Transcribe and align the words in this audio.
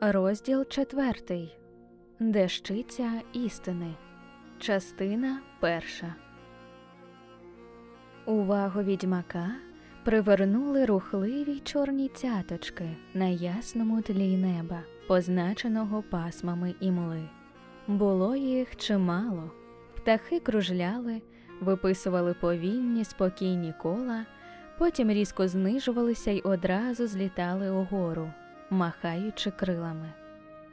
Розділ 0.00 0.64
четвертий. 0.64 1.58
Дещиця 2.20 3.12
істини. 3.32 3.94
Частина 4.58 5.40
перша. 5.60 6.14
Увагу 8.26 8.82
відьмака 8.82 9.50
привернули 10.04 10.84
рухливі 10.84 11.60
чорні 11.64 12.08
цяточки 12.08 12.96
на 13.14 13.24
ясному 13.24 14.02
тлі 14.02 14.36
неба, 14.36 14.80
позначеного 15.08 16.02
пасмами 16.02 16.74
імли. 16.80 17.28
Було 17.86 18.36
їх 18.36 18.76
чимало. 18.76 19.50
Птахи 19.96 20.40
кружляли, 20.40 21.22
виписували 21.60 22.34
повільні 22.34 23.04
спокійні 23.04 23.74
кола, 23.82 24.26
потім 24.78 25.10
різко 25.10 25.48
знижувалися 25.48 26.30
й 26.30 26.40
одразу 26.44 27.06
злітали 27.06 27.70
угору, 27.70 28.30
махаючи 28.70 29.50
крилами. 29.50 30.12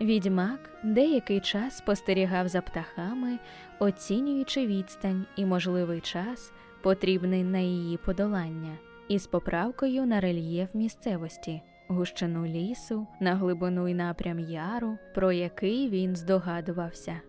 Відьмак 0.01 0.59
деякий 0.83 1.39
час 1.39 1.77
спостерігав 1.77 2.47
за 2.47 2.61
птахами, 2.61 3.39
оцінюючи 3.79 4.67
відстань 4.67 5.25
і 5.35 5.45
можливий 5.45 6.01
час, 6.01 6.51
потрібний 6.81 7.43
на 7.43 7.59
її 7.59 7.97
подолання, 7.97 8.77
із 9.07 9.27
поправкою 9.27 10.05
на 10.05 10.19
рельєф 10.19 10.75
місцевості, 10.75 11.61
гущину 11.87 12.45
лісу, 12.45 13.07
на 13.19 13.35
глибину 13.35 13.87
й 13.87 13.93
напрям 13.93 14.39
яру, 14.39 14.97
про 15.13 15.31
який 15.31 15.89
він 15.89 16.15
здогадувався. 16.15 17.21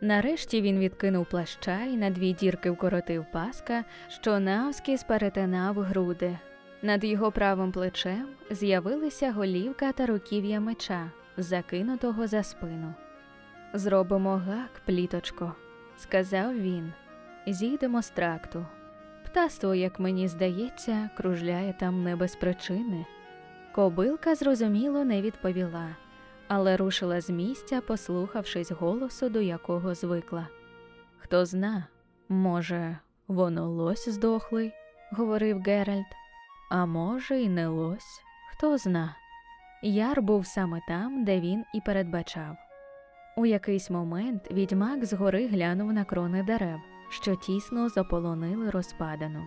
Нарешті 0.00 0.62
він 0.62 0.78
відкинув 0.78 1.26
плаща 1.26 1.82
і 1.82 1.96
на 1.96 2.10
дві 2.10 2.32
дірки 2.32 2.70
вкоротив 2.70 3.26
паска, 3.32 3.84
що 4.08 4.40
навскіз 4.40 5.02
перетинав 5.02 5.78
груди. 5.78 6.38
Над 6.86 7.04
його 7.04 7.32
правим 7.32 7.72
плечем 7.72 8.28
з'явилися 8.50 9.32
голівка 9.32 9.92
та 9.92 10.06
руків'я 10.06 10.60
меча, 10.60 11.10
закинутого 11.36 12.26
за 12.26 12.42
спину. 12.42 12.94
Зробимо 13.74 14.36
гак, 14.36 14.70
пліточко, 14.84 15.52
сказав 15.96 16.60
він. 16.60 16.92
Зійдемо 17.46 18.02
з 18.02 18.10
тракту. 18.10 18.66
Птаство, 19.24 19.74
як 19.74 20.00
мені 20.00 20.28
здається, 20.28 21.10
кружляє 21.16 21.74
там 21.80 22.02
не 22.02 22.16
без 22.16 22.36
причини. 22.36 23.06
Кобилка 23.74 24.34
зрозуміло 24.34 25.04
не 25.04 25.22
відповіла, 25.22 25.96
але 26.48 26.76
рушила 26.76 27.20
з 27.20 27.30
місця, 27.30 27.80
послухавшись 27.80 28.70
голосу, 28.70 29.28
до 29.28 29.40
якого 29.40 29.94
звикла. 29.94 30.48
Хто 31.18 31.46
зна, 31.46 31.86
може, 32.28 32.98
воно 33.28 33.70
лось 33.70 34.08
здохлий, 34.08 34.72
говорив 35.12 35.62
Геральт, 35.62 36.06
а 36.68 36.86
може, 36.86 37.42
і 37.42 37.48
не 37.48 37.68
лось, 37.68 38.22
хто 38.50 38.78
зна. 38.78 39.16
Яр 39.82 40.22
був 40.22 40.46
саме 40.46 40.80
там, 40.88 41.24
де 41.24 41.40
він 41.40 41.64
і 41.74 41.80
передбачав. 41.80 42.56
У 43.36 43.46
якийсь 43.46 43.90
момент 43.90 44.50
відьмак 44.50 45.04
згори 45.04 45.46
глянув 45.46 45.92
на 45.92 46.04
крони 46.04 46.42
дерев, 46.42 46.80
що 47.08 47.36
тісно 47.36 47.88
заполонили 47.88 48.70
розпадану. 48.70 49.46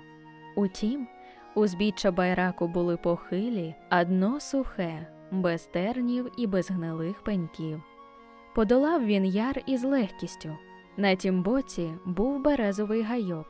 Утім, 0.56 1.08
узбіччя 1.56 2.12
байраку 2.12 2.68
були 2.68 2.98
похилі, 2.98 3.76
а 3.90 4.04
дно 4.04 4.40
сухе, 4.40 5.08
без 5.32 5.66
тернів 5.66 6.32
і 6.38 6.48
без 6.48 6.72
гнилих 6.72 7.24
пеньків. 7.24 7.84
Подолав 8.56 9.06
він 9.06 9.26
яр 9.26 9.62
із 9.66 9.84
легкістю. 9.84 10.58
На 10.98 11.16
тім 11.16 11.44
боці 11.44 11.94
був 12.06 12.42
березовий 12.42 13.02
гайок, 13.02 13.48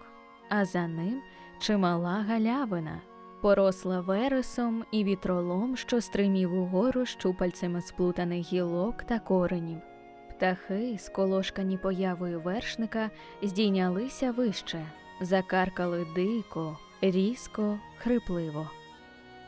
а 0.50 0.66
за 0.66 0.88
ним 0.88 1.22
чимала 1.60 2.26
галявина, 2.28 3.02
поросла 3.42 4.00
вересом 4.02 4.86
і 4.92 5.04
вітролом, 5.04 5.78
що 5.78 6.02
стримів 6.02 6.54
угору 6.54 7.06
щупальцями 7.06 7.82
сплутаних 7.82 8.54
гілок 8.54 9.04
та 9.04 9.20
коренів. 9.20 9.80
Птахи, 10.30 10.98
сколошкані 11.00 11.78
появою 11.78 12.40
вершника, 12.40 13.10
здійнялися 13.44 14.32
вище, 14.32 14.86
закаркали 15.22 16.08
дико, 16.16 16.78
різко, 17.02 17.80
хрипливо. 17.98 18.70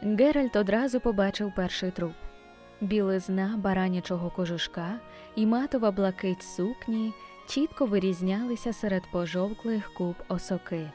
Геральт 0.01 0.55
одразу 0.55 0.99
побачив 0.99 1.53
перший 1.55 1.91
труп. 1.91 2.13
Білизна 2.81 3.55
баранячого 3.57 4.29
кожушка 4.29 4.99
і 5.35 5.45
матова 5.45 5.91
блакить 5.91 6.43
сукні 6.43 7.13
чітко 7.47 7.85
вирізнялися 7.85 8.73
серед 8.73 9.03
пожовклих 9.11 9.93
куб 9.93 10.15
осоки. 10.27 10.91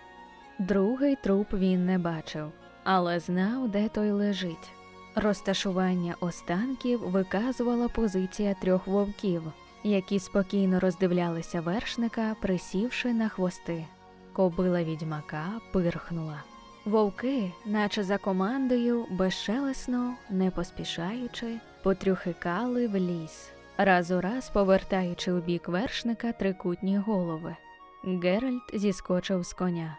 Другий 0.59 1.17
труп 1.17 1.53
він 1.53 1.87
не 1.87 1.99
бачив, 1.99 2.53
але 2.87 3.21
знав, 3.21 3.69
де 3.69 3.89
той 3.89 4.11
лежить. 4.11 4.71
Розташування 5.15 6.15
останків 6.21 7.01
виказувала 7.01 7.89
позиція 7.89 8.55
трьох 8.55 8.87
вовків, 8.87 9.43
які 9.85 10.19
спокійно 10.19 10.81
роздивлялися 10.81 11.61
вершника, 11.61 12.37
присівши 12.41 13.13
на 13.13 13.29
хвости. 13.29 13.85
Кобила 14.33 14.85
відьмака 14.85 15.45
пирхнула. 15.73 16.43
Вовки, 16.85 17.53
наче 17.65 18.05
за 18.05 18.19
командою, 18.19 19.07
безшелесно, 19.11 20.15
не 20.31 20.51
поспішаючи, 20.51 21.47
потрюхикали 21.83 22.89
в 22.89 22.97
ліс, 22.97 23.51
раз 23.79 24.11
у 24.11 24.21
раз 24.21 24.51
повертаючи 24.51 25.33
у 25.33 25.41
бік 25.41 25.69
вершника 25.69 26.33
трикутні 26.33 26.99
голови. 26.99 27.57
Геральт 28.05 28.63
зіскочив 28.75 29.43
з 29.43 29.53
коня. 29.53 29.97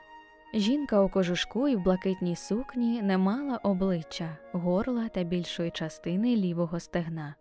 Жінка 0.54 1.02
у 1.02 1.10
кожушку 1.10 1.68
і 1.68 1.76
в 1.76 1.84
блакитній 1.84 2.36
сукні 2.36 3.02
не 3.02 3.18
мала 3.18 3.58
обличчя, 3.58 4.38
горла 4.52 5.08
та 5.08 5.24
більшої 5.24 5.72
частини 5.72 6.36
лівого 6.36 6.80
стегна. 6.80 7.36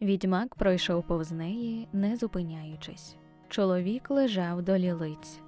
Відьмак 0.00 0.54
пройшов 0.54 1.06
повз 1.06 1.32
неї, 1.32 1.88
не 1.92 2.16
зупиняючись. 2.16 3.16
Чоловік 3.48 4.10
лежав 4.10 4.62
до 4.62 4.78
лілиць. 4.78 5.40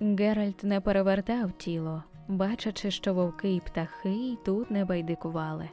Геральт 0.00 0.64
не 0.64 0.80
перевертав 0.80 1.52
тіло, 1.52 2.02
бачачи, 2.28 2.90
що 2.90 3.14
вовки 3.14 3.54
і 3.54 3.60
птахи 3.60 4.10
й 4.10 4.38
тут 4.44 4.70
не 4.70 4.84
байдикували. 4.84 5.68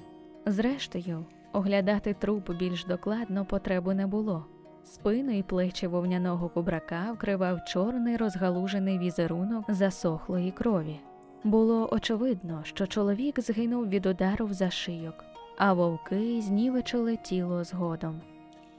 Зрештою, 0.45 1.25
оглядати 1.53 2.13
труп 2.13 2.51
більш 2.51 2.85
докладно 2.85 3.45
потреби 3.45 3.95
не 3.95 4.07
було. 4.07 4.45
Спину 4.87 5.31
і 5.31 5.43
плечі 5.43 5.87
вовняного 5.87 6.49
кубрака 6.49 7.11
вкривав 7.11 7.65
чорний 7.65 8.17
розгалужений 8.17 8.99
візерунок 8.99 9.65
засохлої 9.69 10.51
крові. 10.51 10.99
Було 11.43 11.89
очевидно, 11.91 12.61
що 12.63 12.87
чоловік 12.87 13.39
згинув 13.39 13.89
від 13.89 14.05
удару 14.05 14.45
в 14.45 14.53
зашийок, 14.53 15.25
а 15.57 15.73
вовки 15.73 16.41
знівечили 16.41 17.15
тіло 17.15 17.63
згодом. 17.63 18.21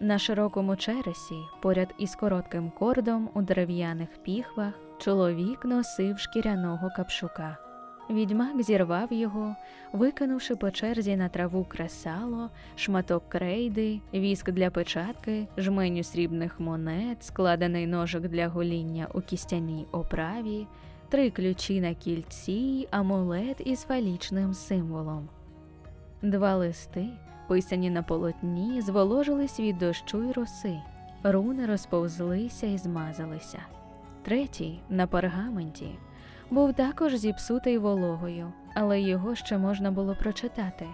На 0.01 0.19
широкому 0.19 0.77
чересі, 0.77 1.39
поряд 1.63 1.95
із 1.99 2.15
коротким 2.15 2.71
кордом 2.79 3.31
у 3.35 3.43
дерев'яних 3.43 4.09
піхвах, 4.23 4.75
чоловік 4.99 5.65
носив 5.65 6.19
шкіряного 6.19 6.91
капшука. 6.97 7.68
Відьмак 8.11 8.63
зірвав 8.63 9.13
його, 9.13 9.57
викинувши 9.93 10.57
по 10.57 10.71
черзі 10.71 11.17
на 11.17 11.29
траву 11.29 11.65
кресало, 11.69 12.51
шматок 12.77 13.29
крейди, 13.29 14.01
віск 14.15 14.51
для 14.51 14.71
печатки, 14.71 15.47
жменю 15.57 16.03
срібних 16.03 16.61
монет, 16.61 17.25
складений 17.25 17.87
ножик 17.87 18.23
для 18.23 18.49
гоління 18.49 19.09
у 19.15 19.21
кістяній 19.21 19.87
оправі, 19.93 20.67
три 21.09 21.31
ключі 21.31 21.81
на 21.81 21.95
кільці, 21.95 22.89
амулет 22.91 23.63
із 23.65 23.83
фалічним 23.83 24.55
символом. 24.55 25.29
Два 26.23 26.57
листи, 26.57 27.07
писані 27.49 27.91
на 27.91 28.03
полотні, 28.03 28.81
зволожились 28.81 29.61
від 29.61 29.79
дощу 29.79 30.23
й 30.23 30.33
роси, 30.33 30.79
руни 31.23 31.67
розповзлися 31.67 32.67
і 32.67 32.79
змазалися. 32.79 33.59
Третій 34.23 34.81
на 34.89 35.07
пергаменті 35.07 35.89
був 36.51 36.73
також 36.73 37.15
зіпсутий 37.15 37.79
вологою, 37.79 38.53
але 38.75 39.01
його 39.01 39.35
ще 39.35 39.59
можна 39.59 39.91
було 39.91 40.15
прочитати. 40.15 40.87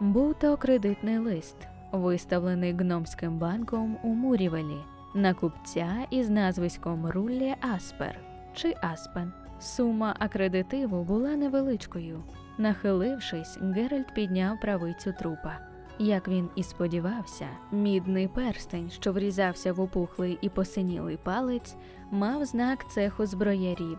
Був 0.00 0.34
то 0.34 0.56
кредитний 0.56 1.18
лист, 1.18 1.56
виставлений 1.92 2.72
гномським 2.72 3.38
банком 3.38 3.96
у 4.02 4.08
Мурівелі, 4.08 4.78
на 5.14 5.34
купця 5.34 6.06
із 6.10 6.30
назвиськом 6.30 7.06
Руллі 7.06 7.54
Аспер 7.74 8.18
чи 8.54 8.74
Аспен. 8.82 9.32
Сума 9.60 10.16
акредитиву 10.18 11.04
була 11.04 11.36
невеличкою. 11.36 12.22
Нахилившись, 12.58 13.58
Геральт 13.60 14.14
підняв 14.14 14.60
правицю 14.60 15.14
трупа. 15.18 15.58
Як 15.98 16.28
він 16.28 16.48
і 16.56 16.62
сподівався, 16.62 17.46
мідний 17.72 18.28
перстень, 18.28 18.90
що 18.90 19.12
врізався 19.12 19.72
в 19.72 19.80
опухлий 19.80 20.38
і 20.40 20.48
посинілий 20.48 21.16
палець, 21.16 21.76
мав 22.10 22.44
знак 22.44 22.90
цеху 22.90 23.26
зброярів 23.26 23.98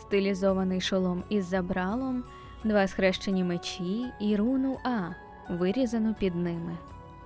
стилізований 0.00 0.80
шолом 0.80 1.22
із 1.28 1.44
забралом, 1.44 2.24
два 2.64 2.86
схрещені 2.86 3.44
мечі 3.44 4.06
і 4.20 4.36
руну 4.36 4.78
А, 4.84 5.10
вирізану 5.54 6.14
під 6.18 6.34
ними. 6.34 6.76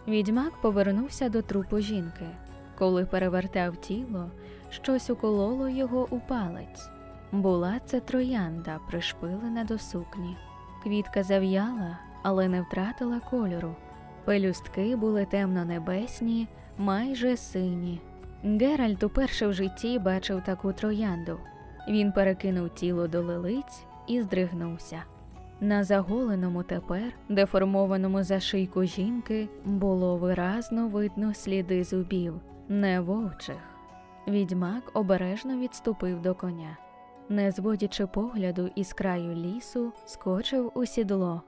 Відьмак 0.08 0.52
повернувся 0.60 1.28
до 1.28 1.42
трупу 1.42 1.78
жінки. 1.78 2.26
Коли 2.78 3.06
перевертав 3.06 3.76
тіло, 3.76 4.30
щось 4.70 5.10
укололо 5.10 5.68
його 5.68 6.08
у 6.10 6.20
палець. 6.20 6.88
Була 7.32 7.80
це 7.86 8.00
троянда, 8.00 8.78
пришпилена 8.90 9.64
до 9.64 9.78
сукні. 9.78 10.36
Квітка 10.82 11.22
зав'яла, 11.22 11.98
але 12.22 12.48
не 12.48 12.62
втратила 12.62 13.20
кольору. 13.20 13.76
Пелюстки 14.24 14.96
були 14.96 15.24
темно-небесні, 15.24 16.48
майже 16.78 17.36
сині. 17.36 18.00
Геральт 18.44 19.02
уперше 19.02 19.46
в 19.46 19.52
житті 19.52 19.98
бачив 19.98 20.42
таку 20.44 20.72
троянду. 20.72 21.38
Він 21.88 22.12
перекинув 22.12 22.70
тіло 22.70 23.08
до 23.08 23.22
лилиць 23.22 23.84
і 24.06 24.22
здригнувся. 24.22 25.02
На 25.60 25.84
заголеному 25.84 26.62
тепер, 26.62 27.12
деформованому 27.28 28.22
за 28.22 28.40
шийку 28.40 28.84
жінки, 28.84 29.48
було 29.64 30.16
виразно 30.16 30.88
видно 30.88 31.34
сліди 31.34 31.84
зубів, 31.84 32.40
не 32.68 33.00
вовчих. 33.00 33.56
Відьмак 34.28 34.90
обережно 34.94 35.58
відступив 35.58 36.22
до 36.22 36.34
коня. 36.34 36.76
Не 37.28 37.50
зводячи 37.50 38.06
погляду 38.06 38.70
із 38.74 38.92
краю 38.92 39.34
лісу, 39.34 39.92
скочив 40.06 40.72
у 40.74 40.86
сідло. 40.86 41.42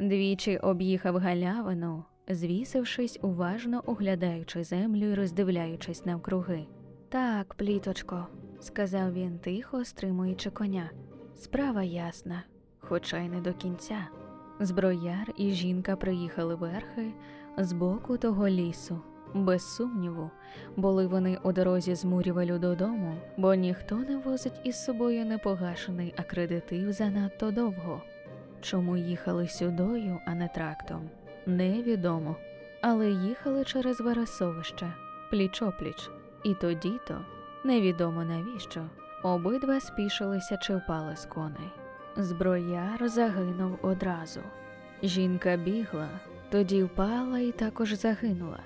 Двічі 0.00 0.58
об'їхав 0.58 1.16
галявину, 1.16 2.04
звісившись, 2.28 3.18
уважно 3.22 3.82
оглядаючи 3.86 4.64
землю 4.64 5.04
і 5.04 5.14
роздивляючись 5.14 6.06
навкруги. 6.06 6.66
Так, 7.08 7.54
пліточко, 7.54 8.26
сказав 8.60 9.12
він 9.12 9.38
тихо, 9.38 9.84
стримуючи 9.84 10.50
коня. 10.50 10.90
Справа 11.36 11.82
ясна, 11.82 12.42
хоча 12.80 13.18
й 13.18 13.28
не 13.28 13.40
до 13.40 13.52
кінця. 13.52 14.06
Зброяр 14.60 15.32
і 15.36 15.50
жінка 15.52 15.96
приїхали 15.96 16.54
верхи 16.54 17.12
з 17.58 17.72
боку 17.72 18.18
того 18.18 18.48
лісу. 18.48 19.00
Без 19.34 19.74
сумніву, 19.74 20.30
були 20.76 21.06
вони 21.06 21.38
у 21.42 21.52
дорозі 21.52 21.94
з 21.94 22.04
Мурівелю 22.04 22.58
додому, 22.58 23.16
бо 23.36 23.54
ніхто 23.54 23.96
не 23.96 24.16
возить 24.16 24.60
із 24.64 24.84
собою 24.84 25.26
непогашений 25.26 26.14
акредитив 26.16 26.92
занадто 26.92 27.50
довго. 27.50 28.02
Чому 28.60 28.96
їхали 28.96 29.48
сюдою, 29.48 30.18
а 30.26 30.34
не 30.34 30.48
трактом, 30.48 31.10
невідомо. 31.46 32.36
Але 32.82 33.10
їхали 33.10 33.64
через 33.64 34.00
Вересовище, 34.00 34.92
пліч-опліч, 35.32 36.10
і 36.44 36.54
тоді 36.54 36.92
то 37.08 37.24
невідомо 37.66 38.24
навіщо. 38.24 38.84
Обидва 39.22 39.80
спішилися 39.80 40.56
чи 40.56 40.76
впали 40.76 41.16
з 41.16 41.24
коней. 41.26 41.70
Зброяр 42.16 43.08
загинув 43.08 43.78
одразу. 43.82 44.40
Жінка 45.02 45.56
бігла, 45.56 46.08
тоді 46.50 46.82
впала 46.82 47.38
і 47.38 47.52
також 47.52 47.92
загинула. 47.92 48.58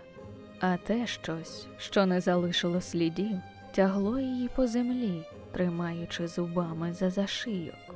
А 0.61 0.77
те 0.77 1.07
щось, 1.07 1.67
що 1.79 2.07
не 2.07 2.21
залишило 2.21 2.81
слідів, 2.81 3.39
тягло 3.75 4.19
її 4.19 4.49
по 4.57 4.67
землі, 4.67 5.27
тримаючи 5.53 6.29
зубами 6.29 6.93
за 6.93 7.11
зашийок. 7.11 7.95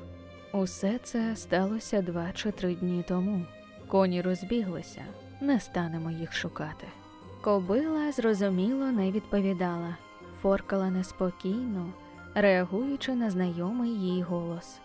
Усе 0.52 0.98
це 1.02 1.36
сталося 1.36 2.02
два 2.02 2.32
чи 2.34 2.50
три 2.50 2.74
дні 2.74 3.04
тому. 3.08 3.46
Коні 3.86 4.22
розбіглися, 4.22 5.04
не 5.40 5.60
станемо 5.60 6.10
їх 6.10 6.32
шукати. 6.32 6.86
Кобила 7.40 8.12
зрозуміло 8.12 8.86
не 8.86 9.10
відповідала, 9.10 9.96
форкала 10.44 10.90
неспокійно, 10.90 11.92
реагуючи 12.34 13.14
на 13.14 13.30
знайомий 13.30 13.90
їй 13.90 14.22
голос. 14.22 14.80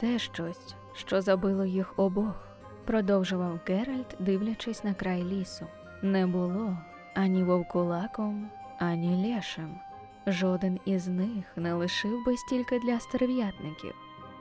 Те 0.00 0.18
щось, 0.18 0.74
що 0.94 1.20
забило 1.20 1.64
їх 1.64 1.98
обох, 1.98 2.48
продовжував 2.84 3.58
Геральт, 3.66 4.16
дивлячись 4.18 4.84
на 4.84 4.94
край 4.94 5.24
лісу. 5.24 5.66
Не 6.02 6.26
було 6.26 6.76
ані 7.14 7.44
вовкулаком, 7.44 8.50
ані 8.78 9.26
лешем. 9.26 9.80
Жоден 10.26 10.78
із 10.84 11.08
них 11.08 11.44
не 11.56 11.74
лишив 11.74 12.24
би 12.26 12.36
стільки 12.36 12.78
для 12.78 13.00
стерв'ятників. 13.00 13.94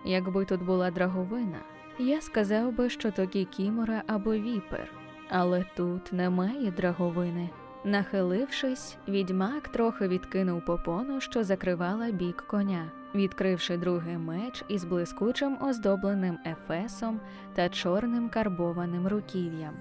Якби 0.06 0.46
тут 0.46 0.64
була 0.64 0.92
драговина, 0.92 1.60
я 2.00 2.22
сказав 2.22 2.76
би, 2.76 2.90
що 2.90 3.12
то 3.12 3.28
кікімора 3.28 4.04
або 4.08 4.32
віпер, 4.32 4.92
але 5.30 5.66
тут 5.76 6.14
немає 6.14 6.72
драговини. 6.72 7.50
Нахилившись, 7.84 8.98
відьмак 9.08 9.68
трохи 9.68 10.08
відкинув 10.08 10.66
попону, 10.66 11.22
що 11.22 11.44
закривала 11.44 12.12
бік 12.12 12.46
коня, 12.48 12.92
відкривши 13.16 13.78
другий 13.78 14.18
меч 14.18 14.64
із 14.70 14.84
блискучим 14.84 15.58
оздобленим 15.62 16.38
ефесом 16.46 17.20
та 17.56 17.70
чорним 17.70 18.30
карбованим 18.30 19.08
руків'ям. 19.08 19.74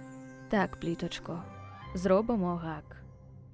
Так, 0.48 0.76
пліточко, 0.76 1.42
зробимо 1.94 2.56
гак. 2.56 2.96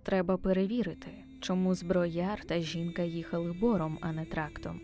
Треба 0.03 0.37
перевірити, 0.37 1.11
чому 1.41 1.75
зброяр 1.75 2.45
та 2.45 2.61
жінка 2.61 3.03
їхали 3.03 3.53
бором, 3.53 3.99
а 4.01 4.13
не 4.13 4.25
трактом. 4.25 4.81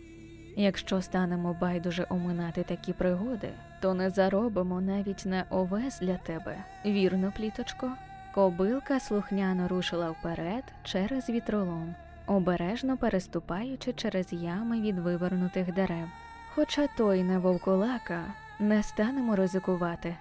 Якщо 0.57 1.03
станемо 1.03 1.57
байдуже 1.61 2.07
оминати 2.11 2.63
такі 2.63 2.93
пригоди, 2.93 3.49
то 3.83 3.95
не 3.95 4.11
заробимо 4.11 4.81
навіть 4.81 5.27
на 5.27 5.45
овес 5.51 6.01
для 6.01 6.17
тебе, 6.17 6.65
вірно, 6.87 7.33
пліточко? 7.37 7.93
Кобилка 8.35 8.99
слухняно 8.99 9.69
рушила 9.69 10.11
вперед 10.11 10.65
через 10.85 11.29
вітролом, 11.29 11.95
обережно 12.27 12.97
переступаючи 12.97 13.93
через 13.93 14.33
ями 14.33 14.81
від 14.81 14.99
вивернутих 14.99 15.75
дерев. 15.75 16.09
Хоча 16.55 16.87
той 16.97 17.23
не 17.23 17.39
вовкулака, 17.39 18.23
не 18.59 18.83
станемо 18.83 19.37
ризикувати, 19.37 20.17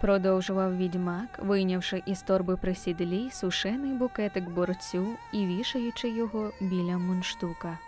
продовжував 0.00 0.76
відьмак, 0.76 1.38
вийнявши 1.42 2.02
із 2.06 2.22
торби 2.22 2.56
при 2.56 2.74
сідлі 2.74 3.30
сушений 3.30 3.92
букетик 3.92 4.50
борцю 4.50 5.06
і 5.32 5.46
вішаючи 5.46 6.08
його 6.08 6.52
біля 6.60 6.98
мундштука. 6.98 7.78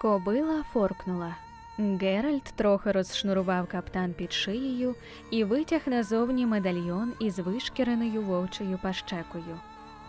Кобила 0.00 0.62
форкнула. 0.62 1.36
Геральт 1.78 2.44
трохи 2.56 2.92
розшнурував 2.92 3.66
каптан 3.66 4.12
під 4.12 4.32
шиєю 4.32 4.94
і 5.30 5.44
витяг 5.44 5.80
назовні 5.86 6.46
медальйон 6.46 7.12
із 7.20 7.38
вишкіреною 7.38 8.22
вовчою 8.22 8.78
пащекою. 8.82 9.60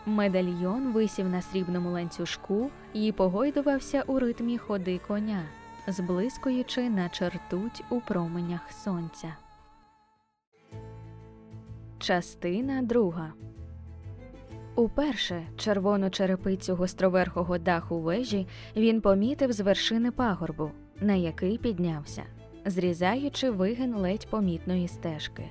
Медальйон 0.05 0.91
висів 0.91 1.29
на 1.29 1.41
срібному 1.41 1.91
ланцюжку 1.91 2.69
і 2.93 3.11
погойдувався 3.11 4.03
у 4.07 4.19
ритмі 4.19 4.57
ходи 4.57 4.99
коня, 5.07 5.43
зблискуючи 5.87 6.89
на 6.89 7.09
чертуть 7.09 7.83
у 7.89 8.01
променях 8.01 8.71
сонця. 8.71 9.35
Частина 11.99 12.81
друга 12.81 13.33
Уперше 14.75 15.47
червону 15.57 16.09
черепицю 16.09 16.75
гостроверхого 16.75 17.57
даху 17.57 17.99
вежі 17.99 18.47
він 18.75 19.01
помітив 19.01 19.51
з 19.51 19.59
вершини 19.59 20.11
пагорбу, 20.11 20.71
на 21.01 21.13
який 21.13 21.57
піднявся, 21.57 22.23
зрізаючи 22.65 23.49
вигин 23.49 23.95
ледь 23.95 24.27
помітної 24.29 24.87
стежки. 24.87 25.43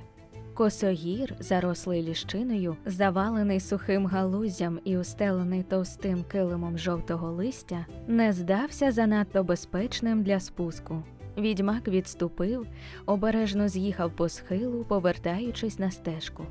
Косогір, 0.55 1.35
зарослий 1.39 2.03
ліщиною, 2.03 2.77
завалений 2.87 3.61
сухим 3.61 4.07
галузям 4.07 4.81
і 4.85 4.97
устелений 4.97 5.63
товстим 5.63 6.25
килимом 6.25 6.79
жовтого 6.79 7.33
листя, 7.33 7.87
не 8.07 8.33
здався 8.33 8.93
занадто 8.93 9.45
безпечним 9.45 10.23
для 10.23 10.41
спуску. 10.41 11.03
Відьмак 11.39 11.89
відступив, 11.89 12.67
обережно 13.07 13.69
з'їхав 13.69 14.11
по 14.17 14.29
схилу, 14.29 14.85
повертаючись 14.85 15.79
на 15.79 15.91
стежку. 15.91 16.47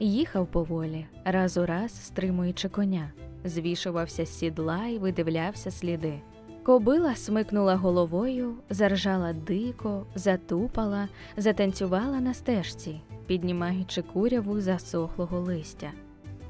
Їхав 0.00 0.46
поволі, 0.46 1.06
раз 1.24 1.56
у 1.56 1.66
раз 1.66 2.06
стримуючи 2.06 2.68
коня, 2.68 3.12
звішувався 3.44 4.26
з 4.26 4.38
сідла 4.38 4.86
і 4.86 4.98
видивлявся 4.98 5.70
сліди. 5.70 6.20
Кобила 6.68 7.14
смикнула 7.14 7.76
головою, 7.76 8.54
заржала 8.70 9.32
дико, 9.32 10.06
затупала, 10.14 11.08
затанцювала 11.36 12.20
на 12.20 12.34
стежці, 12.34 13.00
піднімаючи 13.26 14.02
куряву 14.02 14.60
засохлого 14.60 15.40
листя. 15.40 15.90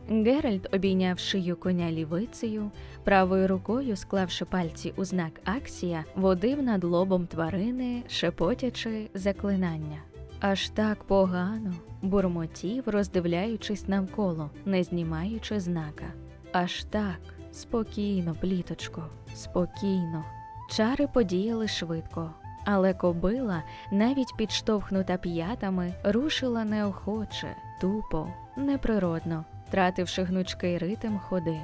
Геральт 0.08 0.74
обійняв 0.74 1.18
шию 1.18 1.56
коня 1.56 1.92
лівицею, 1.92 2.70
правою 3.04 3.48
рукою, 3.48 3.96
склавши 3.96 4.44
пальці 4.44 4.92
у 4.96 5.04
знак 5.04 5.32
Аксія, 5.44 6.04
водив 6.16 6.62
над 6.62 6.84
лобом 6.84 7.26
тварини, 7.26 8.02
шепотячи 8.08 9.10
заклинання. 9.14 9.98
Аж 10.40 10.68
так 10.68 11.04
погано, 11.04 11.74
бурмотів, 12.02 12.82
роздивляючись 12.86 13.88
навколо, 13.88 14.50
не 14.66 14.82
знімаючи 14.82 15.60
знака. 15.60 16.12
Аж 16.52 16.84
так, 16.84 17.20
спокійно, 17.52 18.36
пліточко, 18.40 19.02
спокійно. 19.38 20.24
Чари 20.70 21.06
подіяли 21.06 21.68
швидко, 21.68 22.30
але 22.64 22.94
кобила, 22.94 23.62
навіть 23.92 24.36
підштовхнута 24.36 25.16
п'ятами, 25.16 25.94
рушила 26.04 26.64
неохоче, 26.64 27.56
тупо, 27.80 28.28
неприродно, 28.56 29.44
тративши 29.70 30.22
гнучкий 30.22 30.78
ритм 30.78 31.18
ходи. 31.18 31.60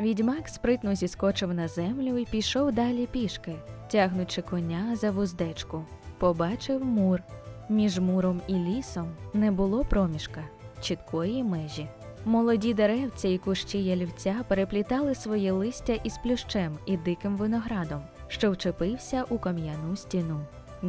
Відьмак 0.00 0.48
спритно 0.48 0.94
зіскочив 0.94 1.54
на 1.54 1.68
землю 1.68 2.18
і 2.18 2.24
пішов 2.24 2.72
далі 2.72 3.06
пішки, 3.06 3.54
тягнучи 3.90 4.42
коня 4.42 4.96
за 4.96 5.10
вуздечку. 5.10 5.84
Побачив 6.18 6.84
мур. 6.84 7.20
Між 7.68 7.98
муром 7.98 8.40
і 8.46 8.54
лісом 8.54 9.06
не 9.34 9.50
було 9.50 9.84
проміжка, 9.84 10.40
чіткої 10.80 11.42
межі. 11.44 11.88
Молоді 12.24 12.74
деревця 12.74 13.28
і 13.28 13.38
кущі 13.38 13.84
ялівця 13.84 14.36
переплітали 14.48 15.14
своє 15.14 15.52
листя 15.52 15.92
із 15.92 16.18
плющем 16.18 16.78
і 16.86 16.96
диким 16.96 17.36
виноградом, 17.36 18.02
що 18.28 18.50
вчепився 18.50 19.24
у 19.28 19.38
кам'яну 19.38 19.96
стіну. 19.96 20.40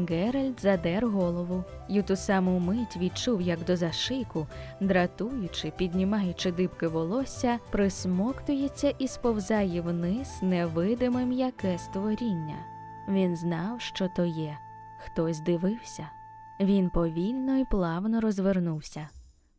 Геральт 0.09 0.61
задер 0.61 1.07
голову 1.07 1.63
й 1.89 1.99
у 1.99 2.03
ту 2.03 2.15
саму 2.15 2.59
мить 2.59 2.97
відчув, 2.97 3.41
як 3.41 3.63
до 3.63 3.75
зашийку, 3.75 4.47
дратуючи, 4.81 5.71
піднімаючи 5.77 6.51
дибки 6.51 6.87
волосся, 6.87 7.59
присмоктується 7.71 8.89
і 8.99 9.07
сповзає 9.07 9.81
вниз 9.81 10.39
невидиме 10.41 11.25
м'яке 11.25 11.77
створіння. 11.77 12.57
Він 13.09 13.35
знав, 13.35 13.81
що 13.81 14.09
то 14.15 14.25
є. 14.25 14.57
Хтось 14.99 15.39
дивився. 15.39 16.09
Він 16.59 16.89
повільно 16.89 17.57
і 17.57 17.65
плавно 17.65 18.21
розвернувся. 18.21 19.07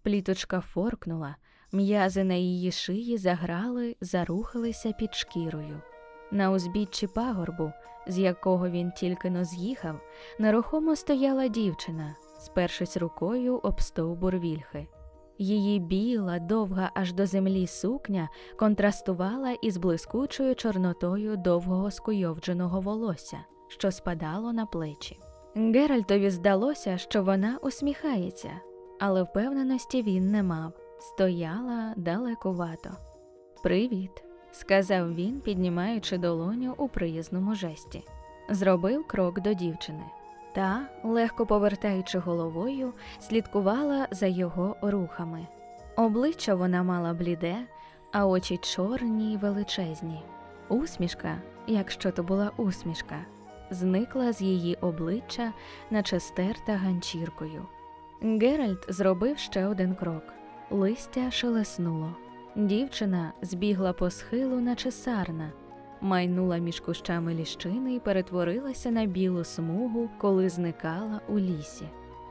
Пліточка 0.03 0.61
форкнула, 0.61 1.37
м'язи 1.73 2.25
на 2.25 2.35
її 2.35 2.73
шиї 2.73 3.19
заграли, 3.19 3.97
зарухалися 4.01 4.93
під 4.93 5.15
шкірою. 5.15 5.83
На 6.31 6.51
узбіччі 6.51 7.07
пагорбу, 7.07 7.73
з 8.07 8.19
якого 8.19 8.69
він 8.69 8.91
тільки 8.91 9.31
но 9.31 9.45
з'їхав, 9.45 10.01
нерухомо 10.39 10.97
стояла 10.97 11.49
дівчина, 11.49 12.17
спершись 12.39 12.97
рукою 12.97 13.61
об 13.63 13.81
стовбур 13.81 14.39
вільхи. 14.39 14.89
Її 15.39 15.79
біла, 15.79 16.39
довга 16.39 16.91
аж 16.95 17.13
до 17.13 17.27
землі 17.27 17.67
сукня 17.67 18.29
контрастувала 18.59 19.51
із 19.51 19.77
блискучою 19.77 20.55
чорнотою 20.55 21.37
довгого 21.37 21.91
скуйовдженого 21.91 22.81
волосся, 22.81 23.39
що 23.69 23.91
спадало 23.91 24.53
на 24.53 24.67
плечі. 24.67 25.21
Геральтові 25.55 26.31
здалося, 26.31 26.99
що 26.99 27.23
вона 27.23 27.59
усміхається, 27.63 28.51
але 29.01 29.23
впевненості 29.23 30.03
він 30.03 30.31
не 30.31 30.43
мав, 30.43 30.73
стояла 30.99 31.95
далекувато. 31.97 32.91
Привіт, 33.63 34.25
сказав 34.53 35.15
він, 35.15 35.41
піднімаючи 35.41 36.19
долоню 36.19 36.75
у 36.77 36.89
приязному 36.89 37.55
жесті. 37.55 38.05
Зробив 38.51 39.07
крок 39.07 39.41
до 39.41 39.55
дівчини. 39.55 40.05
Та, 40.55 40.89
легко 41.05 41.47
повертаючи 41.47 42.19
головою, 42.19 42.93
слідкувала 43.19 44.09
за 44.11 44.27
його 44.27 44.77
рухами. 44.83 45.47
Обличчя 45.97 46.55
вона 46.55 46.83
мала 46.83 47.15
бліде, 47.15 47.57
а 48.13 48.27
очі 48.27 48.57
чорні 48.57 49.33
й 49.33 49.37
величезні. 49.37 50.23
Усмішка, 50.69 51.39
якщо 51.67 52.13
то 52.13 52.23
була 52.23 52.51
усмішка, 52.57 53.25
зникла 53.71 54.33
з 54.33 54.43
її 54.43 54.75
обличчя, 54.81 55.53
наче 55.91 56.21
стерта 56.21 56.73
ганчіркою. 56.73 57.67
Геральт 58.23 58.87
зробив 58.89 59.39
ще 59.39 59.67
один 59.67 59.95
крок. 59.95 60.23
Листя 60.71 61.31
шелеснуло. 61.31 62.17
Дівчина 62.57 63.33
збігла 63.43 63.93
по 63.93 64.11
схилу, 64.11 64.61
наче 64.61 64.91
сарна, 64.91 65.53
майнула 66.01 66.59
між 66.59 66.81
кущами 66.81 67.35
ліщини 67.35 67.95
і 67.95 68.01
перетворилася 68.01 68.91
на 68.91 69.07
білу 69.07 69.45
смугу, 69.45 70.11
коли 70.19 70.49
зникала 70.49 71.21
у 71.29 71.39
лісі. 71.39 71.89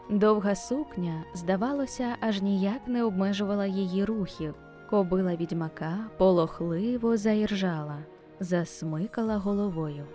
Довга 0.10 0.56
сукня, 0.56 1.24
здавалося, 1.34 2.16
аж 2.20 2.42
ніяк 2.42 2.88
не 2.88 3.04
обмежувала 3.04 3.66
її 3.66 4.06
рухів. 4.06 4.56
Кобила 4.90 5.36
відьмака 5.36 5.98
полохливо 6.18 7.18
заіржала, 7.18 7.98
засмикала 8.40 9.38
головою. 9.38 10.06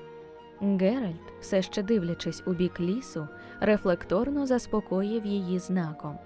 Геральт, 0.60 1.32
все 1.40 1.62
ще 1.62 1.82
дивлячись 1.82 2.42
у 2.46 2.52
бік 2.52 2.80
лісу, 2.80 3.28
рефлекторно 3.60 4.46
заспокоїв 4.46 5.26
її 5.26 5.58
знаком. 5.58 6.18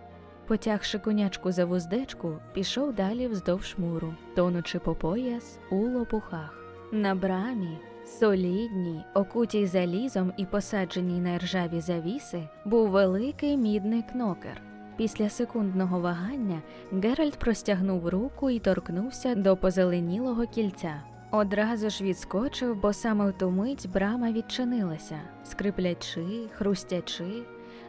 Потягши 0.46 0.98
конячку 0.98 1.52
за 1.52 1.64
вуздечку, 1.64 2.38
пішов 2.52 2.92
далі 2.92 3.26
вздовж 3.26 3.74
муру, 3.78 4.14
тонучи 4.36 4.78
по 4.78 4.94
пояс 4.94 5.58
у 5.70 5.76
лопухах. 5.76 6.58
На 6.92 7.14
брамі, 7.14 7.78
солідній, 8.06 9.04
окутій 9.14 9.66
залізом 9.66 10.32
і 10.36 10.46
посадженій 10.46 11.20
на 11.20 11.38
ржаві 11.38 11.80
завіси, 11.80 12.48
був 12.64 12.88
великий 12.88 13.56
мідний 13.56 14.02
кнокер. 14.12 14.62
Після 14.96 15.30
секундного 15.30 16.00
вагання 16.00 16.62
Геральт 16.92 17.34
простягнув 17.34 18.08
руку 18.08 18.50
і 18.50 18.58
торкнувся 18.58 19.34
до 19.34 19.56
позеленілого 19.56 20.46
кільця. 20.46 21.02
Одразу 21.30 21.90
ж 21.90 22.04
відскочив, 22.04 22.80
бо 22.80 22.92
саме 22.92 23.30
в 23.30 23.32
ту 23.32 23.50
мить 23.50 23.88
брама 23.92 24.32
відчинилася, 24.32 25.20
скриплячи, 25.44 26.24
хрустячи, 26.52 27.42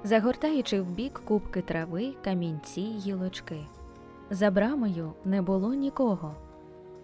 загортаючи 0.05 0.81
в 0.81 0.85
бік 0.85 1.21
кубки 1.25 1.61
трави, 1.61 2.13
камінці 2.23 2.81
й 2.81 2.97
гілочки. 2.99 3.65
За 4.29 4.51
брамою 4.51 5.13
не 5.25 5.41
було 5.41 5.73
нікого. 5.73 6.35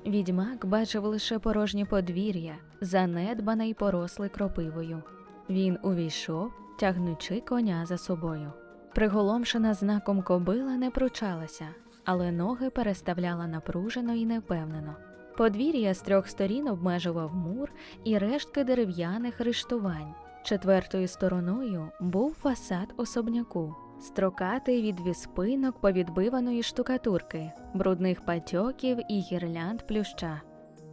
Відьмак 0.06 0.66
бачив 0.66 1.06
лише 1.06 1.40
порожнє 1.40 1.86
подвір'я, 1.86 2.56
занедбане 2.82 3.70
й 3.70 3.74
поросле 3.74 4.30
кропивою. 4.30 5.04
Він 5.50 5.78
увійшов, 5.84 6.52
тягнучи 6.80 7.42
коня 7.42 7.86
за 7.86 7.98
собою. 7.98 8.52
Приголомшена 8.96 9.74
знаком 9.74 10.22
кобила 10.22 10.78
не 10.78 10.92
пручалася, 10.92 11.68
але 12.06 12.32
ноги 12.32 12.70
переставляла 12.70 13.48
напружено 13.48 14.14
і 14.14 14.26
невпевнено. 14.26 14.96
Подвір'я 15.38 15.94
з 15.94 16.02
трьох 16.02 16.28
сторін 16.28 16.68
обмежував 16.68 17.36
мур 17.36 17.72
і 18.04 18.18
рештки 18.18 18.64
дерев'яних 18.64 19.42
рештувань. 19.42 20.14
Четвертою 20.44 21.08
стороною 21.08 21.92
був 22.00 22.34
фасад 22.34 22.94
особняку, 22.98 23.76
строкатий 24.02 24.82
від 24.82 25.00
віспинок 25.00 25.82
повідбиваної 25.82 26.64
штукатурки, 26.64 27.52
брудних 27.74 28.26
патьоків 28.26 28.98
і 29.10 29.20
гірлянд 29.20 29.88
плюща. 29.88 30.42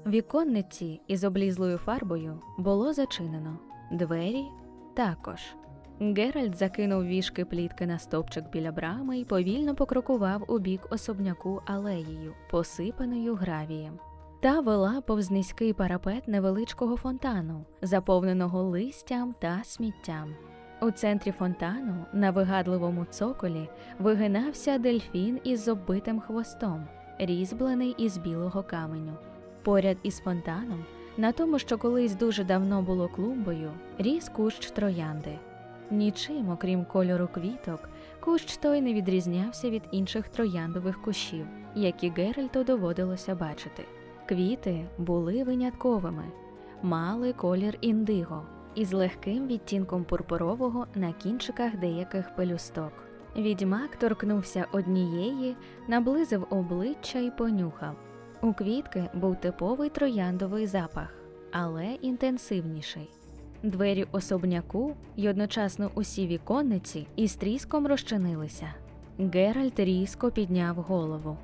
Віконниці 0.07 1.01
із 1.07 1.25
облізлою 1.25 1.79
фарбою 1.79 2.43
було 2.59 2.93
зачинено, 2.93 3.59
двері 3.93 4.45
також. 4.97 5.41
Геральт 6.01 6.57
закинув 6.57 7.05
вішки 7.05 7.45
плітки 7.45 7.87
на 7.87 7.99
стовпчик 7.99 8.51
біля 8.51 8.73
брами 8.73 9.19
і 9.19 9.25
повільно 9.25 9.75
покрокував 9.75 10.45
у 10.49 10.59
бік 10.59 10.87
особняку 10.91 11.63
алеєю, 11.67 12.35
посипаною 12.51 13.35
гравієм. 13.35 13.99
Та 14.41 14.61
вела 14.61 15.01
повз 15.01 15.31
низький 15.31 15.73
парапет 15.73 16.29
невеличкого 16.29 16.97
фонтану, 16.97 17.65
заповненого 17.83 18.63
листям 18.63 19.35
та 19.41 19.61
сміттям. 19.65 20.35
У 20.83 20.91
центрі 20.91 21.33
фонтану, 21.33 22.05
на 22.13 22.31
вигадливому 22.31 23.05
цоколі, 23.05 23.69
вигинався 23.99 24.79
дельфін 24.79 25.41
із 25.45 25.69
оббитим 25.69 26.21
хвостом, 26.21 26.87
різьблений 27.19 27.95
із 27.99 28.19
білого 28.19 28.63
каменю. 28.63 29.13
Поряд 29.63 29.97
із 30.03 30.19
фонтаном, 30.19 30.85
на 31.17 31.33
тому, 31.33 31.59
що 31.59 31.79
колись 31.79 32.15
дуже 32.15 32.45
давно 32.45 32.83
було 32.83 33.09
клумбою, 33.09 33.71
ріс 33.99 34.29
кущ 34.29 34.71
троянди. 34.71 35.39
Нічим, 35.91 36.49
окрім 36.51 36.85
кольору 36.85 37.29
квіток, 37.35 37.89
кущ 38.21 38.57
той 38.57 38.81
не 38.81 38.95
відрізнявся 38.95 39.71
від 39.71 39.83
інших 39.91 40.29
трояндових 40.29 41.03
кущів, 41.03 41.47
які 41.75 42.11
Геральту 42.11 42.65
доводилося 42.65 43.35
бачити. 43.35 43.85
Квіти 44.29 44.87
були 44.99 45.45
винятковими, 45.45 46.25
мали 46.83 47.33
колір 47.33 47.79
індиго 47.81 48.43
із 48.75 48.93
легким 48.93 49.47
відтінком 49.47 50.05
пурпурового 50.05 50.87
на 50.95 51.13
кінчиках 51.13 51.77
деяких 51.77 52.35
пелюсток. 52.37 52.93
Відьмак 53.37 53.97
торкнувся 53.97 54.67
однієї, 54.73 55.57
наблизив 55.89 56.47
обличчя 56.51 57.19
і 57.19 57.31
понюхав. 57.31 57.97
У 58.43 58.53
квітки 58.53 59.05
був 59.15 59.37
типовий 59.37 59.91
трояндовий 59.91 60.67
запах, 60.67 61.15
але 61.53 61.85
інтенсивніший. 61.85 63.11
Двері 63.63 64.07
особняку 64.13 64.97
й 65.17 65.29
одночасно 65.29 65.91
усі 65.95 66.27
віконниці 66.27 67.07
із 67.17 67.35
тріском 67.35 67.87
розчинилися. 67.87 68.75
Геральт 69.19 69.81
різко 69.81 70.31
підняв 70.31 70.77
голову. 70.77 71.37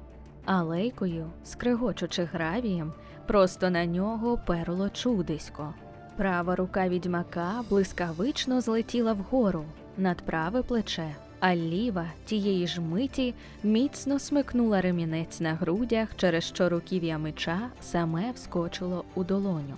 Алейкою, 0.44 1.26
скригочучи 1.44 2.24
гравієм, 2.32 2.92
просто 3.26 3.70
на 3.70 3.86
нього 3.86 4.38
перло 4.46 4.88
чудисько. 4.88 5.74
Права 6.16 6.56
рука 6.56 6.88
відьмака 6.88 7.64
блискавично 7.70 8.60
злетіла 8.60 9.12
вгору 9.12 9.64
над 9.98 10.22
праве 10.22 10.62
плече, 10.62 11.14
а 11.40 11.56
ліва 11.56 12.06
тієї 12.24 12.66
ж 12.66 12.80
миті 12.80 13.34
міцно 13.62 14.18
смикнула 14.18 14.80
ремінець 14.80 15.40
на 15.40 15.54
грудях, 15.54 16.08
через 16.16 16.44
що 16.44 16.68
руків'я 16.68 17.18
меча 17.18 17.58
саме 17.80 18.30
вскочило 18.30 19.04
у 19.14 19.24
долоню. 19.24 19.74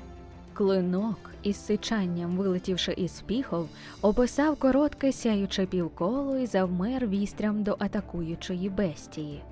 Клинок 0.52 1.30
із 1.42 1.66
сичанням, 1.66 2.36
вилетівши 2.36 2.92
із 2.92 3.20
піхов, 3.20 3.68
описав 4.02 4.56
коротке 4.56 5.12
сяюче 5.12 5.66
півколо 5.66 6.38
і 6.38 6.46
завмер 6.46 7.06
вістрям 7.06 7.62
до 7.62 7.76
атакуючої 7.78 8.68
бестії. 8.68 9.42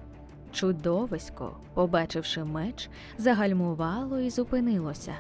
Чудовисько, 0.54 1.50
побачивши 1.74 2.44
меч, 2.44 2.88
загальмувало 3.18 4.20
і 4.20 4.30
зупинилося. 4.30 5.14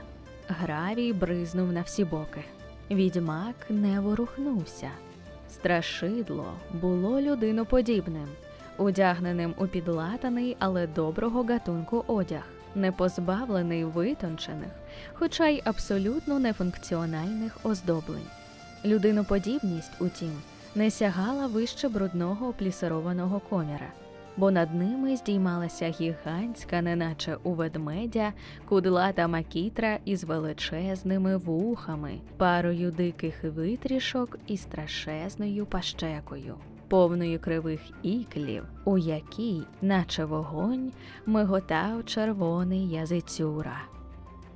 Гравій 0.48 1.12
бризнув 1.12 1.72
на 1.72 1.80
всі 1.80 2.04
боки. 2.04 2.44
Відьмак 2.90 3.54
не 3.68 4.00
ворухнувся. 4.00 4.90
Страшидло 5.50 6.46
було 6.72 7.20
людиноподібним, 7.20 8.28
одягненим 8.78 9.54
у 9.58 9.66
підлатаний, 9.66 10.56
але 10.58 10.86
доброго 10.86 11.42
гатунку 11.42 12.04
одяг, 12.06 12.42
не 12.74 12.92
позбавлений 12.92 13.84
витончених, 13.84 14.70
хоча 15.12 15.46
й 15.46 15.62
абсолютно 15.64 16.38
нефункціональних 16.38 17.58
оздоблень. 17.62 18.26
Людиноподібність, 18.84 19.92
утім, 20.00 20.32
не 20.74 20.90
сягала 20.90 21.46
вище 21.46 21.88
брудного 21.88 22.52
плісированого 22.52 23.40
коміра, 23.40 23.92
бо 24.36 24.50
над 24.50 24.74
ними 24.74 25.16
здіймалася 25.16 25.88
гігантська, 26.00 26.82
неначе 26.82 27.36
у 27.42 27.52
ведмедя, 27.52 28.32
кудлата 28.68 29.28
макітра 29.28 29.98
із 30.04 30.24
величезними 30.24 31.36
вухами, 31.36 32.20
парою 32.36 32.90
диких 32.90 33.44
витрішок 33.44 34.38
і 34.46 34.56
страшезною 34.56 35.66
пащекою, 35.66 36.54
повною 36.88 37.40
кривих 37.40 37.80
іклів, 38.02 38.64
у 38.84 38.98
якій, 38.98 39.62
наче 39.82 40.24
вогонь, 40.24 40.92
миготав 41.26 42.04
червоний 42.04 42.88
язицюра. 42.88 43.76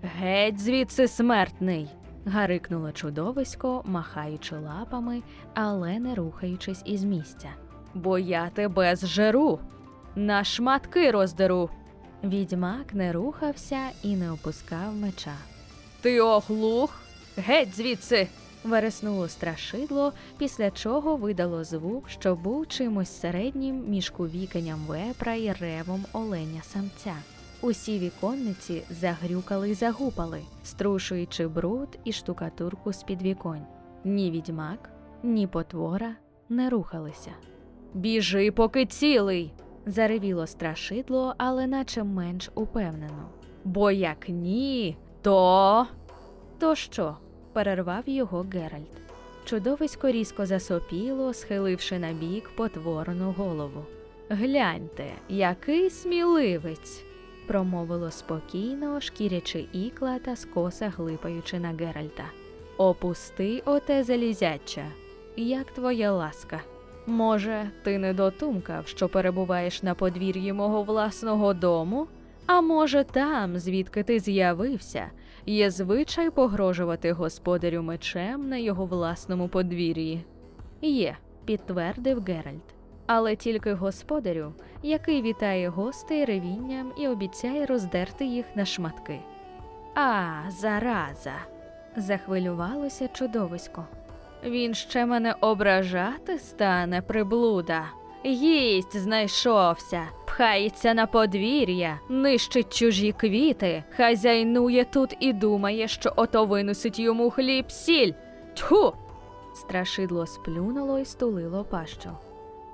Геть 0.03 0.61
звідси 0.61 1.09
смертний. 1.09 1.89
гарикнуло 2.27 2.93
чудовисько, 2.93 3.83
махаючи 3.87 4.57
лапами, 4.57 5.23
але 5.55 5.99
не 5.99 6.15
рухаючись 6.15 6.83
із 6.85 7.05
місця. 7.05 7.49
Бо 7.95 8.19
я 8.19 8.51
тебе 8.51 8.97
зжеру, 8.97 9.59
на 10.15 10.45
шматки 10.45 11.11
роздеру. 11.11 11.71
Відьмак 12.25 12.95
не 12.95 13.13
рухався 13.13 13.79
і 14.03 14.17
не 14.17 14.33
опускав 14.33 14.95
меча. 14.95 15.35
Ти 16.01 16.21
оглух? 16.21 17.01
Геть 17.37 17.77
звідси. 17.77 18.29
вереснуло 18.65 19.29
страшидло, 19.29 20.13
після 20.39 20.71
чого 20.71 21.17
видало 21.17 21.65
звук, 21.65 22.11
що 22.11 22.35
був 22.35 22.69
чимось 22.69 23.21
середнім 23.21 23.85
між 23.89 24.11
кувіканням 24.11 24.79
вепра 24.87 25.35
і 25.35 25.53
ревом 25.53 26.05
оленя 26.13 26.63
самця. 26.63 27.15
Усі 27.61 27.99
віконниці 27.99 28.83
загрюкали 28.91 29.71
й 29.71 29.75
загупали, 29.75 30.43
струшуючи 30.65 31.49
бруд 31.49 31.99
і 32.05 32.13
штукатурку 32.13 32.93
з 32.93 33.03
під 33.03 33.23
віконь. 33.23 33.67
Ні 34.05 34.31
відьмак, 34.31 34.91
ні 35.23 35.47
потвора 35.47 36.17
не 36.49 36.71
рухалися. 36.71 37.31
Біжи, 37.99 38.51
поки 38.51 38.87
цілий. 38.87 39.53
заревіло 39.87 40.47
страшидло, 40.47 41.35
але 41.39 41.67
наче 41.67 42.05
менш 42.05 42.51
упевнено. 42.55 43.29
Бо 43.65 43.91
як 43.91 44.29
ні, 44.29 44.97
то. 45.23 45.87
То 46.59 46.75
що? 46.75 47.17
перервав 47.53 48.09
його 48.09 48.47
Геральт. 48.53 48.97
Чудовисько 49.45 50.11
різко 50.11 50.47
засопіло, 50.47 51.35
схиливши 51.35 51.99
на 51.99 52.13
бік 52.13 52.51
потворену 52.57 53.35
голову. 53.39 53.85
Гляньте, 54.29 55.13
який 55.29 55.91
сміливець 55.91 57.03
промовило 57.47 58.11
спокійно, 58.11 59.01
шкірячи 59.01 59.67
ікла 59.73 60.19
та 60.19 60.37
скоса 60.37 60.93
глипаючи 60.97 61.59
на 61.59 61.69
Геральта. 61.69 62.25
Опусти 62.77 63.63
оте 63.67 64.05
залізяча, 64.05 64.85
як 65.37 65.71
твоя 65.71 66.13
ласка. 66.13 66.61
Може, 67.09 67.71
ти 67.83 67.99
не 67.99 68.15
дотумкав, 68.15 68.87
що 68.87 69.09
перебуваєш 69.09 69.83
на 69.83 69.95
подвір'ї 69.95 70.53
мого 70.53 70.83
власного 70.83 71.55
дому? 71.55 72.07
А 72.47 72.61
може, 72.61 73.05
там, 73.05 73.59
звідки 73.59 74.03
ти 74.03 74.19
з'явився, 74.19 75.11
є 75.47 75.71
звичай 75.71 76.31
погрожувати 76.31 77.13
господарю 77.13 77.83
мечем 77.83 78.49
на 78.49 78.57
його 78.57 78.87
власному 78.87 79.49
подвір'ї? 79.49 80.25
Є, 80.83 81.17
підтвердив 81.45 82.25
Геральт 82.25 82.79
але 83.09 83.37
тільки 83.37 83.75
господарю, 83.75 84.53
який 84.83 85.23
вітає 85.23 85.69
гостей 85.69 86.25
ревінням 86.25 86.93
і 86.99 87.09
обіцяє 87.09 87.67
роздерти 87.67 88.25
їх 88.25 88.47
на 88.55 88.65
шматки. 88.65 89.21
А, 89.95 90.31
зараза. 90.49 91.35
захвилювалося 91.97 93.09
чудовисько. 93.09 93.87
Він 94.45 94.75
ще 94.75 95.07
мене 95.07 95.35
ображати 95.41 96.39
стане, 96.39 97.03
приблуда. 97.03 97.85
Їсть 98.25 98.97
знайшовся, 98.97 100.03
пхається 100.27 100.95
на 100.95 101.07
подвір'я, 101.07 102.01
нищить 102.09 102.77
чужі 102.77 103.13
квіти, 103.13 103.85
хазяйнує 103.97 104.85
тут 104.85 105.17
і 105.21 105.33
думає, 105.33 105.89
що 105.89 106.13
ото 106.17 106.45
виносить 106.45 106.99
йому 106.99 107.31
хліб 107.31 107.71
сіль. 107.71 108.13
Тьху! 108.55 108.93
Страшидло 109.55 110.27
сплюнуло 110.27 110.99
і 110.99 111.05
стулило 111.05 111.65
пащу. 111.65 112.11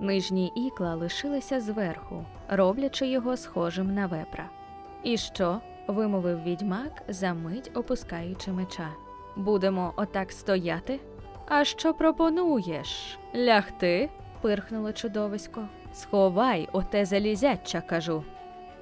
Нижні 0.00 0.52
ікла 0.54 0.94
лишилися 0.94 1.60
зверху, 1.60 2.24
роблячи 2.48 3.06
його 3.06 3.36
схожим 3.36 3.94
на 3.94 4.06
вепра. 4.06 4.50
І 5.02 5.16
що? 5.16 5.60
вимовив 5.86 6.42
відьмак, 6.42 7.02
за 7.08 7.34
мить 7.34 7.70
опускаючи 7.74 8.52
меча. 8.52 8.88
Будемо 9.36 9.92
отак 9.96 10.32
стояти? 10.32 11.00
А 11.48 11.64
що 11.64 11.94
пропонуєш? 11.94 13.18
Лягти? 13.36 14.10
пирхнуло 14.40 14.92
чудовисько. 14.92 15.68
Сховай 15.92 16.68
оте 16.72 17.04
залізяча, 17.04 17.80
кажу. 17.80 18.24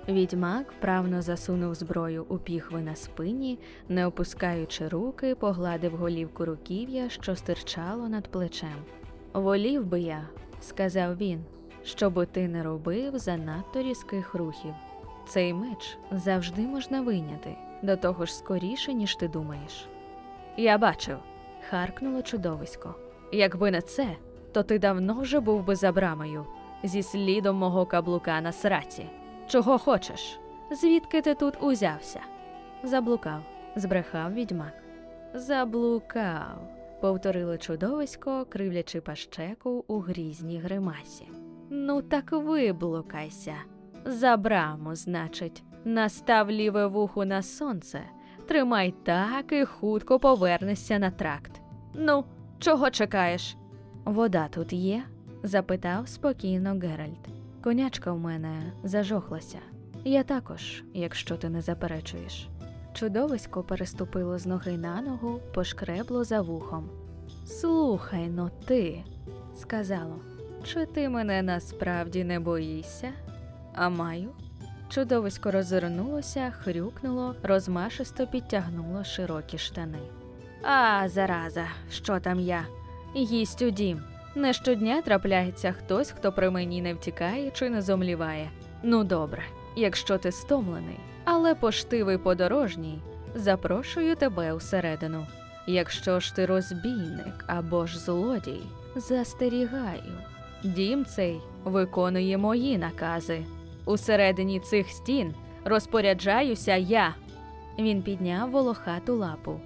Відьмак 0.08 0.72
вправно 0.72 1.22
засунув 1.22 1.74
зброю 1.74 2.26
у 2.28 2.38
піхви 2.38 2.82
на 2.82 2.96
спині, 2.96 3.58
не 3.88 4.06
опускаючи 4.06 4.88
руки, 4.88 5.34
погладив 5.34 5.96
голівку 5.96 6.44
руків'я, 6.44 7.08
що 7.08 7.36
стирчало 7.36 8.08
над 8.08 8.28
плечем. 8.28 8.84
Волів 9.32 9.86
би 9.86 10.00
я, 10.00 10.28
сказав 10.60 11.16
він, 11.16 11.44
щоби 11.84 12.26
ти 12.26 12.48
не 12.48 12.62
робив 12.62 13.18
занадто 13.18 13.82
різких 13.82 14.34
рухів. 14.34 14.74
Цей 15.28 15.54
меч 15.54 15.98
завжди 16.10 16.62
можна 16.62 17.02
вийняти, 17.02 17.56
до 17.82 17.96
того 17.96 18.26
ж 18.26 18.34
скоріше, 18.34 18.94
ніж 18.94 19.16
ти 19.16 19.28
думаєш. 19.28 19.86
Я 20.56 20.78
бачив, 20.78 21.16
харкнуло 21.72 22.22
чудовисько. 22.22 22.94
Якби 23.32 23.70
не 23.70 23.80
це, 23.80 24.16
то 24.52 24.62
ти 24.62 24.78
давно 24.78 25.14
вже 25.14 25.40
був 25.40 25.64
би 25.64 25.76
за 25.76 25.92
брамою, 25.92 26.46
зі 26.82 27.02
слідом 27.02 27.56
мого 27.56 27.86
каблука 27.86 28.40
на 28.40 28.52
сраці. 28.52 29.06
Чого 29.46 29.78
хочеш? 29.78 30.38
Звідки 30.72 31.22
ти 31.22 31.34
тут 31.34 31.54
узявся? 31.62 32.20
Заблукав, 32.82 33.42
збрехав 33.76 34.34
відьмак. 34.34 34.72
Заблукав 35.34 36.68
повторило 37.00 37.58
чудовисько, 37.58 38.46
кривлячи 38.48 39.00
пащеку 39.00 39.84
у 39.88 39.98
грізній 39.98 40.58
гримасі. 40.58 41.28
Ну, 41.70 42.02
так 42.02 42.32
виблукайся. 42.32 43.54
За 44.04 44.36
браму, 44.36 44.94
значить, 44.94 45.64
настав 45.84 46.50
ліве 46.50 46.86
вухо 46.86 47.24
на 47.24 47.42
сонце, 47.42 48.00
тримай 48.48 48.94
так 49.02 49.52
і 49.52 49.64
хутко 49.64 50.18
повернешся 50.18 50.98
на 50.98 51.10
тракт. 51.10 51.61
Ну, 51.94 52.24
чого 52.58 52.90
чекаєш? 52.90 53.56
Вода 54.04 54.48
тут 54.48 54.72
є? 54.72 55.04
запитав 55.42 56.08
спокійно 56.08 56.70
Геральт. 56.70 57.28
Конячка 57.64 58.12
в 58.12 58.18
мене 58.18 58.72
зажохлася. 58.84 59.58
Я 60.04 60.22
також, 60.22 60.84
якщо 60.94 61.36
ти 61.36 61.48
не 61.48 61.60
заперечуєш. 61.60 62.48
Чудовисько 62.94 63.62
переступило 63.62 64.38
з 64.38 64.46
ноги 64.46 64.78
на 64.78 65.00
ногу, 65.00 65.40
пошкребло 65.54 66.24
за 66.24 66.40
вухом. 66.40 66.90
Слухай 67.46 68.28
но 68.28 68.50
ти, 68.66 69.04
сказало, 69.56 70.20
чи 70.64 70.86
ти 70.86 71.08
мене 71.08 71.42
насправді 71.42 72.24
не 72.24 72.40
боїшся? 72.40 73.12
А 73.74 73.88
маю? 73.88 74.30
Чудовисько 74.88 75.50
розвернулося, 75.50 76.50
хрюкнуло, 76.50 77.34
розмашисто 77.42 78.26
підтягнуло 78.26 79.04
широкі 79.04 79.58
штани. 79.58 79.98
А, 80.62 81.08
зараза, 81.08 81.66
що 81.90 82.20
там 82.20 82.40
я? 82.40 82.66
Їсть 83.14 83.62
у 83.62 83.70
дім. 83.70 84.02
Не 84.34 84.52
щодня 84.52 85.02
трапляється 85.02 85.72
хтось, 85.72 86.10
хто 86.10 86.32
при 86.32 86.50
мені 86.50 86.82
не 86.82 86.94
втікає 86.94 87.50
чи 87.50 87.70
не 87.70 87.82
зомліває. 87.82 88.50
Ну 88.82 89.04
добре, 89.04 89.42
якщо 89.76 90.18
ти 90.18 90.32
стомлений, 90.32 90.98
але 91.24 91.54
поштивий 91.54 92.18
подорожній, 92.18 92.98
запрошую 93.34 94.16
тебе 94.16 94.52
усередину. 94.52 95.26
Якщо 95.66 96.20
ж 96.20 96.34
ти 96.34 96.46
розбійник 96.46 97.44
або 97.46 97.86
ж 97.86 97.98
злодій, 97.98 98.60
застерігаю. 98.96 100.12
Дім 100.64 101.04
цей 101.04 101.40
виконує 101.64 102.38
мої 102.38 102.78
накази. 102.78 103.44
Усередині 103.84 104.60
цих 104.60 104.88
стін 104.88 105.34
розпоряджаюся 105.64 106.76
я. 106.76 107.14
Він 107.78 108.02
підняв 108.02 108.50
волохату 108.50 109.16
лапу. 109.16 109.60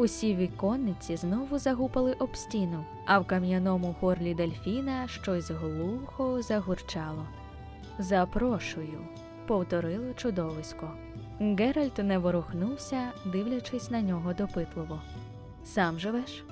Усі 0.00 0.34
віконниці 0.34 1.16
знову 1.16 1.58
загупали 1.58 2.12
об 2.12 2.36
стіну, 2.36 2.84
а 3.06 3.18
в 3.18 3.26
кам'яному 3.26 3.94
горлі 4.00 4.34
дельфіна 4.34 5.08
щось 5.08 5.50
глухо 5.50 6.42
загурчало. 6.42 7.26
Запрошую, 7.98 8.98
повторило 9.46 10.14
чудовисько. 10.14 10.90
Геральт 11.40 11.98
не 11.98 12.18
ворухнувся, 12.18 13.12
дивлячись 13.24 13.90
на 13.90 14.00
нього 14.00 14.34
допитливо. 14.34 15.02
Сам 15.64 15.98
живеш? 15.98 16.44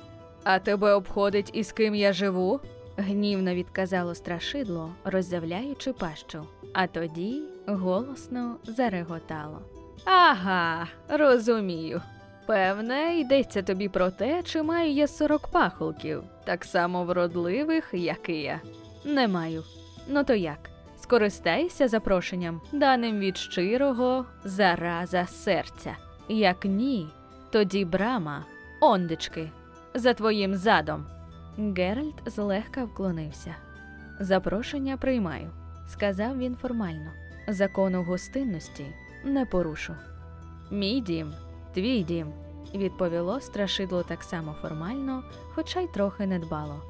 А 0.45 0.59
тебе 0.59 0.93
обходить 0.93 1.51
із 1.53 1.73
ким 1.73 1.95
я 1.95 2.13
живу? 2.13 2.61
гнівно 2.97 3.55
відказало 3.55 4.15
страшидло, 4.15 4.91
роззявляючи 5.05 5.93
пащу, 5.93 6.47
а 6.73 6.87
тоді 6.87 7.43
голосно 7.67 8.57
зареготало. 8.65 9.63
Ага, 10.05 10.89
розумію. 11.09 12.03
Певне, 12.49 13.19
йдеться 13.21 13.63
тобі 13.63 13.89
про 13.89 14.11
те, 14.11 14.43
чи 14.43 14.63
маю 14.63 14.93
я 14.93 15.07
сорок 15.07 15.49
пахолків, 15.49 16.23
так 16.45 16.65
само 16.65 17.05
вродливих, 17.05 17.91
як 17.93 18.29
і 18.29 18.33
я. 18.33 18.61
Не 19.05 19.29
маю. 19.29 19.65
Ну 20.09 20.25
то 20.25 20.35
як? 20.35 20.59
Скористайся 20.97 21.89
запрошенням, 21.89 22.61
даним 22.73 23.19
від 23.19 23.37
щирого 23.37 24.27
зараза 24.45 25.27
серця. 25.27 25.97
Як 26.29 26.65
ні, 26.65 27.09
тоді 27.51 27.85
брама, 27.85 28.45
ондечки, 28.81 29.51
за 29.95 30.15
твоїм 30.15 30.55
задом. 30.55 31.07
Геральт 31.59 32.23
злегка 32.27 32.85
вклонився. 32.85 33.55
Запрошення 34.21 34.97
приймаю, 34.97 35.51
сказав 35.89 36.39
він 36.39 36.57
формально. 36.57 37.11
Закону 37.49 38.03
гостинності 38.03 38.87
не 39.25 39.47
порушу. 39.47 39.95
Мій 40.71 41.01
дім, 41.01 41.33
твій 41.75 42.03
дім, 42.03 42.33
відповіло 42.75 43.41
страшидло 43.41 44.03
так 44.03 44.23
само 44.23 44.55
формально, 44.63 45.23
хоча 45.55 45.81
й 45.81 45.87
трохи 45.87 46.27
недбало. 46.27 46.83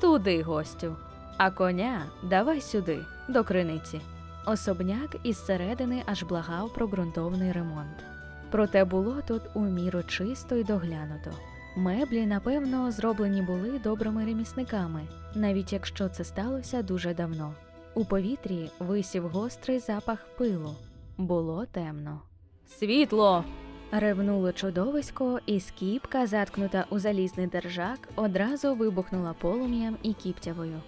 Туди, 0.00 0.42
гостю, 0.42 0.96
а 1.36 1.50
коня 1.50 2.02
давай 2.22 2.60
сюди, 2.60 2.98
до 3.28 3.44
криниці. 3.44 4.00
Особняк 4.46 5.16
із 5.22 5.44
середини 5.46 6.02
аж 6.06 6.22
благав 6.22 6.72
про 6.74 6.86
ґрунтовний 6.86 7.52
ремонт. 7.52 8.04
Проте 8.50 8.84
було 8.84 9.22
тут 9.28 9.42
у 9.54 9.60
міру 9.60 10.02
чисто 10.02 10.56
й 10.56 10.64
доглянуто. 10.64 11.30
Меблі, 11.76 12.26
напевно, 12.26 12.90
зроблені 12.90 13.42
були 13.42 13.78
добрими 13.78 14.24
ремісниками, 14.24 15.00
навіть 15.34 15.72
якщо 15.72 16.08
це 16.08 16.24
сталося 16.24 16.82
дуже 16.82 17.14
давно. 17.14 17.54
У 17.94 18.04
повітрі 18.04 18.70
висів 18.78 19.28
гострий 19.28 19.78
запах 19.78 20.18
пилу. 20.38 20.74
Було 21.18 21.66
темно. 21.66 22.20
Світло. 22.66 23.44
Ревнуло 23.92 24.52
чудовисько, 24.52 25.40
і 25.46 25.60
скіпка, 25.60 26.26
заткнута 26.26 26.86
у 26.90 26.98
залізний 26.98 27.46
держак, 27.46 27.98
одразу 28.16 28.74
вибухнула 28.74 29.32
полум'ям 29.32 29.96
і 30.02 30.12
кіптявою. 30.12 30.80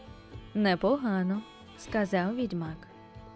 Непогано, 0.55 1.43
сказав 1.79 2.37
відьмак. 2.37 2.77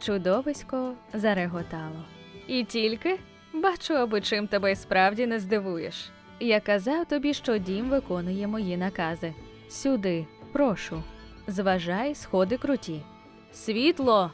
Чудовисько 0.00 0.92
зареготало. 1.14 2.04
І 2.46 2.64
тільки 2.64 3.18
бачу, 3.54 3.94
аби 3.94 4.20
чим 4.20 4.46
тебе 4.46 4.76
справді 4.76 5.26
не 5.26 5.38
здивуєш. 5.38 6.10
Я 6.40 6.60
казав 6.60 7.06
тобі, 7.06 7.34
що 7.34 7.58
дім 7.58 7.90
виконує 7.90 8.46
мої 8.46 8.76
накази. 8.76 9.34
Сюди, 9.68 10.26
прошу. 10.52 11.02
Зважай, 11.46 12.14
сходи 12.14 12.56
круті. 12.56 13.02
Світло. 13.52 14.30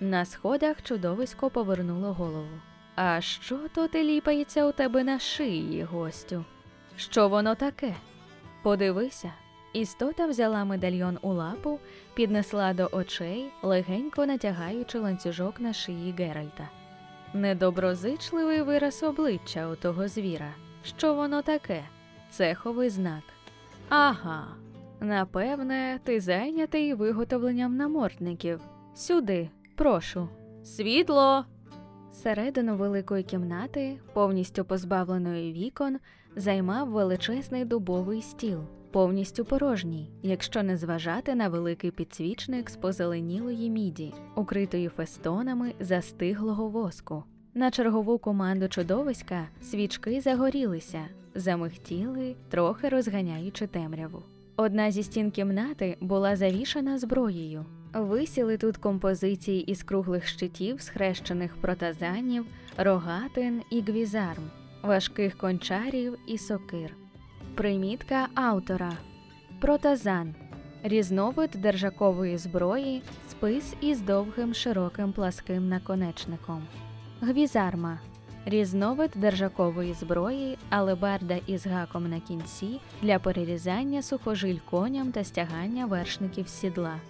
На 0.00 0.24
сходах 0.24 0.82
чудовисько 0.82 1.50
повернуло 1.50 2.12
голову. 2.12 2.60
А 2.94 3.20
що 3.20 3.58
то 3.74 3.88
ти 3.88 4.04
ліпається 4.04 4.66
у 4.66 4.72
тебе 4.72 5.04
на 5.04 5.18
шиї, 5.18 5.82
гостю? 5.84 6.44
Що 6.96 7.28
воно 7.28 7.54
таке? 7.54 7.94
Подивися. 8.62 9.32
Істота 9.72 10.26
взяла 10.26 10.64
медальйон 10.64 11.18
у 11.22 11.32
лапу, 11.32 11.80
піднесла 12.14 12.74
до 12.74 12.88
очей, 12.92 13.50
легенько 13.62 14.26
натягаючи 14.26 14.98
ланцюжок 14.98 15.60
на 15.60 15.72
шиї 15.72 16.14
Геральта. 16.18 16.68
Недоброзичливий 17.34 18.62
вираз 18.62 19.02
обличчя 19.02 19.68
у 19.68 19.76
того 19.76 20.08
звіра. 20.08 20.54
Що 20.84 21.14
воно 21.14 21.42
таке? 21.42 21.84
Цеховий 22.30 22.90
знак. 22.90 23.22
Ага. 23.88 24.46
Напевне, 25.00 26.00
ти 26.04 26.20
зайнятий 26.20 26.94
виготовленням 26.94 27.76
намордників. 27.76 28.60
Сюди, 28.94 29.50
прошу. 29.76 30.28
Світло. 30.64 31.44
Середину 32.14 32.76
великої 32.76 33.22
кімнати, 33.22 33.98
повністю 34.12 34.64
позбавленої 34.64 35.52
вікон, 35.52 35.98
займав 36.36 36.88
величезний 36.88 37.64
дубовий 37.64 38.22
стіл, 38.22 38.60
повністю 38.90 39.44
порожній, 39.44 40.10
якщо 40.22 40.62
не 40.62 40.76
зважати 40.76 41.34
на 41.34 41.48
великий 41.48 41.90
підсвічник 41.90 42.70
з 42.70 42.76
позеленілої 42.76 43.70
міді, 43.70 44.14
укритої 44.36 44.88
фестонами 44.88 45.72
застиглого 45.80 46.68
воску. 46.68 47.24
На 47.54 47.70
чергову 47.70 48.18
команду 48.18 48.68
чудовиська 48.68 49.48
свічки 49.62 50.20
загорілися, 50.20 51.00
замихтіли, 51.34 52.36
трохи 52.48 52.88
розганяючи 52.88 53.66
темряву. 53.66 54.22
Одна 54.56 54.90
зі 54.90 55.02
стін 55.02 55.30
кімнати 55.30 55.96
була 56.00 56.36
завішана 56.36 56.98
зброєю. 56.98 57.64
Висіли 57.94 58.56
тут 58.56 58.76
композиції 58.76 59.62
із 59.62 59.82
круглих 59.82 60.26
щитів, 60.26 60.80
схрещених 60.80 61.56
протазанів, 61.56 62.46
рогатин 62.76 63.62
і 63.70 63.80
гвізарм, 63.80 64.42
важких 64.82 65.36
кончарів 65.36 66.18
і 66.26 66.38
сокир. 66.38 66.96
Примітка 67.54 68.28
автора 68.34 68.92
Протазан 69.60 70.34
різновид 70.82 71.50
держакової 71.50 72.38
зброї, 72.38 73.02
спис 73.30 73.74
із 73.80 74.00
довгим 74.00 74.54
широким 74.54 75.12
пласким 75.12 75.68
наконечником. 75.68 76.62
Гвізарма 77.20 77.98
різновид 78.46 79.10
держакової 79.16 79.94
зброї, 79.94 80.58
алебарда 80.70 81.38
із 81.46 81.66
гаком 81.66 82.10
на 82.10 82.20
кінці 82.20 82.80
для 83.02 83.18
перерізання 83.18 84.02
сухожиль 84.02 84.58
коням 84.70 85.12
та 85.12 85.24
стягання 85.24 85.86
вершників 85.86 86.48
сідла. 86.48 87.00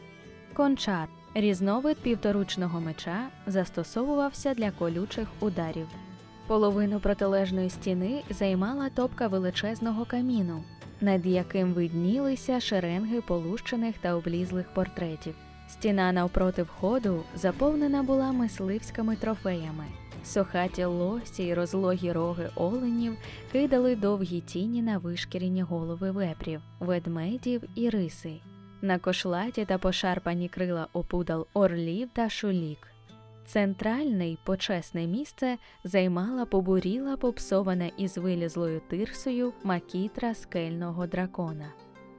Кончар 0.55 1.09
різновид 1.35 1.97
півторучного 1.97 2.81
меча 2.81 3.29
застосовувався 3.47 4.55
для 4.55 4.71
колючих 4.71 5.29
ударів. 5.40 5.87
Половину 6.47 7.01
протилежної 7.01 7.71
стіни 7.71 8.23
займала 8.31 8.88
топка 8.88 9.27
величезного 9.27 10.05
каміну, 10.05 10.64
над 11.01 11.27
яким 11.27 11.73
виднілися 11.73 12.61
шеренги 12.61 13.21
полущених 13.21 13.99
та 13.99 14.14
облізлих 14.14 14.75
портретів. 14.75 15.35
Стіна 15.69 16.12
навпроти 16.12 16.62
входу 16.62 17.23
заповнена 17.35 18.03
була 18.03 18.33
мисливськими 18.33 19.17
трофеями. 19.17 19.85
Сохаті 20.25 20.85
лосі 20.85 21.43
й 21.43 21.55
розлогі 21.55 22.12
роги 22.12 22.51
оленів 22.55 23.17
кидали 23.53 23.97
довгі 23.97 24.40
тіні 24.40 24.83
на 24.83 24.99
вишкірені 24.99 25.62
голови 25.62 26.11
вепрів, 26.11 26.61
ведмедів 26.81 27.62
і 27.75 27.90
риси, 27.90 28.40
на 28.85 28.99
кошлаті 28.99 29.64
та 29.64 29.79
пошарпані 29.79 30.49
крила 30.49 30.88
опудал 30.92 31.47
орлів 31.55 32.09
та 32.12 32.29
шулік. 32.29 32.79
Центральне 33.47 34.37
почесне 34.44 35.07
місце 35.07 35.59
займала 35.85 36.44
побуріла 36.44 37.16
попсована 37.16 37.90
із 37.97 38.18
вилізлою 38.18 38.81
тирсою 38.88 39.53
макітра 39.64 40.35
скельного 40.35 41.07
дракона. 41.07 41.73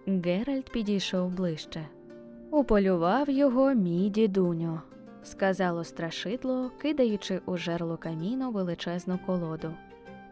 Геральт 0.07 0.71
підійшов 0.71 1.31
ближче. 1.31 1.85
Уполював 2.51 3.29
його 3.29 3.73
мій 3.73 4.09
дідуньо, 4.09 4.81
сказало 5.23 5.83
страшидло, 5.83 6.71
кидаючи 6.81 7.41
у 7.45 7.57
жерло 7.57 7.97
каміну 7.97 8.51
величезну 8.51 9.19
колоду. 9.25 9.73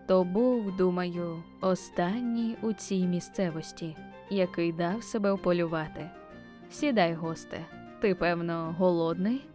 То 0.07 0.23
був, 0.23 0.77
думаю, 0.77 1.43
останній 1.61 2.55
у 2.61 2.73
цій 2.73 3.07
місцевості, 3.07 3.95
який 4.29 4.73
дав 4.73 5.03
себе 5.03 5.33
вполювати. 5.33 6.09
Сідай, 6.73 7.13
госте, 7.13 7.59
ти, 7.99 8.15
певно, 8.15 8.75
голодний? 8.77 9.45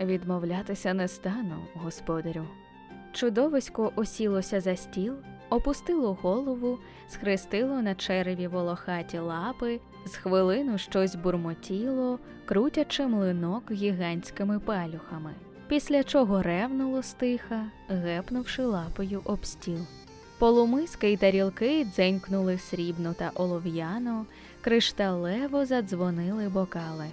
Відмовлятися 0.00 0.94
не 0.94 1.08
стану, 1.08 1.66
господарю. 1.74 2.44
Чудовисько 3.12 3.92
осілося 3.96 4.60
за 4.60 4.76
стіл, 4.76 5.14
опустило 5.50 6.18
голову, 6.22 6.78
схрестило 7.08 7.82
на 7.82 7.94
череві 7.94 8.46
волохаті 8.46 9.18
лапи, 9.18 9.80
з 10.06 10.16
хвилину 10.16 10.78
щось 10.78 11.14
бурмотіло, 11.14 12.18
крутячи 12.44 13.06
млинок 13.06 13.70
гігантськими 13.72 14.58
палюхами, 14.58 15.34
після 15.68 16.04
чого 16.04 16.42
ревнуло 16.42 17.02
стиха, 17.02 17.64
гепнувши 17.88 18.62
лапою 18.62 19.20
об 19.24 19.46
стіл. 19.46 19.80
Полумиски 20.38 21.12
й 21.12 21.16
тарілки 21.16 21.84
дзенькнули 21.84 22.58
срібно 22.58 23.14
та 23.14 23.30
олов'яно, 23.34 24.26
кришталево 24.66 25.64
задзвонили 25.66 26.48
бокали. 26.48 27.10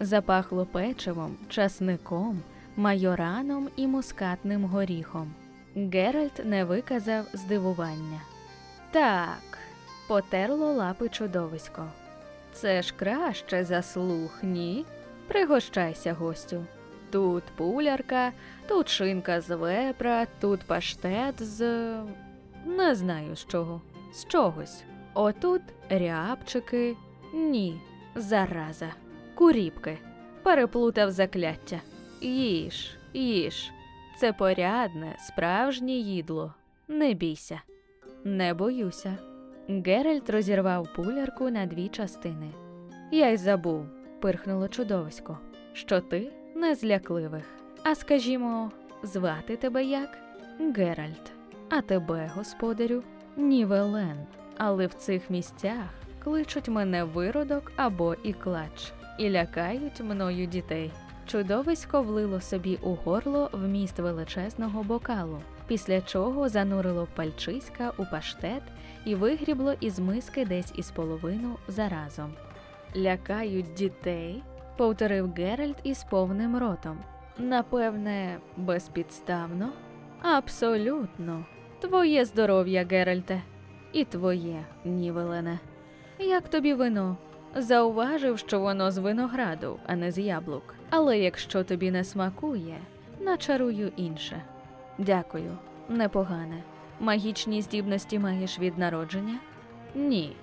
Запахло 0.00 0.66
печивом, 0.66 1.36
часником, 1.48 2.42
майораном 2.76 3.68
і 3.76 3.86
мускатним 3.86 4.64
горіхом. 4.64 5.34
Геральт 5.74 6.44
не 6.44 6.64
виказав 6.64 7.24
здивування. 7.32 8.20
Так, 8.90 9.58
потерло 10.08 10.72
лапи 10.72 11.08
чудовисько. 11.08 11.84
Це 12.52 12.82
ж 12.82 12.94
краще 12.96 13.64
за 13.64 13.82
слух, 13.82 14.38
ні? 14.42 14.84
Пригощайся, 15.28 16.14
гостю. 16.14 16.64
Тут 17.10 17.44
пулярка, 17.56 18.32
тут 18.68 18.88
шинка 18.88 19.40
з 19.40 19.56
вепра, 19.56 20.26
тут 20.40 20.60
паштет 20.60 21.42
з. 21.42 21.60
не 22.66 22.94
знаю 22.94 23.36
з 23.36 23.46
чого. 23.46 23.80
З 24.14 24.24
чогось. 24.24 24.84
Отут 25.16 25.62
рябчики. 25.90 26.96
Ні, 27.34 27.80
зараза. 28.14 28.88
Куріпки. 29.34 29.98
Переплутав 30.42 31.10
закляття. 31.10 31.80
Їж, 32.20 32.96
їж. 33.14 33.70
Це 34.18 34.32
порядне, 34.32 35.16
справжнє 35.18 35.92
їдло. 35.92 36.54
Не 36.88 37.14
бійся. 37.14 37.60
Не 38.24 38.54
боюся. 38.54 39.18
Геральт 39.68 40.30
розірвав 40.30 40.88
пулярку 40.96 41.50
на 41.50 41.66
дві 41.66 41.88
частини. 41.88 42.50
Я 43.12 43.30
й 43.30 43.36
забув, 43.36 43.86
пирхнуло 44.20 44.68
чудовисько, 44.68 45.38
що 45.72 46.00
ти 46.00 46.32
не 46.54 46.74
з 46.74 46.80
лякливих. 46.80 47.44
А 47.82 47.94
скажімо, 47.94 48.70
звати 49.02 49.56
тебе 49.56 49.84
як? 49.84 50.18
Геральт. 50.76 51.32
А 51.70 51.80
тебе, 51.80 52.30
господарю, 52.34 53.02
Нівелен. 53.36 54.26
Але 54.58 54.86
в 54.86 54.94
цих 54.94 55.30
місцях 55.30 55.86
кличуть 56.24 56.68
мене 56.68 57.04
виродок 57.04 57.72
або 57.76 58.14
ікляч, 58.14 58.92
і 59.18 59.30
лякають 59.30 60.00
мною 60.00 60.46
дітей. 60.46 60.92
Чудовисько 61.26 62.02
влило 62.02 62.40
собі 62.40 62.78
у 62.82 62.94
горло 62.94 63.50
вміст 63.52 63.98
величезного 63.98 64.82
бокалу, 64.82 65.40
після 65.66 66.00
чого 66.00 66.48
занурило 66.48 67.08
пальчиська 67.14 67.92
у 67.96 68.04
паштет 68.04 68.62
і 69.04 69.14
вигрібло 69.14 69.74
із 69.80 69.98
миски 69.98 70.44
десь 70.44 70.72
із 70.76 70.90
половину 70.90 71.56
заразом. 71.68 72.32
Лякають 72.96 73.74
дітей, 73.74 74.42
повторив 74.76 75.32
Геральт 75.32 75.76
із 75.82 76.04
повним 76.04 76.58
ротом. 76.58 76.98
Напевне, 77.38 78.38
безпідставно? 78.56 79.68
Абсолютно. 80.22 81.44
Твоє 81.80 82.24
здоров'я, 82.24 82.86
Геральте, 82.90 83.42
і 83.96 84.04
твоє, 84.04 84.64
Нівелене. 84.84 85.58
Як 86.18 86.48
тобі 86.48 86.74
вино? 86.74 87.16
Зауважив, 87.54 88.38
що 88.38 88.60
воно 88.60 88.90
з 88.90 88.98
винограду, 88.98 89.78
а 89.86 89.96
не 89.96 90.10
з 90.10 90.18
яблук. 90.18 90.74
Але 90.90 91.18
якщо 91.18 91.64
тобі 91.64 91.90
не 91.90 92.04
смакує, 92.04 92.78
начарую 93.20 93.92
інше. 93.96 94.42
Дякую, 94.98 95.58
непогане. 95.88 96.62
Магічні 97.00 97.62
здібності 97.62 98.18
маєш 98.18 98.58
від 98.58 98.78
народження? 98.78 99.38
Ні. 99.94 100.36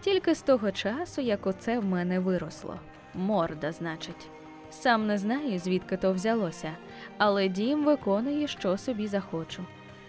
Тільки 0.00 0.34
з 0.34 0.42
того 0.42 0.70
часу, 0.70 1.20
як 1.20 1.46
оце 1.46 1.78
в 1.78 1.84
мене 1.84 2.18
виросло. 2.18 2.74
Морда, 3.14 3.72
значить. 3.72 4.28
Сам 4.70 5.06
не 5.06 5.18
знаю, 5.18 5.58
звідки 5.58 5.96
то 5.96 6.12
взялося, 6.12 6.72
але 7.18 7.48
дім 7.48 7.84
виконує, 7.84 8.46
що 8.48 8.78
собі 8.78 9.06
захочу. 9.06 9.64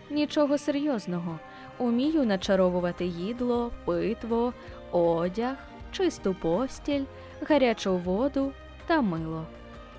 Нічого 0.09 0.57
серйозного. 0.57 1.39
Умію 1.79 2.25
начаровувати 2.25 3.05
їдло, 3.05 3.71
питво, 3.85 4.53
одяг, 4.91 5.55
чисту 5.91 6.33
постіль, 6.33 7.03
гарячу 7.47 7.97
воду 7.97 8.51
та 8.87 9.01
мило. 9.01 9.45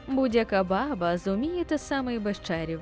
Будь-яка 0.08 0.64
баба 0.64 1.16
зуміє 1.16 1.64
те 1.64 1.78
саме 1.78 2.14
й 2.14 2.18
без 2.18 2.42
чарів. 2.42 2.80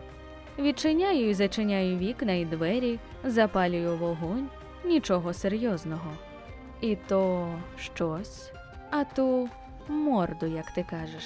Відчиняю 0.58 1.30
і 1.30 1.34
зачиняю 1.34 1.98
вікна 1.98 2.32
і 2.32 2.44
двері, 2.44 2.98
запалюю 3.24 3.96
вогонь, 3.96 4.48
нічого 4.84 5.32
серйозного. 5.32 6.12
І 6.80 6.96
то 6.96 7.48
щось, 7.76 8.52
а 8.90 9.04
ту 9.04 9.48
морду, 9.88 10.46
як 10.46 10.70
ти 10.70 10.86
кажеш, 10.90 11.24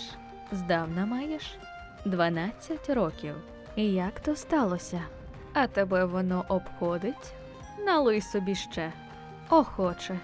здавна 0.52 1.06
маєш? 1.06 1.56
Дванадцять 2.04 2.90
років. 2.90 3.34
І 3.76 3.92
як 3.92 4.20
то 4.20 4.36
сталося? 4.36 5.02
А 5.52 5.66
тебе 5.66 6.04
воно 6.04 6.44
обходить? 6.48 7.32
Налий 7.86 8.20
собі 8.20 8.54
ще. 8.54 8.92
Охоче. 9.50 10.18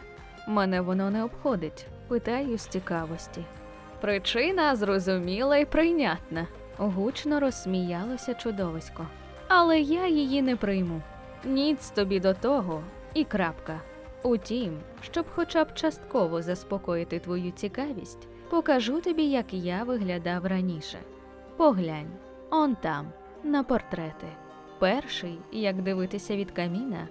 Мене 0.48 0.80
воно 0.80 1.10
не 1.10 1.24
обходить, 1.24 1.86
питаю 2.08 2.58
з 2.58 2.66
цікавості. 2.66 3.44
Причина 4.00 4.76
зрозуміла 4.76 5.56
і 5.56 5.64
прийнятна. 5.64 6.46
Гучно 6.76 7.40
розсміялося 7.40 8.34
чудовисько. 8.34 9.06
Але 9.48 9.80
я 9.80 10.06
її 10.08 10.42
не 10.42 10.56
прийму. 10.56 11.02
Ніц 11.44 11.90
тобі 11.90 12.20
до 12.20 12.34
того 12.34 12.82
і 13.14 13.24
крапка. 13.24 13.80
Утім, 14.22 14.78
щоб 15.00 15.26
хоча 15.34 15.64
б 15.64 15.74
частково 15.74 16.42
заспокоїти 16.42 17.18
твою 17.18 17.50
цікавість, 17.50 18.28
покажу 18.50 19.00
тобі, 19.00 19.22
як 19.24 19.54
я 19.54 19.84
виглядав 19.84 20.46
раніше. 20.46 20.98
Поглянь, 21.56 22.10
он 22.50 22.76
там, 22.76 23.12
на 23.44 23.62
портрети. 23.62 24.26
Перший, 24.78 25.38
як 25.52 25.82
дивитися 25.82 26.36
від 26.36 26.50
каміна, 26.50 27.08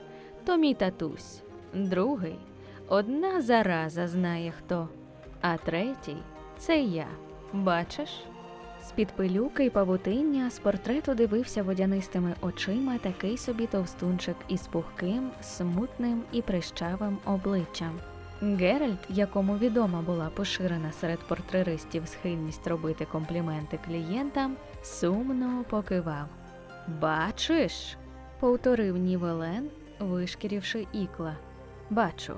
то 0.47 0.57
мій 0.57 0.73
татусь, 0.73 1.41
другий 1.73 2.39
одна 2.87 3.41
зараза 3.41 4.07
знає 4.07 4.53
хто, 4.57 4.89
а 5.41 5.57
третій 5.57 6.17
це 6.57 6.79
я. 6.79 7.07
Бачиш? 7.53 8.09
З-під 8.83 9.07
пилюки 9.07 9.65
й 9.65 9.69
павутиння 9.69 10.49
з 10.49 10.59
портрету 10.59 11.13
дивився 11.13 11.63
водянистими 11.63 12.33
очима 12.41 12.97
такий 12.97 13.37
собі 13.37 13.67
товстунчик 13.67 14.35
із 14.47 14.61
пухким, 14.61 15.31
смутним 15.41 16.23
і 16.31 16.41
прищавим 16.41 17.17
обличчям. 17.25 17.99
Геральт, 18.41 18.99
якому 19.09 19.57
відома 19.57 20.01
була 20.01 20.29
поширена 20.35 20.91
серед 20.91 21.19
портреристів 21.19 22.07
схильність 22.07 22.67
робити 22.67 23.07
компліменти 23.11 23.79
клієнтам, 23.85 24.55
сумно 24.83 25.65
покивав. 25.69 26.27
Бачиш? 27.01 27.97
повторив 28.39 28.97
Нівелен, 28.97 29.69
вишкірівши 29.99 30.87
ікла. 30.93 31.37
Бачу. 31.89 32.33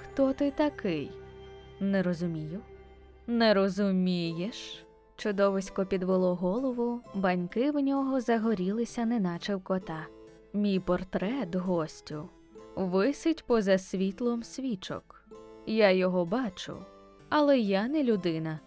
Хто 0.00 0.32
ти 0.32 0.50
такий? 0.50 1.10
Не 1.80 2.02
розумію. 2.02 2.60
Не 3.26 3.54
розумієш? 3.54 4.84
Чудовисько 5.16 5.86
підвело 5.86 6.34
голову, 6.34 7.00
баньки 7.14 7.70
в 7.70 7.80
нього 7.80 8.20
загорілися, 8.20 9.04
неначе 9.04 9.56
в 9.56 9.62
кота. 9.62 10.06
Мій 10.52 10.80
портрет, 10.80 11.54
гостю, 11.54 12.28
висить 12.76 13.44
поза 13.46 13.78
світлом 13.78 14.42
свічок. 14.42 15.24
Я 15.66 15.90
його 15.90 16.24
бачу, 16.24 16.76
але 17.28 17.58
я 17.58 17.88
не 17.88 18.02
людина, 18.02 18.60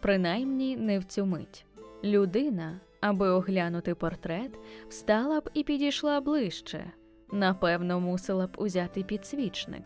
принаймні 0.00 0.76
не 0.76 0.98
в 0.98 1.04
цю 1.04 1.26
мить. 1.26 1.66
Людина, 2.04 2.80
аби 3.00 3.28
оглянути 3.28 3.94
портрет, 3.94 4.58
встала 4.88 5.40
б 5.40 5.50
і 5.54 5.62
підійшла 5.62 6.20
ближче. 6.20 6.92
Напевно, 7.32 8.00
мусила 8.00 8.46
б 8.46 8.50
узяти 8.58 9.02
підсвічник. 9.02 9.84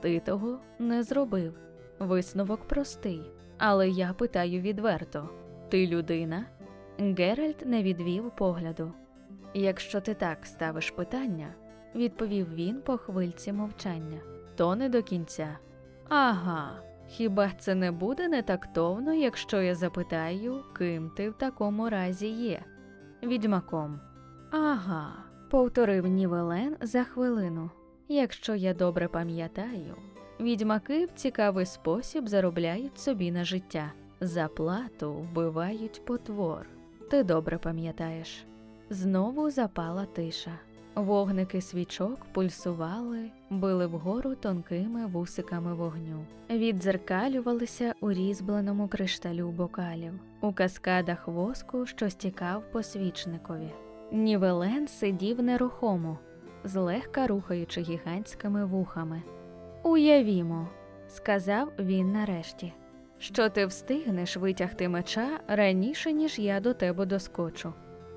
Ти 0.00 0.20
того 0.20 0.58
не 0.78 1.02
зробив. 1.02 1.58
Висновок 1.98 2.68
простий, 2.68 3.30
але 3.58 3.88
я 3.88 4.12
питаю 4.12 4.60
відверто: 4.60 5.28
ти 5.68 5.86
людина? 5.86 6.46
Геральт 6.98 7.66
не 7.66 7.82
відвів 7.82 8.30
погляду. 8.36 8.92
Якщо 9.54 10.00
ти 10.00 10.14
так 10.14 10.46
ставиш 10.46 10.90
питання, 10.90 11.54
відповів 11.94 12.54
він 12.54 12.80
по 12.80 12.96
хвильці 12.96 13.52
мовчання, 13.52 14.20
то 14.56 14.76
не 14.76 14.88
до 14.88 15.02
кінця. 15.02 15.58
Ага, 16.08 16.82
хіба 17.06 17.50
це 17.58 17.74
не 17.74 17.92
буде 17.92 18.28
нетактовно, 18.28 19.14
якщо 19.14 19.62
я 19.62 19.74
запитаю, 19.74 20.62
ким 20.78 21.10
ти 21.16 21.30
в 21.30 21.34
такому 21.34 21.88
разі 21.88 22.28
є? 22.28 22.62
Відьмаком. 23.22 24.00
Ага, 24.50 25.12
повторив 25.52 26.06
Нівелен 26.06 26.76
за 26.80 27.04
хвилину. 27.04 27.70
Якщо 28.08 28.54
я 28.54 28.74
добре 28.74 29.08
пам'ятаю, 29.08 29.94
відьмаки 30.40 31.06
в 31.06 31.08
цікавий 31.14 31.66
спосіб 31.66 32.28
заробляють 32.28 32.98
собі 32.98 33.32
на 33.32 33.44
життя, 33.44 33.92
за 34.20 34.48
плату 34.48 35.12
вбивають 35.12 36.04
потвор. 36.04 36.66
Ти 37.10 37.24
добре 37.24 37.58
пам'ятаєш. 37.58 38.44
Знову 38.90 39.50
запала 39.50 40.04
тиша. 40.04 40.58
Вогники 40.94 41.60
свічок 41.60 42.18
пульсували, 42.32 43.30
били 43.50 43.86
вгору 43.86 44.34
тонкими 44.34 45.06
вусиками 45.06 45.74
вогню, 45.74 46.26
віддзеркалювалися 46.50 47.94
у 48.00 48.12
різьбленому 48.12 48.88
кришталю 48.88 49.50
бокалів, 49.50 50.12
у 50.40 50.52
каскадах 50.52 51.28
воску, 51.28 51.86
що 51.86 52.10
стікав 52.10 52.62
по 52.72 52.82
свічникові. 52.82 53.70
Нівелен 54.12 54.88
сидів 54.88 55.42
нерухомо, 55.42 56.18
злегка 56.64 57.26
рухаючи 57.26 57.80
гігантськими 57.80 58.64
вухами. 58.64 59.22
Уявімо, 59.82 60.68
сказав 61.08 61.72
він 61.78 62.12
нарешті, 62.12 62.72
що 63.18 63.48
ти 63.48 63.66
встигнеш 63.66 64.36
витягти 64.36 64.88
меча 64.88 65.40
раніше, 65.48 66.12
ніж 66.12 66.38
я 66.38 66.60
до 66.60 66.74
тебе 66.74 67.06
доскочу. 67.06 67.72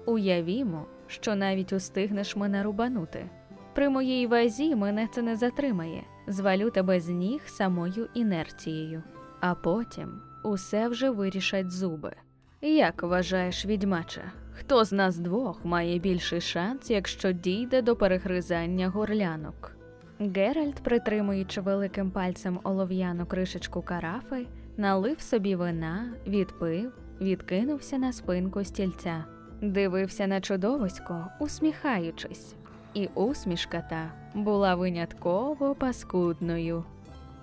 Уявімо, 0.06 0.86
що 1.08 1.36
навіть 1.36 1.74
устигнеш 1.74 2.36
мене 2.36 2.64
рубанути. 2.64 3.30
При 3.74 3.90
моїй 3.90 4.28
вазі 4.28 4.76
мене 4.76 5.08
це 5.08 5.22
не 5.22 5.36
затримає, 5.36 6.04
звалю 6.28 6.70
тебе 6.70 7.00
з 7.00 7.10
ніг 7.10 7.42
самою 7.46 8.10
інерцією, 8.14 9.04
а 9.40 9.56
потім 9.56 10.22
усе 10.44 10.88
вже 10.88 11.10
вирішать 11.10 11.72
зуби. 11.72 12.16
Як 12.62 13.04
вважаєш, 13.04 13.66
відьмача, 13.66 14.32
хто 14.60 14.86
з 14.86 14.92
нас 14.92 15.18
двох 15.18 15.66
має 15.66 16.00
більший 16.00 16.42
шанс, 16.42 16.90
якщо 16.92 17.32
дійде 17.32 17.82
до 17.82 17.96
перегризання 17.96 18.90
горлянок? 18.90 19.72
Геральт, 20.20 20.76
притримуючи 20.76 21.62
великим 21.62 22.12
пальцем 22.12 22.60
олов'яну 22.64 23.26
кришечку 23.26 23.82
карафи, 23.82 24.48
налив 24.78 25.22
собі 25.22 25.56
вина, 25.56 26.14
відпив, 26.28 26.92
відкинувся 27.22 27.98
на 27.98 28.14
спинку 28.14 28.64
стільця, 28.64 29.26
дивився 29.62 30.28
на 30.28 30.42
чудовисько, 30.42 31.28
усміхаючись. 31.40 32.56
і 32.94 33.10
усмішка 33.16 33.82
та 33.90 34.12
була 34.34 34.76
винятково 34.76 35.76
паскудною. 35.76 36.84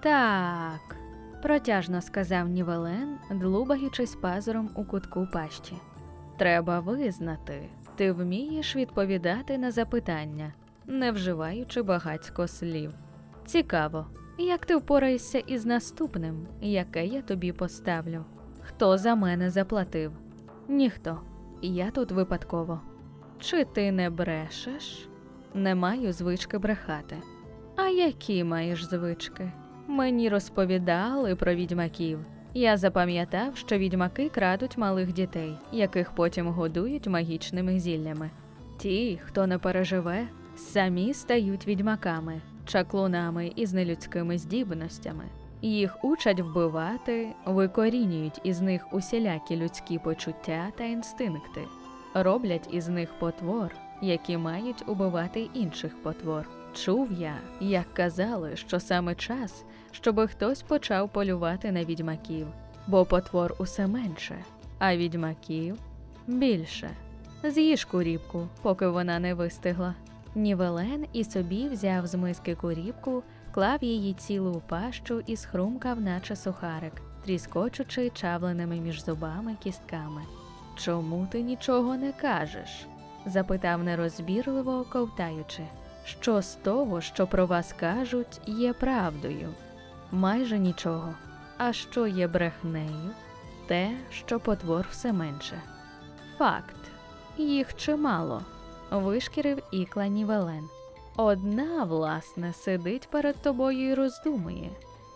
Так, 0.01 0.96
протяжно 1.42 2.03
сказав 2.03 2.48
Нівелен, 2.48 3.18
длубаючись 3.31 4.14
пазуром 4.14 4.70
у 4.75 4.85
кутку 4.85 5.29
пащі. 5.33 5.75
Треба 6.37 6.81
визнати, 6.81 7.68
ти 7.97 8.12
вмієш 8.12 8.77
відповідати 8.77 9.59
на 9.59 9.71
запитання, 9.71 10.53
не 10.87 11.12
вживаючи 11.12 11.83
багацько 11.83 12.49
слів. 12.49 12.95
Цікаво, 13.47 14.07
як 14.38 14.66
ти 14.66 14.77
впораєшся 14.77 15.38
із 15.38 15.66
наступним, 15.66 16.47
яке 16.61 17.07
я 17.07 17.23
тобі 17.23 17.53
поставлю? 17.53 18.25
Хто 18.61 18.99
за 18.99 19.14
мене 19.14 19.51
заплатив? 19.51 20.12
Ніхто. 20.68 21.21
Я 21.62 21.90
тут 21.90 22.12
випадково. 22.12 22.81
Чи 23.38 23.64
ти 23.64 23.92
не 23.92 24.11
брешеш? 24.11 25.09
Не 25.55 25.75
маю 25.75 26.12
звички 26.12 26.59
брехати. 26.59 27.16
А 27.77 27.88
які 27.88 28.45
маєш 28.45 28.85
звички? 28.85 29.53
Мені 29.87 30.29
розповідали 30.29 31.37
про 31.37 31.55
відьмаків. 31.55 32.18
Я 32.55 32.77
запам'ятав, 32.77 33.57
що 33.57 33.79
відьмаки 33.79 34.29
крадуть 34.29 34.79
малих 34.79 35.12
дітей, 35.12 35.55
яких 35.73 36.12
потім 36.12 36.49
годують 36.49 37.07
магічними 37.07 37.81
зіллями. 37.81 38.31
Ті, 38.79 39.21
хто 39.25 39.47
не 39.47 39.59
переживе, 39.59 40.29
самі 40.57 41.15
стають 41.15 41.67
відьмаками, 41.67 42.41
чаклунами 42.67 43.53
із 43.57 43.73
нелюдськими 43.73 44.38
здібностями. 44.38 45.25
Їх 45.62 46.05
учать 46.05 46.41
вбивати, 46.41 47.29
викорінюють 47.47 48.41
із 48.45 48.61
них 48.61 48.93
усілякі 48.93 49.57
людські 49.57 49.99
почуття 49.99 50.73
та 50.79 50.85
інстинкти, 50.85 51.61
роблять 52.15 52.69
із 52.73 52.88
них 52.88 53.09
потвор, 53.19 53.75
які 54.03 54.37
мають 54.37 54.85
убивати 54.88 55.49
інших 55.55 56.03
потвор. 56.03 56.62
Чув 56.75 57.13
я, 57.13 57.35
як 57.61 57.95
казали, 57.95 58.57
що 58.57 58.81
саме 58.81 59.15
час, 59.15 59.65
щоби 59.91 60.27
хтось 60.27 60.63
почав 60.63 61.09
полювати 61.09 61.73
на 61.73 61.85
відьмаків, 61.85 62.47
бо 62.87 63.05
потвор 63.05 63.55
усе 63.59 63.87
менше, 63.87 64.45
а 64.79 64.97
відьмаків 64.97 65.77
більше. 66.27 66.91
З'їж 67.45 67.85
куріпку, 67.85 68.49
поки 68.63 68.87
вона 68.87 69.19
не 69.19 69.35
вистигла. 69.35 69.95
Нівелен 70.35 71.07
і 71.13 71.25
собі 71.25 71.69
взяв 71.69 72.07
з 72.07 72.15
миски 72.15 72.55
куріпку, 72.55 73.23
вклав 73.51 73.85
її 73.85 74.15
цілу 74.15 74.53
у 74.53 74.61
пащу 74.61 75.23
і 75.27 75.37
схрумкав, 75.37 76.01
наче 76.01 76.37
сухарик, 76.37 77.03
тріскочучи 77.25 78.11
чавленими 78.11 78.81
між 78.81 79.05
зубами 79.05 79.57
кістками. 79.63 80.23
Чому 80.77 81.29
ти 81.31 81.43
нічого 81.43 81.97
не 81.97 82.13
кажеш? 82.13 82.87
запитав 83.27 83.85
нерозбірливо, 83.85 84.85
ковтаючи. 84.93 85.63
Що 86.05 86.43
з 86.43 86.55
того, 86.55 87.01
що 87.01 87.27
про 87.27 87.47
вас 87.47 87.75
кажуть, 87.81 88.41
є 88.47 88.73
правдою? 88.73 89.49
Майже 90.12 90.59
нічого. 90.59 91.15
А 91.59 91.73
що 91.73 92.07
є 92.07 92.29
брехнею? 92.29 93.11
Те, 93.67 93.91
що 94.11 94.41
потвор 94.41 94.87
все 94.91 95.12
менше. 95.12 95.62
Факт. 96.38 96.77
Їх 97.38 97.77
чимало. 97.77 98.43
Вишкірив 98.91 99.62
ікла 99.71 100.07
Нівелен. 100.07 100.69
Одна, 101.17 101.85
власне, 101.85 102.53
сидить 102.53 103.09
перед 103.11 103.37
тобою 103.43 103.91
і 103.91 103.95
роздумує, 103.95 104.71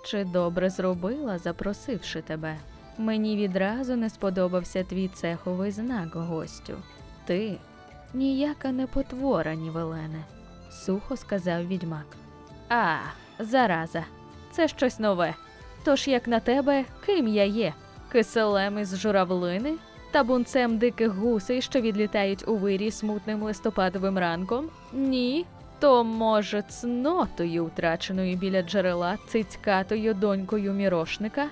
чи 0.05 0.25
добре 0.25 0.71
зробила, 0.71 1.39
запросивши 1.39 2.23
тебе. 2.23 2.57
Мені 2.99 3.37
відразу 3.37 3.97
не 3.97 4.11
сподобався 4.11 4.85
твій 4.85 5.09
цеховий 5.09 5.71
знак, 5.71 6.15
гостю. 6.15 6.75
Ти 7.27 7.57
ніяка 8.15 8.73
не 8.73 8.87
потвора, 8.87 9.55
Нівелене, 9.55 10.25
сухо 10.85 11.17
сказав 11.17 11.67
відьмак. 11.67 12.07
А, 12.69 12.97
зараза, 13.39 14.05
це 14.51 14.69
щось 14.69 14.99
нове. 14.99 15.35
Тож 15.85 16.09
як 16.09 16.29
на 16.29 16.41
тебе, 16.41 16.85
ким 17.07 17.29
я 17.29 17.45
є? 17.45 17.73
Киселем 18.13 18.79
із 18.79 18.99
журавлини? 18.99 19.75
Табунцем 20.11 20.79
диких 20.79 21.11
гусей, 21.11 21.63
що 21.63 21.81
відлітають 21.81 22.49
у 22.49 22.57
вирі 22.57 22.91
смутним 22.91 23.43
листопадовим 23.43 24.19
ранком? 24.19 24.69
Ні. 24.93 25.47
То, 25.79 26.05
може, 26.05 26.63
цнотою, 26.63 27.65
втраченою 27.67 28.37
біля 28.37 28.63
джерела 28.63 29.19
цицькатою 29.29 30.15
донькою 30.15 30.73
мірошника? 30.73 31.47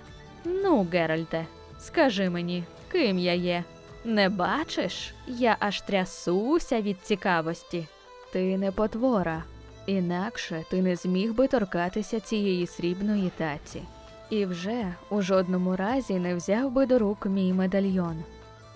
Ну, 0.45 0.87
Геральте, 0.93 1.47
скажи 1.79 2.31
мені, 2.31 2.65
ким 2.93 3.19
я 3.19 3.35
є? 3.35 3.65
Не 4.05 4.29
бачиш? 4.29 5.15
Я 5.27 5.57
аж 5.61 5.81
трясуся 5.81 6.81
від 6.81 7.01
цікавості. 7.03 7.87
Ти 8.35 8.59
не 8.59 8.73
потвора, 8.73 9.45
інакше 9.87 10.65
ти 10.71 10.83
не 10.83 10.97
зміг 10.97 11.35
би 11.35 11.49
торкатися 11.49 12.21
цієї 12.21 12.67
срібної 12.67 13.33
таці. 13.37 13.83
І 14.31 14.47
вже 14.47 14.95
у 15.11 15.23
жодному 15.23 15.77
разі 15.77 16.15
не 16.15 16.35
взяв 16.35 16.73
би 16.73 16.87
до 16.87 16.99
рук 16.99 17.27
мій 17.27 17.53
медальйон. 17.53 18.25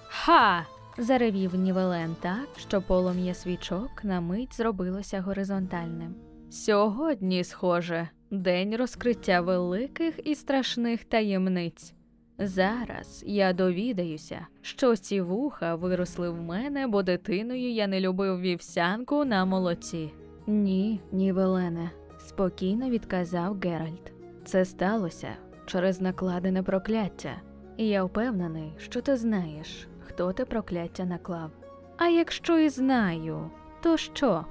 Ха! 0.08 0.66
заревів 0.98 1.54
Нівелен 1.54 2.16
так, 2.20 2.48
що 2.58 2.82
полум'я 2.82 3.34
свічок 3.34 4.04
на 4.04 4.20
мить 4.20 4.56
зробилося 4.56 5.20
горизонтальним. 5.20 6.14
Сьогодні, 6.50 7.44
схоже, 7.44 8.08
день 8.30 8.76
розкриття 8.76 9.40
великих 9.40 10.14
і 10.24 10.34
страшних 10.34 11.04
таємниць. 11.04 11.94
Зараз 12.38 13.24
я 13.26 13.52
довідаюся, 13.52 14.46
що 14.62 14.96
ці 14.96 15.20
вуха 15.20 15.74
виросли 15.74 16.30
в 16.30 16.42
мене, 16.42 16.86
бо 16.86 17.02
дитиною 17.02 17.70
я 17.72 17.86
не 17.86 18.00
любив 18.00 18.40
вівсянку 18.40 19.24
на 19.24 19.44
молоці. 19.44 20.12
Ні, 20.46 21.00
Нівелене, 21.12 21.90
спокійно 22.18 22.90
відказав 22.90 23.58
Геральт. 23.60 24.12
Це 24.44 24.64
сталося 24.64 25.28
через 25.66 26.00
накладене 26.00 26.62
прокляття, 26.62 27.40
і 27.76 27.88
я 27.88 28.04
впевнений, 28.04 28.72
що 28.78 29.00
ти 29.00 29.16
знаєш, 29.16 29.88
хто 30.00 30.32
те 30.32 30.44
прокляття 30.44 31.04
наклав. 31.04 31.50
А 31.96 32.08
якщо 32.08 32.58
і 32.58 32.68
знаю, 32.68 33.50
то 33.82 33.96
що? 33.96 34.44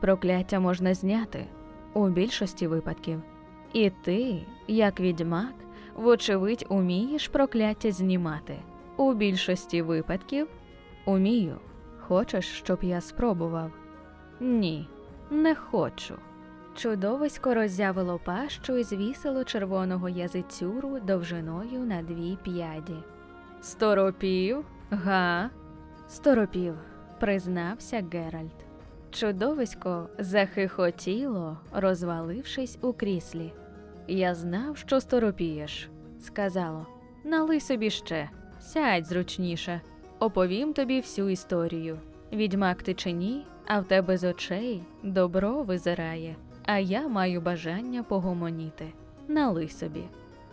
Прокляття 0.00 0.60
можна 0.60 0.94
зняти 0.94 1.46
у 1.94 2.08
більшості 2.08 2.66
випадків. 2.66 3.22
І 3.72 3.90
ти, 3.90 4.42
як 4.68 5.00
відьмак, 5.00 5.54
вочевидь, 5.96 6.66
умієш 6.68 7.28
прокляття 7.28 7.92
знімати. 7.92 8.56
У 8.96 9.14
більшості 9.14 9.82
випадків 9.82 10.48
умію. 11.04 11.56
Хочеш, 12.00 12.46
щоб 12.46 12.78
я 12.82 13.00
спробував? 13.00 13.70
Ні, 14.40 14.88
не 15.30 15.54
хочу. 15.54 16.14
Чудовисько 16.74 17.54
роззявило 17.54 18.20
пащу 18.24 18.76
і 18.76 18.82
звісило 18.82 19.44
червоного 19.44 20.08
язицюру 20.08 21.00
довжиною 21.00 21.80
на 21.80 22.02
дві 22.02 22.38
п'яді. 22.42 22.96
Сторопів? 23.60 24.64
Га? 24.90 25.50
Сторопів, 26.08 26.74
признався 27.20 28.04
Геральт. 28.12 28.66
Чудовисько 29.10 30.08
захихотіло, 30.18 31.58
розвалившись 31.72 32.78
у 32.82 32.92
кріслі. 32.92 33.52
Я 34.08 34.34
знав, 34.34 34.76
що 34.76 35.00
сторопієш, 35.00 35.88
сказало. 36.20 36.86
Налий 37.24 37.60
собі 37.60 37.90
ще, 37.90 38.30
сядь 38.60 39.06
зручніше, 39.06 39.80
оповім 40.18 40.72
тобі 40.72 41.00
всю 41.00 41.28
історію. 41.28 41.98
Відьмак 42.32 42.82
ти 42.82 42.94
чи 42.94 43.12
ні, 43.12 43.46
а 43.66 43.80
в 43.80 43.84
тебе 43.84 44.16
з 44.16 44.24
очей 44.24 44.82
добро 45.02 45.62
визирає, 45.62 46.36
а 46.64 46.78
я 46.78 47.08
маю 47.08 47.40
бажання 47.40 48.02
погомоніти. 48.02 48.92
Налий 49.28 49.68
собі. 49.68 50.04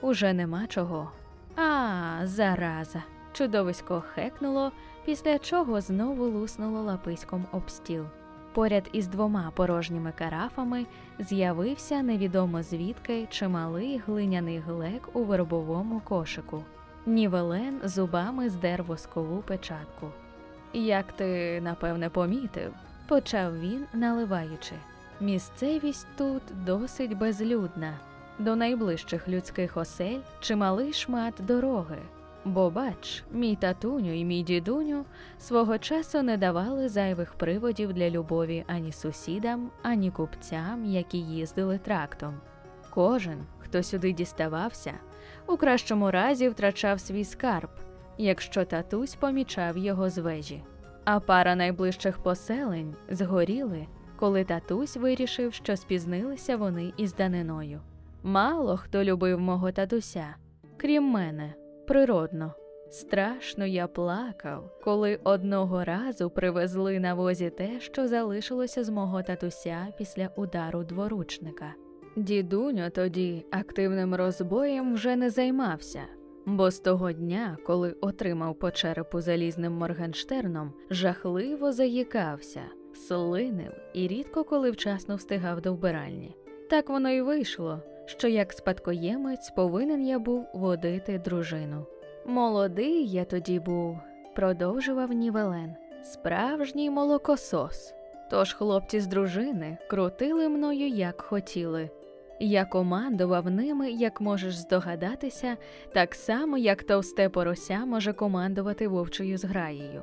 Уже 0.02 0.34
нема 0.34 0.68
чого. 0.68 1.12
А, 1.56 2.20
зараза. 2.24 3.04
Чудовисько 3.34 4.04
хекнуло, 4.14 4.72
після 5.06 5.40
чого 5.40 5.82
знову 5.82 6.26
луснуло 6.26 6.82
лаписьком 6.82 7.46
об 7.52 7.70
стіл. 7.70 8.06
Поряд 8.54 8.90
із 8.94 9.08
двома 9.08 9.52
порожніми 9.56 10.14
карафами 10.18 10.86
з'явився 11.20 12.02
невідомо 12.02 12.64
звідки 12.64 13.28
чималий 13.30 14.02
глиняний 14.08 14.60
глек 14.60 15.10
у 15.14 15.24
вербовому 15.24 16.00
кошику. 16.00 16.64
Нівелен 17.06 17.80
зубами 17.84 18.50
здер 18.50 18.84
воскову 18.84 19.42
печатку. 19.42 20.08
Як 20.74 21.12
ти, 21.12 21.62
напевне, 21.62 22.10
помітив, 22.10 22.74
почав 23.08 23.60
він, 23.60 23.86
наливаючи. 23.94 24.74
Місцевість 25.22 26.08
тут 26.18 26.44
досить 26.66 27.18
безлюдна, 27.18 28.00
до 28.40 28.56
найближчих 28.56 29.28
людських 29.28 29.78
осель 29.78 30.20
чималий 30.40 30.94
шмат 30.94 31.34
дороги. 31.40 31.98
Бо 32.46 32.70
бач, 32.70 33.24
мій 33.32 33.56
татуню 33.56 34.14
і 34.14 34.26
мій 34.26 34.44
дідуню 34.44 35.06
свого 35.40 35.78
часу 35.78 36.22
не 36.22 36.38
давали 36.38 36.90
зайвих 36.90 37.34
приводів 37.34 37.94
для 37.94 38.10
любові 38.10 38.64
ані 38.68 38.92
сусідам, 38.92 39.72
ані 39.84 40.12
купцям, 40.12 40.86
які 40.86 41.18
їздили 41.18 41.78
трактом. 41.78 42.34
Кожен, 42.90 43.46
хто 43.60 43.84
сюди 43.84 44.12
діставався, 44.12 44.94
у 45.48 45.58
кращому 45.58 46.12
разі 46.12 46.50
втрачав 46.50 47.00
свій 47.00 47.24
скарб, 47.24 47.70
якщо 48.18 48.66
татусь 48.66 49.16
помічав 49.16 49.78
його 49.78 50.10
з 50.10 50.18
вежі. 50.18 50.64
А 51.06 51.20
пара 51.20 51.56
найближчих 51.56 52.18
поселень 52.18 52.96
згоріли 53.10 53.88
коли 54.24 54.44
татусь 54.44 54.98
вирішив, 54.98 55.54
що 55.54 55.78
спізнилися 55.78 56.58
вони 56.58 56.94
із 56.98 57.16
даниною. 57.16 57.82
Мало 58.24 58.78
хто 58.78 59.04
любив 59.04 59.40
мого 59.40 59.72
татуся, 59.72 60.36
крім 60.78 61.04
мене, 61.04 61.54
природно. 61.88 62.54
Страшно 62.90 63.66
я 63.66 63.88
плакав, 63.88 64.72
коли 64.84 65.20
одного 65.24 65.84
разу 65.84 66.30
привезли 66.30 67.00
на 67.00 67.14
возі 67.14 67.50
те, 67.50 67.80
що 67.80 68.08
залишилося 68.08 68.84
з 68.84 68.90
мого 68.90 69.24
татуся 69.24 69.88
після 69.98 70.30
удару 70.36 70.84
дворучника. 70.84 71.74
Дідуньо 72.16 72.90
тоді 72.90 73.46
активним 73.52 74.16
розбоєм 74.16 74.94
вже 74.94 75.16
не 75.16 75.30
займався, 75.30 76.02
бо 76.46 76.72
з 76.72 76.80
того 76.80 77.12
дня, 77.12 77.58
коли 77.66 77.96
отримав 78.02 78.56
по 78.56 78.72
черепу 78.72 79.22
залізним 79.22 79.74
Моргенштерном, 79.74 80.74
жахливо 80.90 81.72
заїкався, 81.72 82.62
слинив 82.94 83.72
і 83.94 84.08
рідко 84.08 84.44
коли 84.44 84.72
вчасно 84.72 85.16
встигав 85.16 85.62
до 85.62 85.74
вбиральні. 85.74 86.36
Так 86.70 86.90
воно 86.90 87.10
й 87.10 87.22
вийшло, 87.22 87.80
що 88.06 88.28
як 88.28 88.54
спадкоємець 88.54 89.50
повинен 89.50 90.08
я 90.08 90.20
був 90.20 90.46
водити 90.54 91.22
дружину. 91.26 91.86
Молодий 92.26 93.08
я 93.08 93.26
тоді 93.26 93.60
був, 93.60 94.00
продовжував 94.36 95.12
Нівелен, 95.12 95.76
справжній 96.04 96.90
молокосос. 96.90 97.94
Тож 98.30 98.54
хлопці 98.54 99.00
з 99.00 99.08
дружини 99.08 99.78
крутили 99.90 100.50
мною 100.50 100.88
як 100.88 101.22
хотіли. 101.22 101.90
Я 102.40 102.66
командував 102.66 103.52
ними, 103.52 103.92
як 103.92 104.22
можеш 104.22 104.58
здогадатися, 104.58 105.58
так 105.94 106.16
само, 106.16 106.58
як 106.58 106.84
товсте 106.84 107.30
порося 107.30 107.86
може 107.86 108.14
командувати 108.14 108.88
вовчою 108.88 109.38
зграєю. 109.38 110.02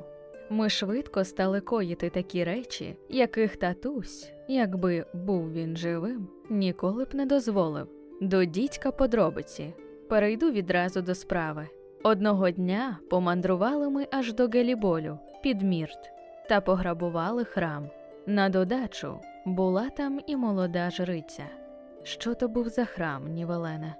Ми 0.49 0.69
швидко 0.69 1.23
стали 1.23 1.61
коїти 1.61 2.09
такі 2.09 2.43
речі, 2.43 2.95
яких 3.09 3.57
татусь, 3.57 4.31
якби 4.53 5.05
був 5.13 5.51
він 5.51 5.77
живим, 5.77 6.27
ніколи 6.49 7.05
б 7.05 7.15
не 7.15 7.25
дозволив. 7.25 7.87
До 8.21 8.45
дідька 8.45 8.91
подробиці. 8.91 9.73
Перейду 10.09 10.51
відразу 10.51 11.01
до 11.01 11.15
справи. 11.15 11.67
Одного 12.03 12.49
дня 12.49 12.99
помандрували 13.09 13.89
ми 13.89 14.07
аж 14.11 14.33
до 14.33 14.47
Геліболю 14.47 15.19
під 15.43 15.61
мірт 15.61 16.11
та 16.49 16.61
пограбували 16.61 17.43
храм. 17.43 17.89
На 18.27 18.49
додачу 18.49 19.19
була 19.45 19.89
там 19.89 20.19
і 20.27 20.35
молода 20.35 20.89
жриця. 20.89 21.43
Що 22.03 22.33
то 22.33 22.47
був 22.47 22.69
за 22.69 22.85
храм, 22.85 23.27
Нівелена? 23.27 23.95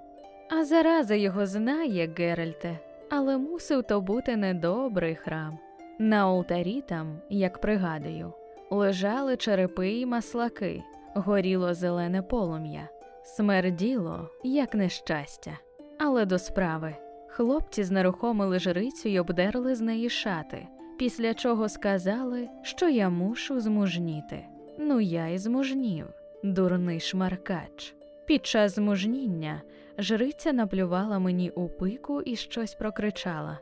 А 0.50 0.64
зараза 0.64 1.14
його 1.14 1.46
знає, 1.46 2.14
Геральте, 2.18 2.78
але 3.10 3.38
мусив 3.38 3.82
то 3.82 4.00
бути 4.00 4.36
недобрий 4.36 5.14
храм. 5.14 5.58
На 5.98 6.16
алтарі 6.16 6.80
там, 6.80 7.18
як 7.30 7.60
пригадую, 7.60 8.32
лежали 8.74 9.36
черепи 9.36 9.88
й 9.88 10.06
маслаки, 10.06 10.82
горіло 11.14 11.74
зелене 11.74 12.22
полум'я, 12.22 12.88
смерділо, 13.24 14.28
як 14.44 14.74
нещастя. 14.74 15.58
Але 15.98 16.24
до 16.24 16.38
справи. 16.38 16.96
Хлопці 17.28 17.84
знерухомили 17.84 18.58
жрицю 18.58 19.08
й 19.08 19.18
обдерли 19.18 19.74
з 19.74 19.80
неї 19.80 20.10
шати, 20.10 20.66
після 20.98 21.34
чого 21.34 21.68
сказали, 21.68 22.48
що 22.62 22.88
я 22.88 23.08
мушу 23.08 23.60
змужніти. 23.60 24.46
Ну 24.78 25.00
я 25.00 25.28
й 25.28 25.38
змужнів, 25.38 26.06
дурний 26.44 27.00
шмаркач. 27.00 27.94
Під 28.26 28.46
час 28.46 28.74
змужніння 28.74 29.62
жриця 29.98 30.52
наплювала 30.52 31.18
мені 31.18 31.50
у 31.50 31.68
пику 31.68 32.22
і 32.22 32.36
щось 32.36 32.74
прокричала 32.74 33.58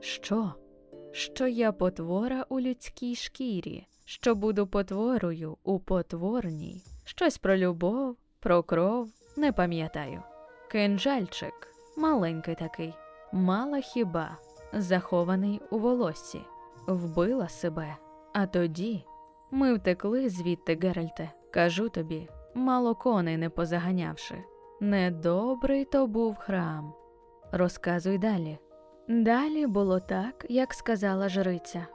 Що? 0.00 0.52
Що 1.12 1.46
я 1.46 1.72
потвора 1.72 2.46
у 2.48 2.60
людській 2.60 3.14
шкірі, 3.14 3.86
що 4.04 4.34
буду 4.34 4.66
потворою 4.66 5.56
у 5.64 5.78
потворній, 5.78 6.84
щось 7.04 7.38
про 7.38 7.56
любов, 7.56 8.16
про 8.40 8.62
кров, 8.62 9.08
не 9.36 9.52
пам'ятаю. 9.52 10.22
Кинджальчик, 10.70 11.74
маленький 11.96 12.54
такий, 12.54 12.94
мала 13.32 13.80
хіба, 13.80 14.36
захований 14.72 15.60
у 15.70 15.78
волоссі, 15.78 16.40
вбила 16.86 17.48
себе. 17.48 17.96
А 18.32 18.46
тоді 18.46 19.04
ми 19.50 19.74
втекли 19.74 20.28
звідти, 20.28 20.78
Геральте, 20.82 21.30
кажу 21.50 21.88
тобі, 21.88 22.28
мало 22.54 22.94
коней 22.94 23.36
не 23.36 23.50
позаганявши. 23.50 24.44
Недобрий 24.80 25.84
то 25.84 26.06
був 26.06 26.36
храм. 26.36 26.92
Розказуй 27.52 28.18
далі. 28.18 28.58
Далі 29.08 29.66
було 29.66 30.00
так, 30.00 30.46
як 30.48 30.74
сказала 30.74 31.28
жриця. 31.28 31.86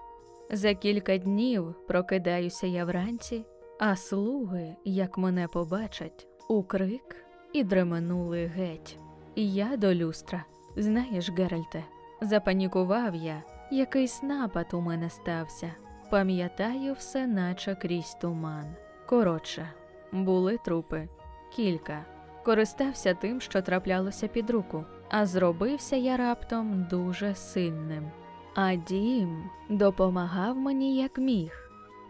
За 0.51 0.73
кілька 0.73 1.17
днів 1.17 1.75
прокидаюся 1.87 2.67
я 2.67 2.85
вранці, 2.85 3.45
а 3.79 3.95
слуги, 3.95 4.75
як 4.85 5.17
мене 5.17 5.47
побачать, 5.47 6.27
у 6.47 6.63
крик 6.63 7.15
і 7.53 7.63
дременули 7.63 8.45
геть. 8.45 8.97
Я 9.35 9.77
до 9.77 9.93
люстра. 9.93 10.45
Знаєш, 10.75 11.29
Геральте, 11.29 11.83
запанікував 12.21 13.15
я, 13.15 13.43
якийсь 13.71 14.23
напад 14.23 14.67
у 14.73 14.81
мене 14.81 15.09
стався. 15.09 15.71
Пам'ятаю 16.11 16.93
все, 16.93 17.27
наче 17.27 17.75
крізь 17.75 18.17
туман. 18.21 18.75
Коротше, 19.05 19.69
були 20.11 20.57
трупи, 20.57 21.09
кілька. 21.55 22.05
Користався 22.45 23.13
тим, 23.13 23.41
що 23.41 23.61
траплялося 23.61 24.27
під 24.27 24.49
руку, 24.49 24.85
а 25.09 25.25
зробився 25.25 25.95
я 25.95 26.17
раптом 26.17 26.87
дуже 26.89 27.35
сильним. 27.35 28.11
А 28.55 28.75
дім 28.75 29.49
допомагав 29.69 30.57
мені 30.57 30.97
як 30.97 31.17
міг. 31.17 31.51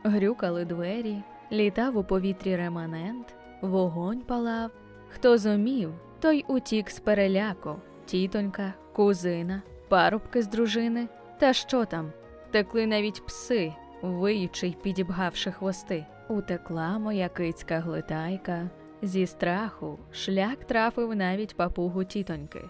Грюкали 0.04 0.66
двері, 0.66 1.24
літав 1.52 1.98
у 1.98 2.04
повітрі 2.04 2.56
реманент, 2.56 3.36
вогонь 3.62 4.22
палав. 4.22 4.72
Хто 5.10 5.38
зумів, 5.38 5.94
той 6.20 6.46
утік 6.48 6.90
з 6.90 7.00
переляку, 7.00 7.76
тітонька, 8.06 8.74
кузина, 8.94 9.62
парубки 9.90 10.42
з 10.42 10.48
дружини. 10.48 11.08
Та 11.40 11.54
що 11.54 11.86
там? 11.86 12.12
Текли 12.52 12.88
навіть 12.88 13.26
пси, 13.26 13.74
виючи 14.02 14.68
й 14.68 14.74
підібгавши 14.84 15.52
хвости. 15.52 16.06
Утекла 16.30 17.00
моя 17.00 17.30
кицька 17.30 17.80
глитайка. 17.80 18.70
Зі 19.02 19.26
страху 19.26 20.00
шлях 20.12 20.56
трафив 20.56 21.16
навіть 21.16 21.56
папугу 21.56 22.04
тітоньки. 22.04 22.62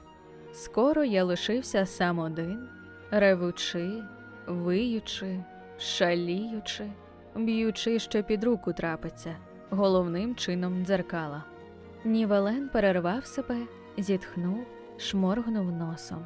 Скоро 0.53 1.03
я 1.03 1.23
лишився 1.23 1.85
сам 1.85 2.19
один, 2.19 2.69
ревучи, 3.11 4.03
виючи, 4.47 5.43
шаліючи, 5.79 6.85
б'ючи, 7.35 7.99
що 7.99 8.23
під 8.23 8.43
руку 8.43 8.73
трапиться, 8.73 9.35
головним 9.69 10.35
чином 10.35 10.85
дзеркала. 10.85 11.43
Нівелен 12.05 12.69
перервав 12.69 13.25
себе, 13.25 13.57
зітхнув, 13.97 14.65
шморгнув 14.97 15.71
носом. 15.71 16.25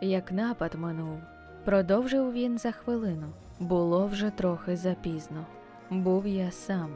Як 0.00 0.32
напад 0.32 0.74
минув, 0.74 1.18
продовжив 1.64 2.32
він 2.32 2.58
за 2.58 2.72
хвилину. 2.72 3.28
Було 3.60 4.06
вже 4.06 4.30
трохи 4.30 4.76
запізно. 4.76 5.46
Був 5.90 6.26
я 6.26 6.50
сам. 6.50 6.90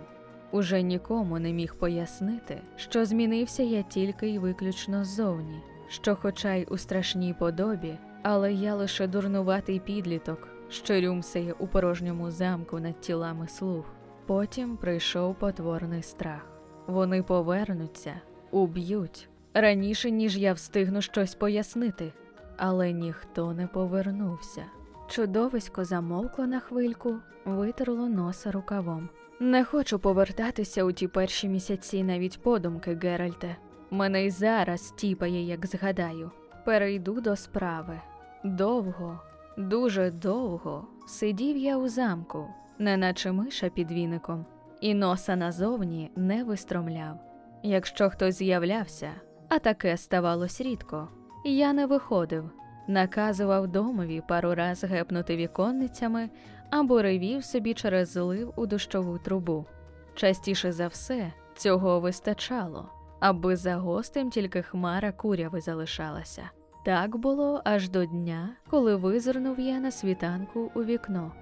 Уже 0.50 0.82
нікому 0.82 1.38
не 1.38 1.52
міг 1.52 1.74
пояснити, 1.74 2.60
що 2.76 3.04
змінився 3.04 3.62
я 3.62 3.82
тільки 3.82 4.28
й 4.28 4.38
виключно 4.38 5.04
ззовні, 5.04 5.62
що, 5.88 6.16
хоча 6.16 6.54
й 6.54 6.66
у 6.70 6.78
страшній 6.78 7.34
подобі, 7.38 7.98
але 8.28 8.52
я 8.52 8.74
лише 8.74 9.06
дурнуватий 9.06 9.80
підліток, 9.80 10.48
що 10.68 11.00
рюмсає 11.00 11.52
у 11.52 11.66
порожньому 11.66 12.30
замку 12.30 12.80
над 12.80 13.00
тілами 13.00 13.48
слуг. 13.48 13.84
Потім 14.26 14.76
прийшов 14.76 15.34
потворний 15.34 16.02
страх. 16.02 16.46
Вони 16.86 17.22
повернуться, 17.22 18.20
уб'ють 18.50 19.28
раніше, 19.54 20.10
ніж 20.10 20.38
я 20.38 20.52
встигну 20.52 21.02
щось 21.02 21.34
пояснити, 21.34 22.12
але 22.56 22.92
ніхто 22.92 23.52
не 23.52 23.66
повернувся. 23.66 24.62
Чудовисько 25.08 25.84
замовкло 25.84 26.46
на 26.46 26.60
хвильку, 26.60 27.16
витерло 27.44 28.08
носа 28.08 28.52
рукавом. 28.52 29.08
Не 29.40 29.64
хочу 29.64 29.98
повертатися 29.98 30.84
у 30.84 30.92
ті 30.92 31.08
перші 31.08 31.48
місяці 31.48 32.04
навіть 32.04 32.42
подумки, 32.42 32.98
Геральте. 33.02 33.56
Мене 33.90 34.26
й 34.26 34.30
зараз 34.30 34.90
тіпає, 34.96 35.42
як 35.42 35.66
згадаю. 35.66 36.30
Перейду 36.64 37.20
до 37.20 37.36
справи. 37.36 38.00
Довго, 38.46 39.20
дуже 39.56 40.10
довго 40.10 40.86
сидів 41.06 41.56
я 41.56 41.78
у 41.78 41.88
замку, 41.88 42.46
неначе 42.78 43.32
миша 43.32 43.68
під 43.68 43.92
віником, 43.92 44.46
і 44.80 44.94
носа 44.94 45.36
назовні 45.36 46.10
не 46.16 46.44
вистромляв. 46.44 47.18
Якщо 47.62 48.10
хтось 48.10 48.34
з'являвся, 48.34 49.10
а 49.48 49.58
таке 49.58 49.96
ставалось 49.96 50.60
рідко, 50.60 51.08
я 51.44 51.72
не 51.72 51.86
виходив, 51.86 52.50
наказував 52.88 53.68
домові 53.68 54.22
пару 54.28 54.54
раз 54.54 54.84
гепнути 54.84 55.36
віконницями 55.36 56.30
або 56.70 57.02
ревів 57.02 57.44
собі 57.44 57.74
через 57.74 58.12
злив 58.12 58.52
у 58.56 58.66
дощову 58.66 59.18
трубу. 59.18 59.66
Частіше 60.14 60.72
за 60.72 60.86
все 60.86 61.32
цього 61.56 62.00
вистачало, 62.00 62.88
аби 63.20 63.56
за 63.56 63.76
гостем 63.76 64.30
тільки 64.30 64.62
хмара 64.62 65.12
куряви 65.12 65.60
залишалася. 65.60 66.50
Так 66.86 67.16
було 67.16 67.60
аж 67.64 67.88
до 67.88 68.04
дня, 68.04 68.48
коли 68.70 68.96
визирнув 68.96 69.60
я 69.60 69.80
на 69.80 69.90
світанку 69.90 70.70
у 70.74 70.84
вікно. 70.84 71.32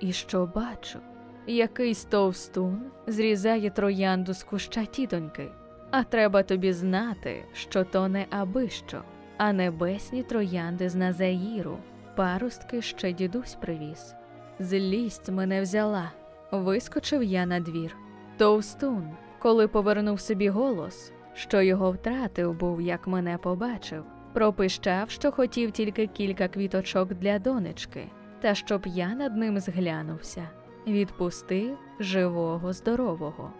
І 0.00 0.12
що 0.12 0.46
бачу? 0.54 0.98
Якийсь 1.46 2.04
товстун 2.04 2.82
зрізає 3.06 3.70
троянду 3.70 4.34
з 4.34 4.42
куща 4.42 4.84
тітоньки. 4.84 5.50
А 5.90 6.02
треба 6.02 6.42
тобі 6.42 6.72
знати, 6.72 7.44
що 7.52 7.84
то 7.84 8.08
не 8.08 8.26
абищо, 8.30 9.02
а 9.36 9.52
небесні 9.52 10.22
троянди 10.22 10.88
з 10.88 10.94
Назаїру. 10.94 11.78
Паростки 12.16 12.82
ще 12.82 13.12
дідусь 13.12 13.54
привіз. 13.54 14.14
Злість 14.58 15.30
мене 15.30 15.62
взяла. 15.62 16.12
Вискочив 16.52 17.22
я 17.22 17.46
на 17.46 17.60
двір. 17.60 17.96
Товстун, 18.36 19.10
коли 19.38 19.68
повернув 19.68 20.20
собі 20.20 20.48
голос, 20.48 21.12
що 21.34 21.62
його 21.62 21.90
втратив 21.90 22.54
був, 22.54 22.80
як 22.80 23.06
мене 23.06 23.38
побачив, 23.38 24.04
пропищав, 24.32 25.10
що 25.10 25.32
хотів 25.32 25.70
тільки 25.70 26.06
кілька 26.06 26.48
квіточок 26.48 27.14
для 27.14 27.38
донечки, 27.38 28.06
та 28.40 28.54
щоб 28.54 28.82
я 28.86 29.14
над 29.14 29.36
ним 29.36 29.58
зглянувся. 29.58 30.48
Відпустив 30.86 31.78
живого, 32.00 32.72
здорового. 32.72 33.52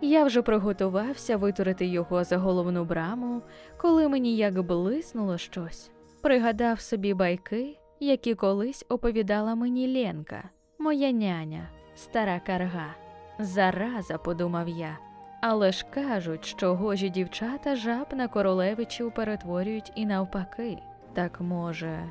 Я 0.00 0.24
вже 0.24 0.42
приготувався 0.42 1.36
витурити 1.36 1.86
його 1.86 2.24
за 2.24 2.38
головну 2.38 2.84
браму, 2.84 3.42
коли 3.76 4.08
мені 4.08 4.36
як 4.36 4.62
блиснуло 4.62 5.38
щось. 5.38 5.90
Пригадав 6.22 6.80
собі 6.80 7.14
байки, 7.14 7.78
які 8.00 8.34
колись 8.34 8.84
оповідала 8.88 9.54
мені 9.54 9.94
Ленка, 9.94 10.48
моя 10.78 11.10
няня, 11.10 11.68
стара 11.94 12.40
карга. 12.46 12.94
Зараза, 13.38 14.18
подумав 14.18 14.68
я. 14.68 14.98
Але 15.46 15.72
ж 15.72 15.86
кажуть, 15.90 16.44
що 16.44 16.74
гожі 16.74 17.08
дівчата 17.08 17.76
жаб 17.76 18.06
на 18.12 18.28
королевичів 18.28 19.12
перетворюють 19.12 19.92
і 19.94 20.06
навпаки. 20.06 20.78
Так 21.14 21.40
може, 21.40 22.10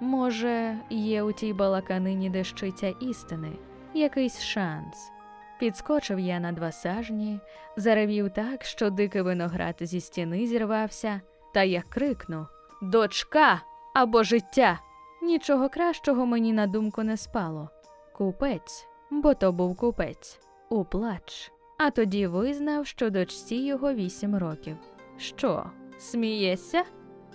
може, 0.00 0.78
є 0.90 1.22
у 1.22 1.32
тій 1.32 1.52
балаканині 1.52 2.30
дещиця 2.30 2.94
істини, 3.00 3.52
якийсь 3.94 4.40
шанс. 4.40 5.12
Підскочив 5.58 6.18
я 6.18 6.40
на 6.40 6.52
два 6.52 6.72
сажні, 6.72 7.40
заревів 7.76 8.30
так, 8.30 8.64
що 8.64 8.90
дикий 8.90 9.22
виноград 9.22 9.76
зі 9.80 10.00
стіни 10.00 10.46
зірвався, 10.46 11.20
та 11.54 11.62
я 11.62 11.82
крикну 11.88 12.46
Дочка 12.82 13.60
або 13.94 14.22
життя! 14.22 14.80
Нічого 15.22 15.68
кращого 15.68 16.26
мені 16.26 16.52
на 16.52 16.66
думку 16.66 17.02
не 17.02 17.16
спало. 17.16 17.70
Купець, 18.14 18.86
бо 19.10 19.34
то 19.34 19.52
був 19.52 19.76
купець, 19.76 20.40
у 20.68 20.84
плач. 20.84 21.52
А 21.78 21.90
тоді 21.90 22.26
визнав, 22.26 22.86
що 22.86 23.10
дочці 23.10 23.54
його 23.54 23.94
вісім 23.94 24.36
років. 24.36 24.76
Що, 25.16 25.64
смієшся? 25.98 26.82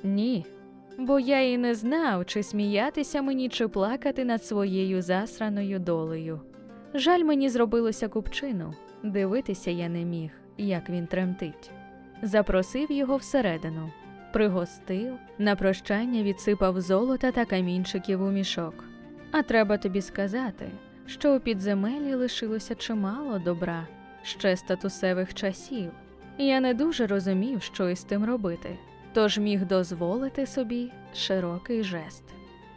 Ні. 0.03 0.45
Бо 0.97 1.19
я 1.19 1.51
і 1.51 1.57
не 1.57 1.75
знав, 1.75 2.25
чи 2.25 2.43
сміятися 2.43 3.21
мені, 3.21 3.49
чи 3.49 3.67
плакати 3.67 4.25
над 4.25 4.45
своєю 4.45 5.01
засраною 5.01 5.79
долею. 5.79 6.41
Жаль 6.93 7.23
мені 7.23 7.49
зробилося 7.49 8.07
купчину, 8.07 8.73
дивитися 9.03 9.71
я 9.71 9.89
не 9.89 10.05
міг, 10.05 10.31
як 10.57 10.89
він 10.89 11.07
тремтить. 11.07 11.71
Запросив 12.21 12.91
його 12.91 13.15
всередину, 13.15 13.91
пригостив, 14.33 15.13
на 15.37 15.55
прощання 15.55 16.23
відсипав 16.23 16.81
золота 16.81 17.31
та 17.31 17.45
камінчиків 17.45 18.21
у 18.21 18.31
мішок. 18.31 18.83
А 19.31 19.41
треба 19.41 19.77
тобі 19.77 20.01
сказати, 20.01 20.65
що 21.05 21.35
у 21.35 21.39
підземелі 21.39 22.15
лишилося 22.15 22.75
чимало 22.75 23.39
добра, 23.39 23.87
ще 24.23 24.57
статусевих 24.57 25.33
часів. 25.33 25.91
Я 26.37 26.59
не 26.59 26.73
дуже 26.73 27.07
розумів, 27.07 27.61
що 27.61 27.89
із 27.89 28.03
тим 28.03 28.25
робити, 28.25 28.77
тож 29.13 29.37
міг 29.37 29.65
дозволити 29.65 30.45
собі 30.45 30.91
широкий 31.15 31.83
жест. 31.83 32.23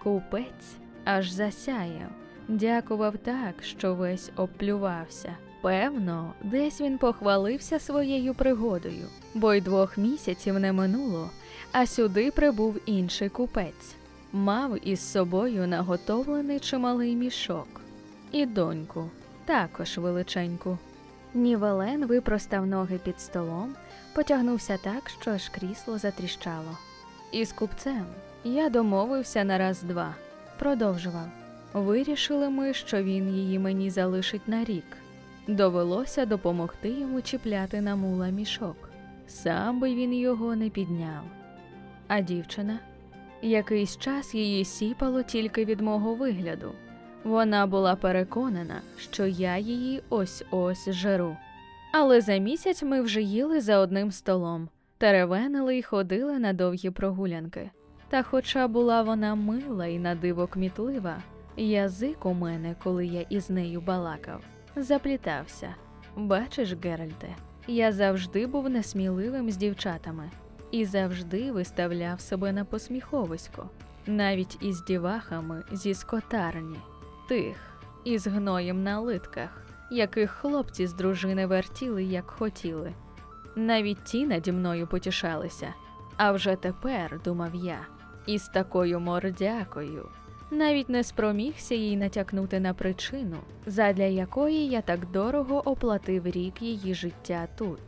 Купець 0.03 0.77
аж 1.05 1.31
засяяв, 1.31 2.11
дякував 2.49 3.17
так, 3.17 3.55
що 3.63 3.95
весь 3.95 4.31
обплювався. 4.37 5.37
Певно, 5.63 6.35
десь 6.43 6.81
він 6.81 6.99
похвалився 6.99 7.79
своєю 7.79 8.35
пригодою, 8.35 9.07
бо 9.35 9.55
й 9.55 9.61
двох 9.61 9.99
місяців 9.99 10.59
не 10.59 10.73
минуло, 10.73 11.31
а 11.73 11.87
сюди 11.87 12.31
прибув 12.31 12.81
інший 12.87 13.29
купець. 13.29 13.95
Мав 14.33 14.89
із 14.89 15.01
собою 15.13 15.67
наготовлений 15.67 16.61
чималий 16.61 17.17
мішок, 17.17 17.81
і 18.33 18.47
доньку, 18.47 19.11
також 19.45 19.99
величеньку. 19.99 20.79
Нівелен 21.35 22.07
випростав 22.07 22.67
ноги 22.67 22.99
під 23.05 23.21
столом, 23.21 23.75
потягнувся 24.15 24.79
так, 24.85 25.11
що 25.21 25.31
аж 25.31 25.49
крісло 25.49 25.99
затріщало. 25.99 26.79
Із 27.33 27.53
купцем 27.53 28.07
я 28.45 28.69
домовився 28.69 29.45
на 29.45 29.59
раз 29.59 29.83
два, 29.83 30.15
продовжував. 30.59 31.29
Вирішили 31.73 32.51
ми, 32.51 32.75
що 32.75 33.03
він 33.03 33.29
її 33.29 33.59
мені 33.59 33.91
залишить 33.91 34.49
на 34.49 34.65
рік. 34.65 34.85
Довелося 35.49 36.27
допомогти 36.27 36.89
йому 36.89 37.23
чіпляти 37.23 37.81
на 37.81 37.97
мула 37.97 38.29
мішок. 38.29 38.77
Сам 39.27 39.81
би 39.81 39.95
він 39.95 40.15
його 40.15 40.57
не 40.57 40.69
підняв. 40.69 41.25
А 42.09 42.21
дівчина? 42.21 42.79
Якийсь 43.43 43.97
час 43.97 44.35
її 44.35 44.65
сіпало 44.65 45.23
тільки 45.23 45.65
від 45.65 45.81
мого 45.81 46.15
вигляду. 46.15 46.73
Вона 47.25 47.67
була 47.67 47.97
переконана, 47.97 48.83
що 48.97 49.27
я 49.27 49.59
її 49.59 50.03
ось 50.09 50.45
ось 50.51 50.91
жеру. 50.91 51.37
Але 51.93 52.21
за 52.21 52.37
місяць 52.37 52.83
ми 52.83 53.01
вже 53.01 53.23
їли 53.23 53.61
за 53.61 53.79
одним 53.79 54.13
столом, 54.13 54.69
теревенили 54.99 55.77
й 55.79 55.83
ходили 55.83 56.39
на 56.39 56.53
довгі 56.53 56.91
прогулянки. 56.91 57.71
Та, 58.09 58.23
хоча 58.23 58.69
була 58.69 59.03
вона 59.03 59.35
мила 59.35 59.87
і 59.87 59.99
на 59.99 60.15
диво 60.15 60.47
кмітлива, 60.47 61.17
язик 61.57 62.27
у 62.27 62.35
мене, 62.35 62.75
коли 62.83 63.07
я 63.07 63.21
із 63.21 63.51
нею 63.51 63.81
балакав, 63.81 64.41
заплітався. 64.77 65.75
Бачиш, 66.17 66.75
Геральте, 66.85 67.37
я 67.67 67.93
завжди 67.93 68.47
був 68.47 68.71
несміливим 68.71 69.51
з 69.51 69.57
дівчатами 69.57 70.31
і 70.71 70.85
завжди 70.85 71.53
виставляв 71.53 72.21
себе 72.21 72.53
на 72.53 72.65
посміховисько, 72.65 73.71
навіть 74.07 74.59
із 74.61 74.85
дівахами 74.85 75.63
зі 75.73 75.95
скотарні, 75.95 76.79
тих, 77.29 77.57
із 78.05 78.27
гноєм 78.27 78.83
на 78.83 79.01
литках, 79.01 79.67
яких 79.91 80.31
хлопці 80.31 80.87
з 80.87 80.93
дружини 80.93 81.47
вертіли, 81.47 82.05
як 82.05 82.31
хотіли. 82.31 82.93
Навіть 83.57 84.05
ті 84.05 84.27
наді 84.27 84.53
мною 84.53 84.87
потішалися. 84.87 85.75
А 86.17 86.33
вже 86.33 86.57
тепер, 86.57 87.21
думав 87.25 87.55
я, 87.55 87.79
із 88.27 88.49
такою 88.49 89.01
мордякою. 89.01 90.09
Навіть 90.51 90.89
не 90.89 91.05
спромігся 91.05 91.75
їй 91.75 91.97
натякнути 91.97 92.61
на 92.61 92.75
причину, 92.75 93.37
задля 93.67 94.05
якої 94.05 94.69
я 94.69 94.81
так 94.81 95.11
дорого 95.11 95.63
оплатив 95.65 96.27
рік 96.27 96.63
її 96.63 96.95
життя 96.95 97.49
тут. 97.59 97.81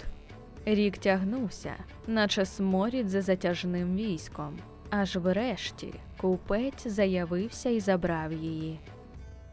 Рік 0.64 0.98
тягнувся, 0.98 1.72
наче 2.06 2.46
сморід 2.46 3.08
за 3.08 3.22
затяжним 3.22 3.96
військом, 3.96 4.58
аж 4.90 5.16
врешті 5.16 5.94
купець 6.16 6.86
заявився 6.86 7.68
і 7.68 7.80
забрав 7.80 8.32
її. 8.32 8.78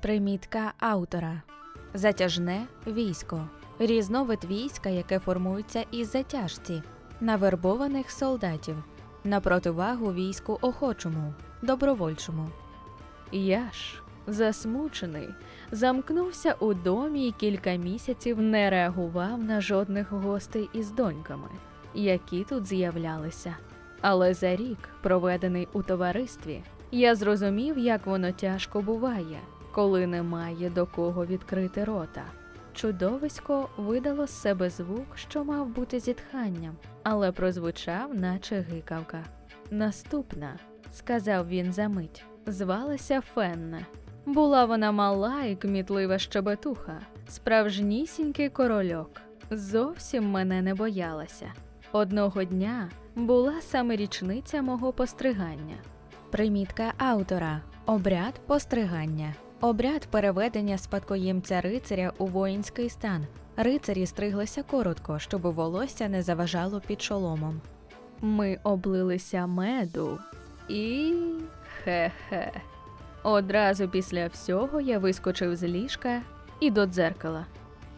Примітка 0.03 0.73
автора 0.79 1.41
Затяжне 1.93 2.67
військо 2.87 3.47
різновид 3.79 4.45
війська, 4.45 4.89
яке 4.89 5.19
формується 5.19 5.85
із 5.91 6.11
затяжці, 6.11 6.83
навербованих 7.21 8.11
солдатів, 8.11 8.75
на 9.23 9.39
противагу 9.39 10.13
війську 10.13 10.57
охочому, 10.61 11.33
добровольчому. 11.61 12.49
Я 13.31 13.69
ж, 13.73 14.01
засмучений, 14.27 15.29
замкнувся 15.71 16.55
у 16.59 16.73
домі 16.73 17.27
і 17.27 17.31
кілька 17.31 17.75
місяців 17.75 18.41
не 18.41 18.69
реагував 18.69 19.43
на 19.43 19.61
жодних 19.61 20.11
гостей 20.11 20.69
із 20.73 20.91
доньками, 20.91 21.49
які 21.93 22.43
тут 22.43 22.65
з'являлися. 22.65 23.55
Але 24.01 24.33
за 24.33 24.55
рік, 24.55 24.89
проведений 25.01 25.67
у 25.73 25.83
товаристві, 25.83 26.63
я 26.91 27.15
зрозумів, 27.15 27.77
як 27.77 28.05
воно 28.05 28.31
тяжко 28.31 28.81
буває, 28.81 29.39
коли 29.74 30.07
немає 30.07 30.69
до 30.69 30.86
кого 30.86 31.26
відкрити 31.26 31.84
рота. 31.84 32.24
Чудовисько 32.74 33.69
видало 33.78 34.28
з 34.28 34.41
себе 34.41 34.69
звук, 34.69 35.17
що 35.17 35.43
мав 35.43 35.67
бути 35.67 35.99
зітханням, 35.99 36.76
але 37.03 37.32
прозвучав, 37.32 38.15
наче 38.15 38.59
гикавка. 38.59 39.24
Наступна, 39.71 40.59
сказав 40.91 41.47
він 41.47 41.74
за 41.74 41.88
мить, 41.88 42.24
звалася 42.45 43.21
Фенне. 43.21 43.86
Була 44.26 44.65
вона 44.65 44.91
мала 44.91 45.43
і 45.43 45.55
кмітлива 45.55 46.17
щебетуха, 46.17 46.99
справжнісінький 47.28 48.49
корольок. 48.49 49.21
Зовсім 49.51 50.32
мене 50.32 50.61
не 50.61 50.74
боялася. 50.74 51.53
Одного 51.91 52.43
дня 52.43 52.89
була 53.15 53.61
саме 53.61 53.95
річниця 53.95 54.61
мого 54.61 54.93
постригання. 54.93 55.76
Примітка 56.32 56.93
автора 56.97 57.61
обряд 57.86 58.34
постригання. 58.47 59.36
Обряд 59.64 60.07
переведення 60.07 60.78
спадкоємця 60.78 61.61
рицаря 61.61 62.14
у 62.18 62.26
воїнський 62.26 62.89
стан. 62.89 63.26
Рицарі 63.57 64.05
стриглися 64.05 64.64
коротко, 64.64 65.20
щоб 65.20 65.41
волосся 65.41 66.09
не 66.09 66.22
заважало 66.22 66.82
під 66.88 67.01
шоломом. 67.01 67.61
Ми 68.22 68.59
облилися 68.64 69.47
меду 69.47 70.20
і 70.70 71.14
хе-хе. 71.84 72.51
Одразу 73.24 73.89
після 73.89 74.28
всього 74.28 74.82
я 74.82 74.99
вискочив 74.99 75.55
з 75.55 75.64
ліжка 75.64 76.22
і 76.59 76.72
до 76.72 76.86
дзеркала. 76.86 77.45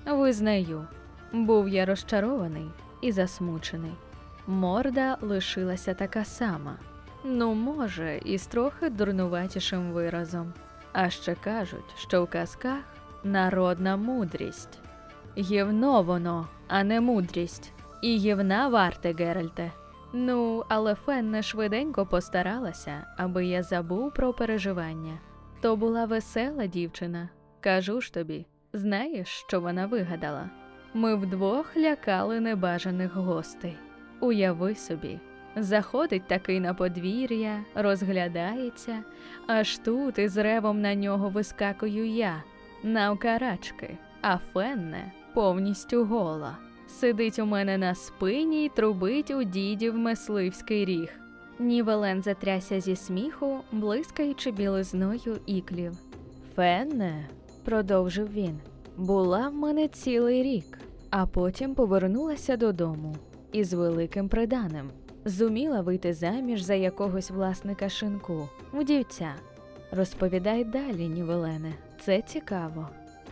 Визнаю, 0.05 0.87
був 1.33 1.69
я 1.69 1.85
розчарований 1.85 2.67
і 3.01 3.11
засмучений. 3.11 3.93
Морда 4.47 5.17
лишилася 5.21 5.93
така 5.93 6.25
сама. 6.25 6.75
Ну, 7.23 7.53
може, 7.53 8.17
і 8.25 8.37
з 8.37 8.47
трохи 8.47 8.89
дурнуватішим 8.89 9.91
виразом. 9.91 10.53
А 10.97 11.09
ще 11.09 11.35
кажуть, 11.35 11.93
що 11.97 12.23
в 12.23 12.29
казках 12.29 12.83
народна 13.23 13.97
мудрість. 13.97 14.79
Євно 15.35 16.01
воно, 16.01 16.47
а 16.67 16.83
не 16.83 17.01
мудрість. 17.01 17.71
І 18.01 18.17
євна 18.19 18.67
варте, 18.67 19.13
Геральте. 19.13 19.71
Ну, 20.13 20.63
але 20.69 20.95
Фенне 20.95 21.41
швиденько 21.41 22.05
постаралася, 22.05 23.05
аби 23.17 23.45
я 23.45 23.63
забув 23.63 24.13
про 24.13 24.33
переживання. 24.33 25.17
То 25.61 25.75
була 25.75 26.05
весела 26.05 26.67
дівчина. 26.67 27.29
Кажу 27.59 28.01
ж 28.01 28.13
тобі, 28.13 28.45
знаєш, 28.73 29.27
що 29.27 29.61
вона 29.61 29.85
вигадала? 29.85 30.49
Ми 30.93 31.15
вдвох 31.15 31.77
лякали 31.77 32.39
небажаних 32.39 33.15
гостей. 33.15 33.77
Уяви 34.19 34.75
собі, 34.75 35.19
заходить 35.55 36.27
такий 36.27 36.59
на 36.59 36.73
подвір'я, 36.73 37.63
розглядається, 37.75 39.03
аж 39.47 39.77
тут 39.77 40.19
із 40.19 40.37
ревом 40.37 40.81
на 40.81 40.95
нього 40.95 41.29
вискакую 41.29 42.07
я, 42.07 42.43
навкарачки, 42.83 43.97
а 44.21 44.37
Фенне 44.37 45.11
повністю 45.33 46.05
гола. 46.05 46.57
Сидить 46.87 47.39
у 47.39 47.45
мене 47.45 47.77
на 47.77 47.95
спині 47.95 48.65
й 48.65 48.69
трубить 48.69 49.31
у 49.31 49.43
дідів 49.43 49.97
мисливський 49.97 50.85
ріг. 50.85 51.09
Нівелен 51.59 52.21
затрясся 52.21 52.79
зі 52.79 52.95
сміху, 52.95 53.59
блискаючи 53.71 54.51
білизною 54.51 55.37
іклів. 55.45 55.91
Фенне, 56.55 57.29
продовжив 57.63 58.33
він, 58.33 58.59
була 58.97 59.49
в 59.49 59.53
мене 59.53 59.87
цілий 59.87 60.43
рік, 60.43 60.79
а 61.09 61.25
потім 61.25 61.75
повернулася 61.75 62.57
додому 62.57 63.15
із 63.51 63.73
великим 63.73 64.29
приданим. 64.29 64.89
Зуміла 65.25 65.81
вийти 65.81 66.13
заміж 66.13 66.61
за 66.61 66.73
якогось 66.73 67.31
власника 67.31 67.89
шинку, 67.89 68.49
вдівця. 68.73 69.33
Розповідай 69.91 70.63
далі, 70.63 71.07
Нівелене, 71.07 71.73
це 71.99 72.21
цікаво. 72.21 72.89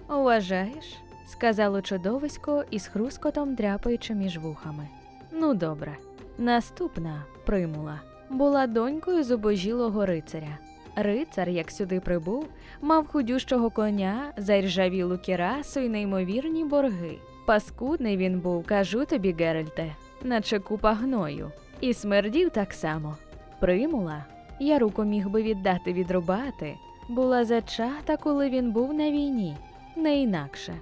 Вважаєш? 0.07 0.85
сказало 1.27 1.81
чудовисько 1.81 2.63
із 2.71 2.87
хрускотом 2.87 3.55
дряпаючи 3.55 4.13
між 4.13 4.37
вухами. 4.37 4.87
Ну, 5.31 5.53
добре. 5.53 5.97
Наступна 6.37 7.23
примула 7.45 8.01
була 8.29 8.67
донькою 8.67 9.23
зубожілого 9.23 10.05
рицаря. 10.05 10.57
Рицар, 10.95 11.49
як 11.49 11.71
сюди 11.71 11.99
прибув, 11.99 12.47
мав 12.81 13.07
худющого 13.07 13.69
коня, 13.69 14.33
заржавілу 14.37 15.17
кірасу 15.17 15.79
й 15.79 15.89
неймовірні 15.89 16.65
борги. 16.65 17.17
Паскудний 17.45 18.17
він 18.17 18.39
був, 18.39 18.65
кажу 18.65 19.05
тобі, 19.05 19.35
Геральте, 19.39 19.95
наче 20.23 20.59
купа 20.59 20.93
гною. 20.93 21.51
І 21.81 21.93
смердів 21.93 22.49
так 22.49 22.73
само. 22.73 23.17
Примула, 23.59 24.25
я 24.59 24.79
руку 24.79 25.03
міг 25.03 25.29
би 25.29 25.43
віддати 25.43 25.93
відрубати, 25.93 26.75
була 27.09 27.45
зачата, 27.45 28.17
коли 28.17 28.49
він 28.49 28.71
був 28.71 28.93
на 28.93 29.11
війні, 29.11 29.57
не 29.95 30.21
інакше, 30.21 30.73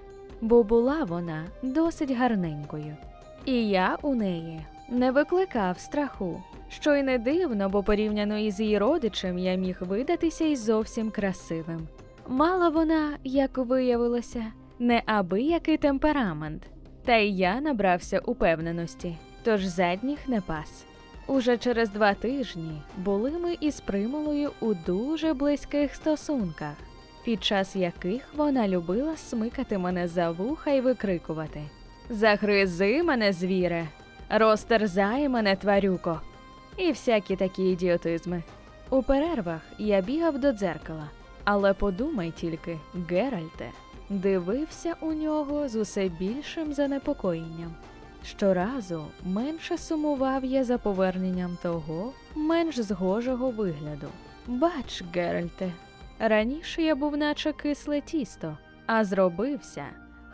бо 0.41 0.63
була 0.63 1.03
вона 1.03 1.45
досить 1.63 2.11
гарненькою. 2.11 2.97
І 3.45 3.69
я 3.69 3.97
у 4.01 4.15
неї 4.15 4.61
не 4.89 5.11
викликав 5.11 5.79
страху, 5.79 6.43
що 6.69 6.95
й 6.95 7.03
не 7.03 7.17
дивно, 7.17 7.69
бо 7.69 7.83
порівняно 7.83 8.37
із 8.37 8.59
її 8.59 8.77
родичем 8.77 9.37
я 9.37 9.55
міг 9.55 9.77
видатися 9.79 10.45
й 10.45 10.55
зовсім 10.55 11.11
красивим. 11.11 11.87
Мала 12.27 12.69
вона, 12.69 13.17
як 13.23 13.57
виявилося, 13.57 14.45
неабиякий 14.79 15.77
темперамент, 15.77 16.63
та 17.05 17.15
й 17.15 17.37
я 17.37 17.61
набрався 17.61 18.19
упевненості, 18.19 19.17
тож 19.43 19.65
задніх 19.65 20.27
не 20.27 20.41
пас. 20.41 20.85
Уже 21.27 21.57
через 21.57 21.89
два 21.89 22.13
тижні 22.13 22.81
були 22.97 23.31
ми 23.31 23.57
із 23.59 23.79
примулою 23.79 24.51
у 24.59 24.73
дуже 24.73 25.33
близьких 25.33 25.95
стосунках, 25.95 26.73
під 27.25 27.43
час 27.43 27.75
яких 27.75 28.21
вона 28.35 28.67
любила 28.67 29.17
смикати 29.17 29.77
мене 29.77 30.07
за 30.07 30.31
вуха 30.31 30.71
й 30.71 30.81
викрикувати 30.81 31.61
Загризи 32.09 33.03
мене, 33.03 33.33
звіре, 33.33 33.87
розтерзай 34.29 35.29
мене, 35.29 35.55
тварюко, 35.55 36.21
і 36.77 36.89
всякі 36.89 37.35
такі 37.35 37.63
ідіотизми. 37.63 38.43
У 38.89 39.03
перервах 39.03 39.61
я 39.77 40.01
бігав 40.01 40.39
до 40.39 40.51
дзеркала, 40.51 41.09
але 41.43 41.73
подумай 41.73 42.31
тільки, 42.31 42.77
Геральте 43.09 43.69
дивився 44.09 44.95
у 45.01 45.13
нього 45.13 45.67
з 45.67 45.75
усе 45.75 46.09
більшим 46.09 46.73
занепокоєнням. 46.73 47.75
Щоразу 48.23 49.05
менше 49.23 49.77
сумував 49.77 50.45
я 50.45 50.63
за 50.63 50.77
поверненням 50.77 51.57
того 51.63 52.13
менш 52.35 52.79
згожого 52.79 53.49
вигляду. 53.49 54.07
Бач, 54.47 55.03
Геральте, 55.13 55.71
раніше 56.19 56.81
я 56.81 56.95
був 56.95 57.17
наче 57.17 57.53
кисле 57.53 58.01
тісто, 58.01 58.57
а 58.85 59.03
зробився 59.03 59.85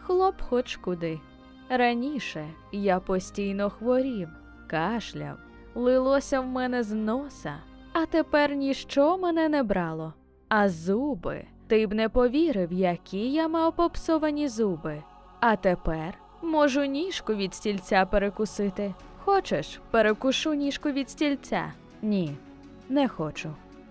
хлоп 0.07 0.41
хоч 0.41 0.75
куди. 0.75 1.19
Раніше 1.69 2.47
я 2.71 2.99
постійно 2.99 3.69
хворів, 3.69 4.29
кашляв, 4.67 5.37
лилося 5.75 6.39
в 6.39 6.47
мене 6.47 6.83
з 6.83 6.91
носа, 6.93 7.55
а 7.93 8.05
тепер 8.05 8.55
ніщо 8.55 9.17
мене 9.17 9.49
не 9.49 9.63
брало. 9.63 10.13
А 10.49 10.69
зуби, 10.69 11.45
ти 11.67 11.87
б 11.87 11.93
не 11.93 12.09
повірив, 12.09 12.73
які 12.73 13.31
я 13.31 13.47
мав 13.47 13.75
попсовані 13.75 14.47
зуби. 14.47 15.03
А 15.39 15.55
тепер 15.55 16.13
можу 16.41 16.83
ніжку 16.83 17.33
від 17.33 17.53
стільця 17.53 18.05
перекусити. 18.05 18.93
Хочеш, 19.25 19.79
перекушу 19.91 20.53
ніжку 20.53 20.91
від 20.91 21.09
стільця? 21.09 21.73
Ні, 22.01 22.35
не 22.89 23.07
хочу. 23.07 23.49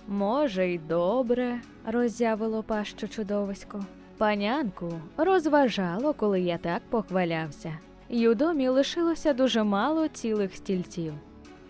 Може, 0.08 0.66
й 0.68 0.78
добре, 0.78 1.60
роззявило 1.86 2.62
пащо 2.62 3.08
чудовисько. 3.08 3.84
Панянку 4.18 4.92
розважало, 5.16 6.12
коли 6.14 6.40
я 6.40 6.58
так 6.58 6.82
похвалявся. 6.90 7.78
І 8.08 8.28
у 8.28 8.34
домі 8.34 8.68
лишилося 8.68 9.32
дуже 9.32 9.62
мало 9.62 10.08
цілих 10.08 10.54
стільців. 10.54 11.12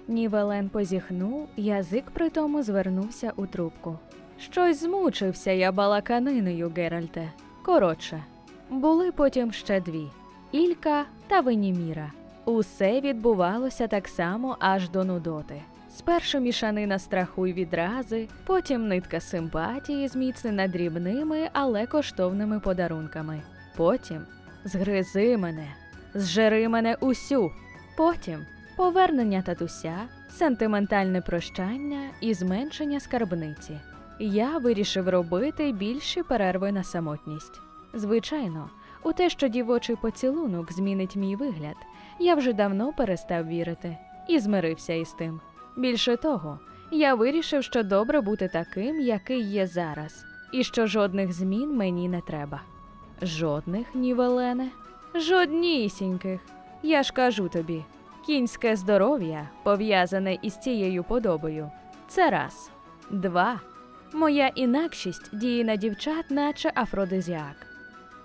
Нівелен 0.09 0.69
позіхнув, 0.69 1.49
язик 1.57 2.05
при 2.13 2.31
тому 2.31 2.63
звернувся 2.63 3.33
у 3.37 3.47
трубку. 3.47 3.99
Щось 4.39 4.81
змучився 4.81 5.51
я 5.51 5.73
балаканиною, 5.73 6.73
Геральте. 6.77 7.33
Коротше, 7.63 8.25
були 8.71 9.13
потім 9.13 9.53
ще 9.53 9.81
дві 9.81 10.07
Ілька 10.53 11.05
та 11.29 11.41
Веніміра. 11.41 12.13
Усе 12.45 13.01
відбувалося 13.01 13.87
так 13.87 14.09
само 14.09 14.57
аж 14.61 14.89
до 14.89 15.05
нудоти. 15.05 15.63
Спершу 15.91 16.41
мішанина 16.41 16.99
страху 16.99 17.47
й 17.47 17.53
відрази, 17.53 18.29
потім 18.47 18.89
нитка 18.89 19.21
симпатії, 19.21 20.09
зміцнена 20.09 20.69
дрібними, 20.69 21.51
але 21.53 21.87
коштовними 21.87 22.61
подарунками. 22.61 23.43
Потім 23.77 24.23
згризи 24.65 25.37
мене, 25.37 25.69
зжери 26.15 26.69
мене 26.69 26.97
усю. 27.01 27.51
Потім 27.97 28.47
повернення 28.77 29.43
татуся, 29.43 29.97
сентиментальне 30.31 31.21
прощання 31.21 32.11
і 32.21 32.35
зменшення 32.35 33.01
скарбниці. 33.01 33.81
Я 34.21 34.59
вирішив 34.59 35.09
робити 35.09 35.73
більші 35.73 36.23
перерви 36.23 36.73
на 36.73 36.85
самотність. 36.85 37.61
Звичайно, 37.95 38.71
у 39.03 39.13
те, 39.13 39.31
що 39.31 39.49
дівочий 39.49 39.97
поцілунок 39.97 40.73
змінить 40.73 41.17
мій 41.17 41.37
вигляд, 41.37 41.77
я 42.19 42.35
вже 42.35 42.53
давно 42.53 42.93
перестав 42.93 43.47
вірити 43.47 43.97
і 44.29 44.39
змирився 44.39 44.93
із 44.93 45.13
тим. 45.13 45.41
Більше 45.77 46.17
того, 46.17 46.59
я 46.91 47.15
вирішив, 47.15 47.65
що 47.65 47.83
добре 47.83 48.21
бути 48.21 48.49
таким, 48.49 49.01
який 49.01 49.43
є 49.43 49.67
зараз, 49.67 50.25
і 50.53 50.65
що 50.65 50.87
жодних 50.87 51.33
змін 51.33 51.77
мені 51.77 52.09
не 52.09 52.21
треба. 52.21 52.63
Жодних, 53.23 53.95
Нівелене? 53.95 54.69
Жоднісіньких. 55.15 56.41
Я 56.83 57.03
ж 57.03 57.13
кажу 57.13 57.49
тобі, 57.49 57.85
кінське 58.27 58.77
здоров'я, 58.77 59.49
пов'язане 59.63 60.39
із 60.43 60.57
цією 60.57 61.05
подобою. 61.05 61.71
Це 62.09 62.31
раз. 62.31 62.71
Два. 63.11 63.61
Моя 64.13 64.49
інакшість 64.49 65.37
діє 65.37 65.65
на 65.65 65.77
дівчат, 65.77 66.31
наче 66.31 66.73
афродизіак. 66.75 67.66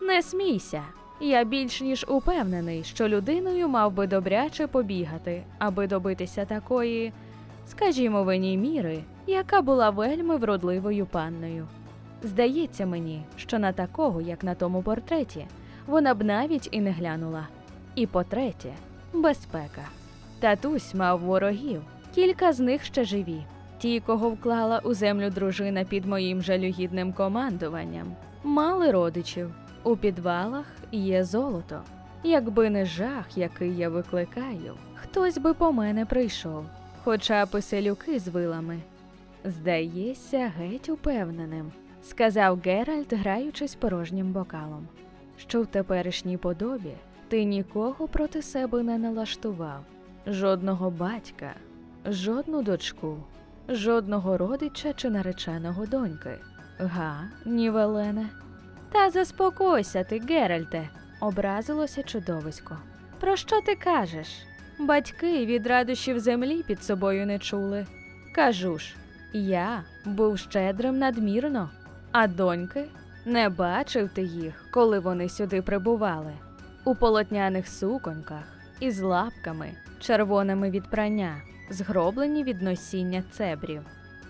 Не 0.01 0.21
смійся. 0.21 0.83
Я 1.19 1.43
більш 1.43 1.81
ніж 1.81 2.05
упевнений, 2.09 2.83
що 2.83 3.07
людиною 3.07 3.67
мав 3.67 3.93
би 3.93 4.07
добряче 4.07 4.67
побігати, 4.67 5.43
аби 5.59 5.87
добитися 5.87 6.45
такої, 6.45 7.13
скажімо, 7.67 8.23
веніміри, 8.23 9.03
яка 9.27 9.61
була 9.61 9.89
вельми 9.89 10.37
вродливою 10.37 11.05
панною. 11.05 11.67
Здається 12.23 12.85
мені, 12.85 13.23
що 13.35 13.59
на 13.59 13.71
такого, 13.71 14.21
як 14.21 14.43
на 14.43 14.55
тому 14.55 14.81
портреті, 14.81 15.45
вона 15.87 16.13
б 16.13 16.23
навіть 16.23 16.69
і 16.71 16.81
не 16.81 16.91
глянула. 16.91 17.47
І 17.95 18.07
по-третє, 18.07 18.73
безпека. 19.13 19.85
Татусь 20.39 20.93
мав 20.93 21.19
ворогів, 21.19 21.81
кілька 22.15 22.53
з 22.53 22.59
них 22.59 22.83
ще 22.85 23.03
живі. 23.03 23.41
Ті, 23.77 23.99
кого 23.99 24.29
вклала 24.29 24.79
у 24.79 24.93
землю 24.93 25.29
дружина 25.29 25.83
під 25.83 26.05
моїм 26.05 26.41
жалюгідним 26.41 27.13
командуванням, 27.13 28.15
мали 28.43 28.91
родичів, 28.91 29.53
У 29.83 29.95
підвалах 29.95 30.65
є 30.91 31.23
золото. 31.23 31.81
Якби 32.23 32.69
не 32.69 32.85
жах, 32.85 33.37
який 33.37 33.77
я 33.77 33.89
викликаю, 33.89 34.73
хтось 34.95 35.37
би 35.37 35.53
по 35.53 35.71
мене 35.71 36.05
прийшов, 36.05 36.65
хоча 37.03 37.45
б 37.45 37.49
і 37.59 37.61
селюки 37.61 38.19
з 38.19 38.27
вилами. 38.27 38.79
Здається, 39.45 40.51
геть 40.57 40.89
упевненим, 40.89 41.71
сказав 42.03 42.59
Геральт, 42.65 43.13
граючись 43.13 43.75
порожнім 43.75 44.31
бокалом, 44.31 44.87
що 45.37 45.61
в 45.61 45.67
теперішній 45.67 46.37
подобі 46.37 46.93
ти 47.27 47.43
нікого 47.43 48.07
проти 48.07 48.41
себе 48.41 48.83
не 48.83 48.97
налаштував, 48.97 49.83
жодного 50.27 50.91
батька, 50.91 51.53
жодну 52.05 52.63
дочку, 52.63 53.17
жодного 53.69 54.37
родича 54.37 54.93
чи 54.93 55.09
нареченого 55.09 55.85
доньки. 55.85 56.39
Га, 56.77 57.29
Нівелене. 57.45 58.29
Та 58.91 59.09
заспокойся 59.09 60.03
ти, 60.03 60.21
Геральте, 60.29 60.89
образилося 61.19 62.03
чудовисько. 62.03 62.77
Про 63.19 63.35
що 63.35 63.61
ти 63.61 63.75
кажеш? 63.75 64.27
Батьки 64.79 65.45
від 65.45 65.67
радощів 65.67 66.19
землі 66.19 66.63
під 66.63 66.83
собою 66.83 67.25
не 67.25 67.39
чули. 67.39 67.87
Кажу 68.35 68.77
ж, 68.79 68.95
я 69.33 69.83
був 70.05 70.39
щедрим 70.39 70.97
надмірно, 70.97 71.69
а 72.11 72.27
доньки 72.27 72.85
не 73.25 73.49
бачив 73.49 74.09
ти 74.13 74.21
їх, 74.21 74.65
коли 74.71 74.99
вони 74.99 75.29
сюди 75.29 75.61
прибували. 75.61 76.33
У 76.85 76.95
полотняних 76.95 77.67
суконьках 77.67 78.43
із 78.79 79.01
лапками, 79.01 79.71
червоними 79.99 80.69
від 80.69 80.89
прання, 80.89 81.41
згроблені 81.69 82.43
від 82.43 82.61
носіння 82.61 83.23
цебрів. 83.31 83.81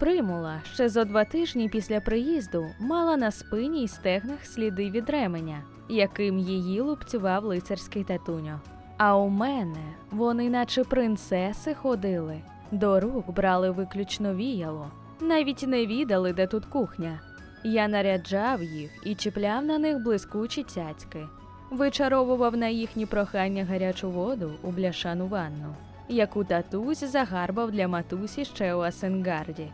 Примула 0.02 0.62
ще 0.74 0.90
зо 0.90 1.06
два 1.06 1.26
тижні 1.26 1.70
після 1.70 2.02
приїзду 2.02 2.66
мала 2.80 3.18
на 3.18 3.32
спині 3.32 3.84
й 3.84 3.88
стегнах 3.88 4.46
сліди 4.46 4.90
від 4.90 5.10
ременя, 5.10 5.62
яким 5.90 6.40
її 6.40 6.82
лупцював 6.82 7.44
лицарський 7.44 8.04
татуньо. 8.04 8.60
А 8.98 9.18
у 9.18 9.30
мене 9.30 9.84
вони, 10.12 10.50
наче 10.50 10.84
принцеси, 10.84 11.74
ходили, 11.74 12.42
до 12.72 13.00
рук 13.00 13.32
брали 13.32 13.72
виключно 13.72 14.36
віяло, 14.36 14.92
навіть 15.20 15.68
не 15.68 15.86
відали, 15.86 16.34
де 16.34 16.48
тут 16.48 16.66
кухня. 16.66 17.20
Я 17.64 17.88
наряджав 17.88 18.64
їх 18.64 18.92
і 19.04 19.16
чіпляв 19.16 19.66
на 19.66 19.80
них 19.80 20.04
блискучі 20.04 20.64
цяцьки, 20.64 21.28
вичаровував 21.72 22.58
на 22.58 22.68
їхні 22.68 23.06
прохання 23.06 23.66
гарячу 23.66 24.12
воду 24.12 24.52
у 24.64 24.72
бляшану 24.72 25.28
ванну, 25.28 25.76
яку 26.10 26.44
татусь 26.44 27.04
загарбав 27.04 27.72
для 27.72 27.88
матусі 27.88 28.46
ще 28.46 28.76
у 28.76 28.80
Асенгарді. 28.80 29.72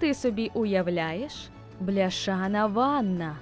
Ти 0.00 0.14
собі 0.14 0.50
уявляєш? 0.54 1.48
Бляшана 1.80 2.66
ванна. 2.66 3.36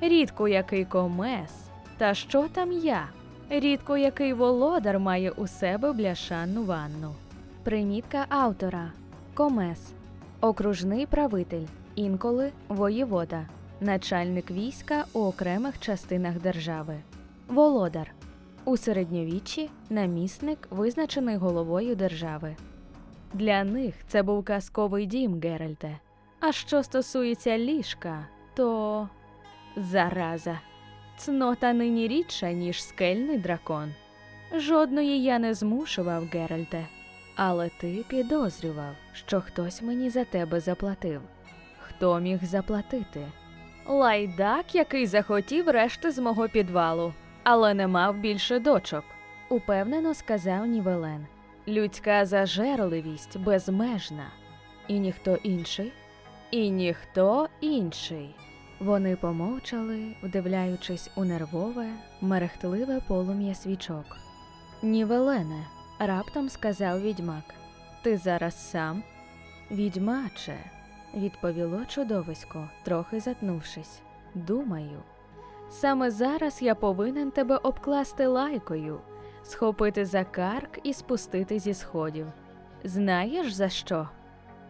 Рідко 0.00 0.48
який 0.48 0.84
комес. 0.84 1.50
Та 1.96 2.14
що 2.14 2.48
там 2.48 2.72
я? 2.72 3.08
Рідко 3.50 3.96
який 3.96 4.32
володар 4.32 4.98
має 4.98 5.30
у 5.30 5.46
себе 5.46 5.92
бляшану 5.92 6.64
ванну. 6.64 7.14
Примітка 7.62 8.26
автора 8.28 8.92
Комес. 9.34 9.92
Окружний 10.40 11.06
правитель. 11.06 11.66
Інколи 11.94 12.52
воєвода. 12.68 13.46
Начальник 13.80 14.50
війська 14.50 15.04
у 15.12 15.20
окремих 15.20 15.78
частинах 15.80 16.40
держави. 16.40 16.94
Володар. 17.48 18.10
У 18.64 18.76
середньовіччі 18.76 19.70
намісник, 19.90 20.68
визначений 20.70 21.36
головою 21.36 21.94
держави. 21.96 22.56
Для 23.32 23.64
них 23.64 23.94
це 24.08 24.22
був 24.22 24.44
казковий 24.44 25.06
дім 25.06 25.40
Геральте. 25.40 25.98
А 26.46 26.52
що 26.52 26.82
стосується 26.82 27.58
ліжка, 27.58 28.26
то 28.54 29.08
зараза. 29.76 30.60
Цнота 31.16 31.72
нині 31.72 32.08
рідша, 32.08 32.52
ніж 32.52 32.84
скельний 32.84 33.38
дракон. 33.38 33.92
Жодної 34.54 35.22
я 35.22 35.38
не 35.38 35.54
змушував, 35.54 36.24
Геральте, 36.32 36.86
але 37.36 37.70
ти 37.80 38.04
підозрював, 38.08 38.94
що 39.12 39.40
хтось 39.40 39.82
мені 39.82 40.10
за 40.10 40.24
тебе 40.24 40.60
заплатив. 40.60 41.20
Хто 41.78 42.20
міг 42.20 42.44
заплатити? 42.44 43.26
Лайдак, 43.86 44.74
який 44.74 45.06
захотів 45.06 45.68
решти 45.68 46.10
з 46.10 46.18
мого 46.18 46.48
підвалу, 46.48 47.12
але 47.42 47.74
не 47.74 47.86
мав 47.86 48.16
більше 48.16 48.58
дочок, 48.58 49.04
упевнено 49.48 50.14
сказав 50.14 50.66
Нівелен. 50.66 51.26
Людська 51.68 52.26
зажерливість 52.26 53.38
безмежна. 53.38 54.26
І 54.88 54.98
ніхто 54.98 55.38
інший? 55.42 55.92
І 56.50 56.70
ніхто 56.70 57.48
інший. 57.60 58.34
Вони 58.80 59.16
помовчали, 59.16 60.16
вдивляючись 60.22 61.10
у 61.16 61.24
нервове, 61.24 61.86
мерехтливе 62.20 63.00
полум'я 63.08 63.54
свічок. 63.54 64.04
Нівелене, 64.82 65.66
раптом 65.98 66.48
сказав 66.48 67.00
відьмак. 67.00 67.44
Ти 68.02 68.16
зараз 68.16 68.70
сам? 68.70 69.02
Відьмаче, 69.70 70.56
відповіло 71.14 71.84
чудовисько, 71.88 72.68
трохи 72.82 73.20
затнувшись. 73.20 74.00
Думаю, 74.34 75.02
саме 75.70 76.10
зараз 76.10 76.62
я 76.62 76.74
повинен 76.74 77.30
тебе 77.30 77.56
обкласти 77.56 78.26
лайкою, 78.26 79.00
схопити 79.42 80.04
за 80.04 80.24
карк 80.24 80.78
і 80.82 80.92
спустити 80.94 81.58
зі 81.58 81.74
сходів. 81.74 82.26
Знаєш 82.84 83.52
за 83.52 83.68
що? 83.68 84.08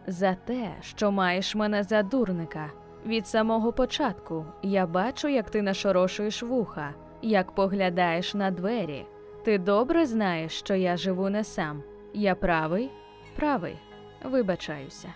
За 0.07 0.33
те, 0.33 0.71
що 0.81 1.11
маєш 1.11 1.55
мене 1.55 1.83
за 1.83 2.03
дурника. 2.03 2.71
Від 3.05 3.27
самого 3.27 3.73
початку 3.73 4.45
я 4.63 4.87
бачу, 4.87 5.27
як 5.27 5.49
ти 5.49 5.61
нашорошуєш 5.61 6.43
вуха, 6.43 6.93
як 7.21 7.51
поглядаєш 7.51 8.33
на 8.33 8.51
двері. 8.51 9.05
Ти 9.43 9.57
добре 9.57 10.05
знаєш, 10.05 10.51
що 10.51 10.75
я 10.75 10.97
живу 10.97 11.29
не 11.29 11.43
сам. 11.43 11.83
Я 12.13 12.35
правий? 12.35 12.89
Правий. 13.35 13.77
Вибачаюся. 14.23 15.07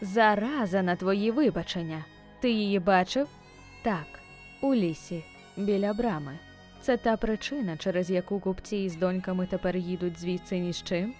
Зараза 0.00 0.82
на 0.82 0.96
твої 0.96 1.30
вибачення. 1.30 2.04
Ти 2.40 2.50
її 2.50 2.78
бачив? 2.78 3.28
Так, 3.84 4.06
у 4.62 4.74
лісі, 4.74 5.24
біля 5.56 5.92
брами. 5.92 6.38
Це 6.80 6.96
та 6.96 7.16
причина, 7.16 7.76
через 7.76 8.10
яку 8.10 8.40
купці 8.40 8.76
із 8.76 8.96
доньками 8.96 9.46
тепер 9.46 9.76
їдуть 9.76 10.20
звідси 10.20 10.58
ні 10.58 10.72
з 10.72 10.82
чим? 10.82 11.14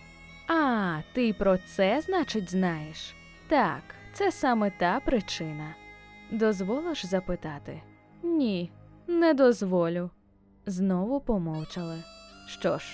А, 0.54 1.00
ти 1.12 1.32
про 1.32 1.58
це, 1.58 2.00
значить, 2.00 2.50
знаєш? 2.50 3.14
Так, 3.48 3.82
це 4.12 4.32
саме 4.32 4.70
та 4.70 5.00
причина. 5.00 5.74
Дозволиш 6.30 7.06
запитати? 7.06 7.82
Ні, 8.22 8.72
не 9.06 9.34
дозволю. 9.34 10.10
Знову 10.66 11.20
помовчали. 11.20 12.02
Що 12.46 12.78
ж, 12.78 12.84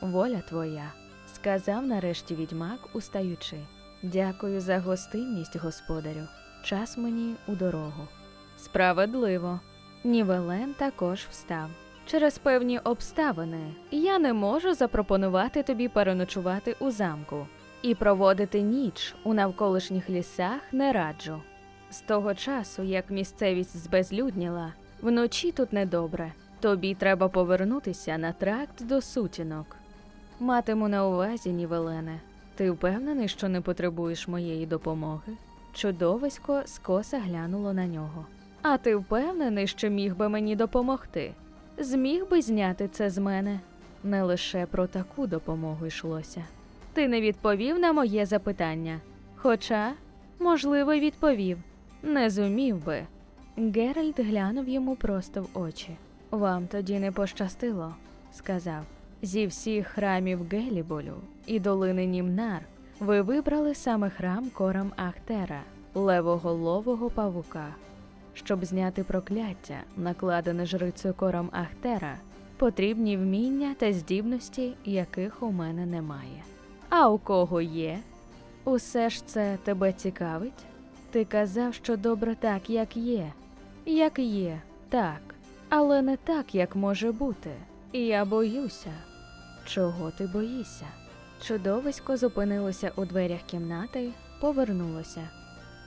воля 0.00 0.42
твоя, 0.48 0.92
сказав 1.34 1.86
нарешті 1.86 2.34
відьмак, 2.34 2.78
устаючи. 2.94 3.56
Дякую 4.02 4.60
за 4.60 4.78
гостинність, 4.78 5.56
господарю. 5.56 6.26
Час 6.64 6.98
мені 6.98 7.34
у 7.48 7.54
дорогу. 7.54 8.08
Справедливо. 8.56 9.60
Нівелен 10.04 10.74
також 10.74 11.26
встав. 11.30 11.70
Через 12.06 12.38
певні 12.38 12.78
обставини 12.78 13.74
я 13.90 14.18
не 14.18 14.32
можу 14.32 14.74
запропонувати 14.74 15.62
тобі 15.62 15.88
переночувати 15.88 16.76
у 16.80 16.90
замку 16.90 17.46
і 17.82 17.94
проводити 17.94 18.60
ніч 18.60 19.14
у 19.24 19.34
навколишніх 19.34 20.10
лісах 20.10 20.60
не 20.72 20.92
раджу. 20.92 21.40
З 21.90 22.00
того 22.00 22.34
часу, 22.34 22.82
як 22.82 23.10
місцевість 23.10 23.76
збезлюдніла, 23.76 24.72
вночі 25.02 25.52
тут 25.52 25.72
недобре. 25.72 26.32
Тобі 26.60 26.94
треба 26.94 27.28
повернутися 27.28 28.18
на 28.18 28.32
тракт 28.32 28.86
до 28.86 29.00
сутінок. 29.00 29.76
Матиму 30.40 30.88
на 30.88 31.06
увазі, 31.06 31.50
Нівелене. 31.50 32.20
Ти 32.54 32.70
впевнений, 32.70 33.28
що 33.28 33.48
не 33.48 33.60
потребуєш 33.60 34.28
моєї 34.28 34.66
допомоги? 34.66 35.32
Чудовисько 35.74 36.62
скоса 36.66 37.18
глянуло 37.18 37.72
на 37.72 37.86
нього. 37.86 38.26
А 38.62 38.76
ти 38.76 38.96
впевнений, 38.96 39.66
що 39.66 39.88
міг 39.88 40.16
би 40.16 40.28
мені 40.28 40.56
допомогти? 40.56 41.34
Зміг 41.78 42.28
би 42.30 42.42
зняти 42.42 42.88
це 42.88 43.10
з 43.10 43.18
мене? 43.18 43.60
Не 44.04 44.22
лише 44.22 44.66
про 44.66 44.86
таку 44.86 45.26
допомогу 45.26 45.86
йшлося. 45.86 46.44
Ти 46.92 47.08
не 47.08 47.20
відповів 47.20 47.78
на 47.78 47.92
моє 47.92 48.26
запитання. 48.26 49.00
Хоча, 49.36 49.92
можливо, 50.38 50.92
й 50.92 51.00
відповів. 51.00 51.58
Не 52.02 52.30
зумів 52.30 52.84
би. 52.84 53.02
Геральт 53.56 54.20
глянув 54.20 54.68
йому 54.68 54.96
просто 54.96 55.42
в 55.42 55.58
очі. 55.58 55.96
Вам 56.30 56.66
тоді 56.66 56.98
не 56.98 57.12
пощастило, 57.12 57.94
сказав. 58.32 58.82
Зі 59.22 59.46
всіх 59.46 59.86
храмів 59.86 60.48
Геліболю 60.50 61.14
і 61.46 61.60
долини 61.60 62.06
Німнар 62.06 62.60
ви 63.00 63.22
вибрали 63.22 63.74
саме 63.74 64.10
храм 64.10 64.50
Корам 64.50 64.92
Ахтера, 64.96 65.60
левоголового 65.94 67.10
павука. 67.10 67.66
Щоб 68.36 68.64
зняти 68.64 69.04
прокляття, 69.04 69.80
накладене 69.96 70.66
жрицею 70.66 71.14
Корам 71.14 71.50
Ахтера, 71.52 72.18
потрібні 72.56 73.16
вміння 73.16 73.74
та 73.78 73.92
здібності, 73.92 74.74
яких 74.84 75.42
у 75.42 75.52
мене 75.52 75.86
немає. 75.86 76.42
А 76.88 77.08
у 77.08 77.18
кого 77.18 77.60
є? 77.60 77.98
Усе 78.64 79.10
ж 79.10 79.26
це 79.26 79.58
тебе 79.64 79.92
цікавить? 79.92 80.64
Ти 81.10 81.24
казав, 81.24 81.74
що 81.74 81.96
добре 81.96 82.34
так, 82.34 82.70
як 82.70 82.96
є. 82.96 83.32
Як 83.86 84.18
є, 84.18 84.60
так. 84.88 85.20
але 85.68 86.02
не 86.02 86.16
так, 86.16 86.54
як 86.54 86.76
може 86.76 87.12
бути. 87.12 87.50
І 87.92 88.06
я 88.06 88.24
боюся. 88.24 88.92
Чого 89.64 90.10
ти 90.10 90.26
боїшся? 90.26 90.86
Чудовисько 91.42 92.16
зупинилося 92.16 92.92
у 92.96 93.04
дверях 93.04 93.40
кімнати, 93.46 94.10
повернулося. 94.40 95.28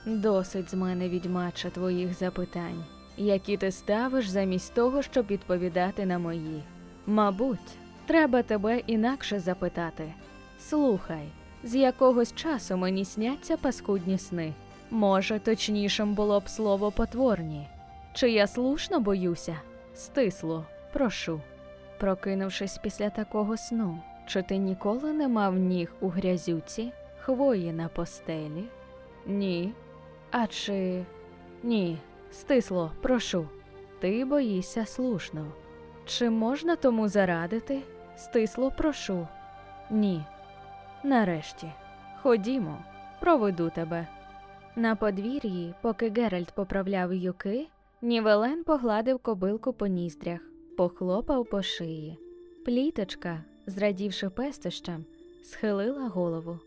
Досить 0.06 0.70
з 0.70 0.74
мене 0.74 1.08
відьмача 1.08 1.70
твоїх 1.70 2.14
запитань, 2.14 2.84
які 3.16 3.56
ти 3.56 3.70
ставиш 3.70 4.28
замість 4.28 4.74
того, 4.74 5.02
щоб 5.02 5.26
відповідати 5.26 6.06
на 6.06 6.18
мої. 6.18 6.62
Мабуть, 7.06 7.76
треба 8.06 8.42
тебе 8.42 8.78
інакше 8.78 9.40
запитати. 9.40 10.14
Слухай, 10.58 11.28
з 11.64 11.74
якогось 11.74 12.34
часу 12.34 12.76
мені 12.76 13.04
сняться 13.04 13.56
паскудні 13.56 14.18
сни. 14.18 14.52
Може, 14.90 15.38
точнішим 15.38 16.14
було 16.14 16.40
б 16.40 16.48
слово 16.48 16.90
потворні. 16.90 17.68
Чи 18.12 18.30
я 18.30 18.46
слушно 18.46 19.00
боюся? 19.00 19.56
Стисло, 19.94 20.64
прошу. 20.92 21.40
Прокинувшись 21.98 22.78
після 22.78 23.10
такого 23.10 23.56
сну, 23.56 23.98
чи 24.26 24.42
ти 24.42 24.56
ніколи 24.56 25.12
не 25.12 25.28
мав 25.28 25.56
ніг 25.56 25.92
у 26.00 26.08
грязюці, 26.08 26.92
хвої 27.20 27.72
на 27.72 27.88
постелі? 27.88 28.64
Ні. 29.26 29.72
А 30.30 30.46
чи 30.46 31.04
ні, 31.62 31.98
стисло, 32.30 32.92
прошу. 33.02 33.48
Ти 34.00 34.24
боїшся 34.24 34.86
слушно. 34.86 35.46
Чи 36.04 36.30
можна 36.30 36.76
тому 36.76 37.08
зарадити? 37.08 37.82
Стисло, 38.16 38.70
прошу. 38.70 39.28
Ні. 39.90 40.24
Нарешті, 41.04 41.72
ходімо, 42.22 42.78
проведу 43.20 43.70
тебе. 43.70 44.06
На 44.76 44.96
подвір'ї, 44.96 45.74
поки 45.82 46.10
Геральт 46.10 46.52
поправляв 46.52 47.14
юки, 47.14 47.68
Нівелен 48.02 48.64
погладив 48.64 49.18
кобилку 49.18 49.72
по 49.72 49.86
ніздрях, 49.86 50.40
похлопав 50.76 51.46
по 51.46 51.62
шиї. 51.62 52.18
Пліточка, 52.64 53.44
зрадівши 53.66 54.30
пестощам, 54.30 55.04
схилила 55.42 56.08
голову. 56.08 56.58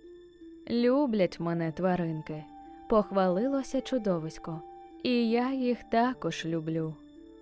Люблять 0.70 1.40
мене 1.40 1.72
тваринки, 1.72 2.44
похвалилося 2.90 3.82
чудовисько, 3.82 4.62
і 5.04 5.30
я 5.30 5.54
їх 5.54 5.84
також 5.84 6.46
люблю. 6.46 6.96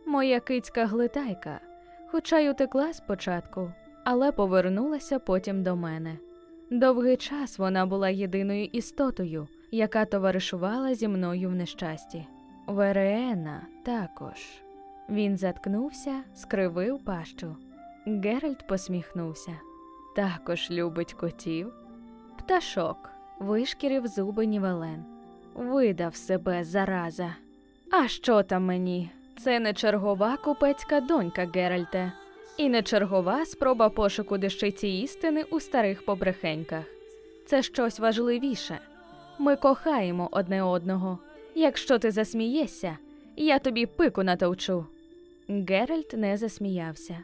Моя 0.05 0.39
кицька 0.39 0.85
глитайка, 0.85 1.59
хоча 2.07 2.39
й 2.39 2.49
утекла 2.49 2.93
спочатку, 2.93 3.71
але 4.03 4.31
повернулася 4.31 5.19
потім 5.19 5.63
до 5.63 5.75
мене. 5.75 6.17
Довгий 6.71 7.17
час 7.17 7.59
вона 7.59 7.85
була 7.85 8.09
єдиною 8.09 8.65
істотою, 8.65 9.47
яка 9.71 10.05
товаришувала 10.05 10.95
зі 10.95 11.07
мною 11.07 11.49
в 11.49 11.55
нещасті. 11.55 12.27
Вереена 12.67 13.61
також. 13.83 14.61
Він 15.09 15.37
заткнувся, 15.37 16.23
скривив 16.35 17.05
пащу. 17.05 17.55
Геральт 18.05 18.67
посміхнувся. 18.67 19.51
Також 20.15 20.71
любить 20.71 21.13
котів. 21.13 21.73
Пташок 22.37 23.09
вишкірив 23.39 24.07
зуби 24.07 24.45
Нівелен. 24.45 25.10
Видав 25.55 26.15
себе 26.15 26.63
зараза. 26.63 27.35
А 27.91 28.07
що 28.07 28.43
там 28.43 28.65
мені? 28.65 29.09
Це 29.43 29.59
не 29.59 29.73
чергова 29.73 30.37
купецька 30.37 31.01
донька 31.01 31.49
Геральте, 31.55 32.11
і 32.57 32.69
не 32.69 32.81
чергова 32.83 33.45
спроба 33.45 33.89
пошуку 33.89 34.37
дещиці 34.37 34.87
істини 34.87 35.43
у 35.43 35.59
старих 35.59 36.05
побрехеньках. 36.05 36.83
Це 37.45 37.61
щось 37.61 37.99
важливіше. 37.99 38.79
Ми 39.39 39.55
кохаємо 39.55 40.29
одне 40.31 40.63
одного. 40.63 41.19
Якщо 41.55 41.99
ти 41.99 42.11
засмієшся, 42.11 42.97
я 43.35 43.59
тобі 43.59 43.85
пику 43.85 44.23
натовчу. 44.23 44.85
Геральт 45.49 46.13
не 46.13 46.37
засміявся. 46.37 47.17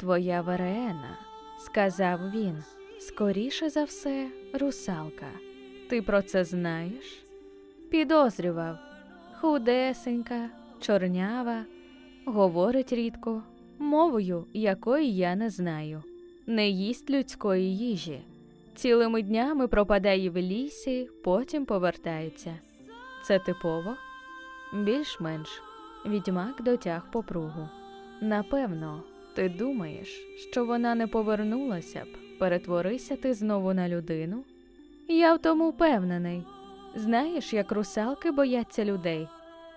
Твоя 0.00 0.40
Вереена, 0.40 1.18
сказав 1.60 2.30
він, 2.30 2.64
скоріше 3.00 3.70
за 3.70 3.84
все, 3.84 4.28
русалка. 4.52 5.26
Ти 5.88 6.02
про 6.02 6.22
це 6.22 6.44
знаєш? 6.44 7.27
Підозрював. 7.90 8.78
Худесенька, 9.40 10.50
чорнява, 10.80 11.64
говорить 12.24 12.92
рідко, 12.92 13.42
мовою, 13.78 14.44
якої 14.52 15.16
я 15.16 15.36
не 15.36 15.50
знаю, 15.50 16.02
не 16.46 16.68
їсть 16.68 17.10
людської 17.10 17.76
їжі. 17.76 18.20
Цілими 18.74 19.22
днями 19.22 19.68
пропадає 19.68 20.30
в 20.30 20.36
лісі, 20.36 21.08
потім 21.24 21.66
повертається. 21.66 22.58
Це 23.24 23.38
типово? 23.38 23.96
Більш-менш. 24.72 25.62
Відьмак 26.06 26.62
дотяг 26.62 27.10
попругу. 27.10 27.68
Напевно, 28.20 29.02
ти 29.34 29.48
думаєш, 29.48 30.08
що 30.50 30.64
вона 30.64 30.94
не 30.94 31.06
повернулася 31.06 32.00
б, 32.00 32.38
перетворися 32.38 33.16
ти 33.16 33.34
знову 33.34 33.74
на 33.74 33.88
людину? 33.88 34.44
Я 35.08 35.34
в 35.34 35.38
тому 35.38 35.70
впевнений. 35.70 36.42
Знаєш, 36.98 37.52
як 37.52 37.72
русалки 37.72 38.30
бояться 38.30 38.84
людей. 38.84 39.28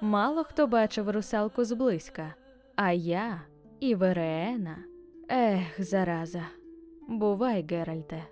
Мало 0.01 0.43
хто 0.43 0.67
бачив 0.67 1.09
русалку 1.09 1.63
зблизька, 1.63 2.35
а 2.75 2.91
я 2.91 3.41
і 3.79 3.95
Вереена. 3.95 4.77
Ех, 5.29 5.83
зараза. 5.83 6.43
Бувай, 7.07 7.65
Геральте, 7.69 8.23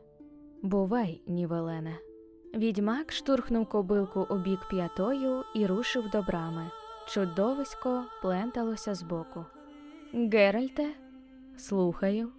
бувай, 0.62 1.22
Нівелене. 1.28 1.96
Відьмак 2.56 3.12
штурхнув 3.12 3.70
кобилку 3.70 4.28
у 4.30 4.38
бік 4.38 4.60
п'ятою 4.70 5.44
і 5.56 5.66
рушив 5.66 6.10
до 6.10 6.22
брами. 6.22 6.72
Чудовисько 7.08 8.04
пленталося 8.22 8.96
збоку. 8.96 9.46
Геральте, 10.14 10.88
слухаю. 11.58 12.32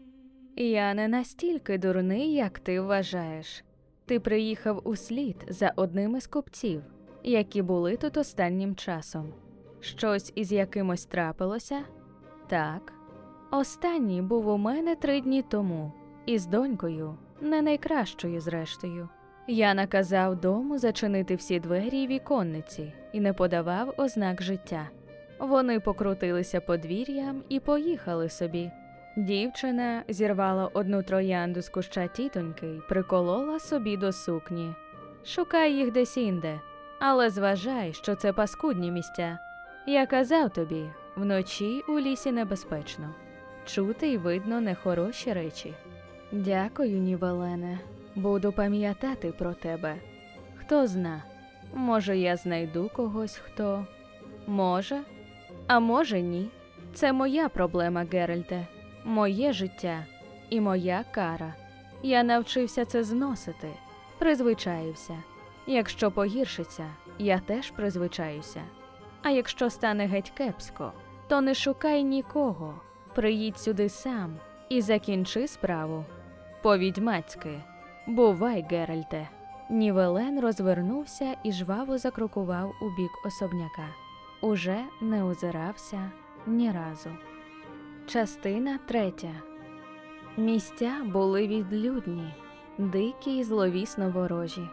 Я 0.57 0.95
не 0.95 1.09
настільки 1.09 1.79
дурний, 1.79 2.33
як 2.33 2.59
ти 2.59 2.81
вважаєш. 2.81 3.65
Ти 4.11 4.21
приїхав 4.21 4.81
у 4.85 4.97
слід 4.97 5.37
за 5.49 5.73
одним 5.77 6.17
із 6.17 6.27
купців, 6.27 6.83
які 7.23 7.63
були 7.63 7.97
тут 7.97 8.17
останнім 8.17 8.75
часом. 8.75 9.33
Щось 9.81 10.33
із 10.35 10.53
якимось 10.53 11.05
трапилося? 11.05 11.81
Так. 12.49 12.93
Останній 13.51 14.23
був 14.23 14.49
у 14.49 14.57
мене 14.57 14.97
три 14.97 15.21
дні 15.21 15.43
тому, 15.43 15.93
із 16.27 16.47
донькою, 16.47 17.19
не 17.41 17.63
найкращою 17.63 18.41
зрештою. 18.41 19.09
Я 19.49 19.75
наказав 19.75 20.41
дому 20.41 20.79
зачинити 20.79 21.35
всі 21.35 21.61
двері 21.61 21.99
й 21.99 22.07
віконниці 22.07 22.93
і 23.13 23.21
не 23.21 23.33
подавав 23.33 23.95
ознак 23.97 24.43
життя. 24.43 24.89
Вони 25.39 25.81
покрутилися 25.81 26.61
подвір'ям 26.61 27.43
і 27.49 27.61
поїхали 27.61 28.29
собі. 28.29 28.71
Дівчина 29.17 30.03
зірвала 30.09 30.71
одну 30.73 31.03
троянду 31.03 31.63
з 31.63 31.69
куща 31.69 32.07
тітоньки 32.07 32.67
й 32.67 32.81
приколола 32.89 33.59
собі 33.59 33.97
до 33.97 34.13
сукні. 34.13 34.75
Шукай 35.25 35.75
їх 35.75 35.93
десь 35.93 36.17
інде, 36.17 36.61
але 36.99 37.31
зважай, 37.31 37.93
що 37.93 38.15
це 38.15 38.33
паскудні 38.33 38.91
місця. 38.91 39.39
Я 39.87 40.07
казав 40.07 40.51
тобі, 40.51 40.85
вночі 41.17 41.83
у 41.89 42.01
лісі 42.01 42.33
небезпечно. 42.33 43.15
Чути 43.67 44.09
й 44.09 44.17
видно 44.17 44.61
нехороші 44.61 45.33
речі. 45.33 45.75
Дякую, 46.33 46.99
Нівелене. 46.99 47.79
Буду 48.15 48.53
пам'ятати 48.53 49.33
про 49.33 49.55
тебе. 49.55 49.97
Хто 50.57 50.87
зна, 50.87 51.23
може, 51.75 52.19
я 52.19 52.37
знайду 52.37 52.91
когось, 52.97 53.37
хто. 53.37 53.87
Може, 54.47 55.01
а 55.67 55.81
може, 55.81 56.21
ні. 56.21 56.49
Це 56.95 57.13
моя 57.13 57.49
проблема, 57.49 58.05
Геральте, 58.13 58.67
моє 59.11 59.53
життя 59.53 60.07
і 60.51 60.61
моя 60.61 61.05
кара. 61.11 61.55
Я 62.03 62.23
навчився 62.23 62.85
це 62.85 63.05
зносити, 63.05 63.69
призвичаївся. 64.19 65.17
Якщо 65.67 66.11
погіршиться, 66.11 66.87
я 67.19 67.39
теж 67.39 67.71
призвичаюся. 67.71 68.63
А 69.23 69.31
якщо 69.31 69.71
стане 69.71 70.07
геть 70.07 70.31
кепсько, 70.31 70.93
то 71.29 71.41
не 71.41 71.55
шукай 71.55 72.05
нікого. 72.05 72.81
Приїдь 73.15 73.59
сюди 73.59 73.89
сам 73.89 74.37
і 74.69 74.81
закінчи 74.81 75.49
справу. 75.49 76.05
По-відьмацьки. 76.63 77.61
Бувай, 78.07 78.67
Геральте. 78.71 79.29
Нівелен 79.71 80.41
розвернувся 80.41 81.37
і 81.45 81.53
жваво 81.53 81.99
закрокував 81.99 82.73
у 82.83 82.85
бік 82.85 83.11
особняка. 83.27 83.89
Уже 84.41 84.79
не 85.01 85.25
озирався 85.25 86.11
ні 86.47 86.73
разу. 86.73 87.11
Частина 88.13 88.79
третя. 88.87 89.33
Місця 90.37 90.93
були 91.05 91.47
відлюдні, 91.47 92.35
дикі 92.79 93.31
й 93.31 93.45
зловісно 93.45 94.11
ворожі. 94.11 94.69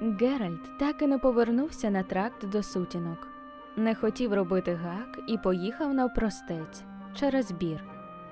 Геральт 0.00 0.78
так 0.78 1.02
і 1.02 1.06
не 1.06 1.18
повернувся 1.18 1.90
на 1.90 2.02
тракт 2.02 2.48
до 2.48 2.62
сутінок. 2.62 3.28
Не 3.76 3.94
хотів 3.94 4.34
робити 4.34 4.74
гак 4.74 5.18
і 5.28 5.38
поїхав 5.38 5.94
навпростець 5.94 6.82
через 7.14 7.52
бір. 7.52 7.84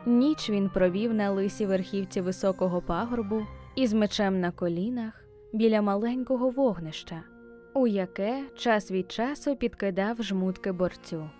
Ніч 0.07 0.51
він 0.51 0.69
провів 0.69 1.15
на 1.15 1.31
лисій 1.31 1.67
верхівці 1.67 2.21
високого 2.21 2.83
пагорбу 2.83 3.47
із 3.75 3.93
мечем 3.93 4.41
на 4.41 4.51
колінах 4.51 5.25
біля 5.53 5.83
маленького 5.83 6.51
вогнища, 6.51 7.23
у 7.75 7.87
яке 7.87 8.45
час 8.55 8.91
від 8.91 9.13
часу 9.13 9.57
підкидав 9.57 10.23
жмутки 10.23 10.73
борцю. 10.73 11.31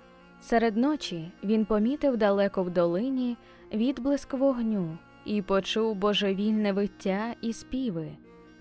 Серед 0.41 0.77
ночі 0.77 1.33
він 1.45 1.65
помітив 1.65 2.17
далеко 2.17 2.63
в 2.63 2.71
долині 2.71 3.37
відблиск 3.73 4.35
вогню 4.35 4.99
і 5.25 5.43
почув 5.43 5.95
божевільне 5.95 6.73
виття 6.73 7.35
і 7.41 7.53
співи, 7.53 8.09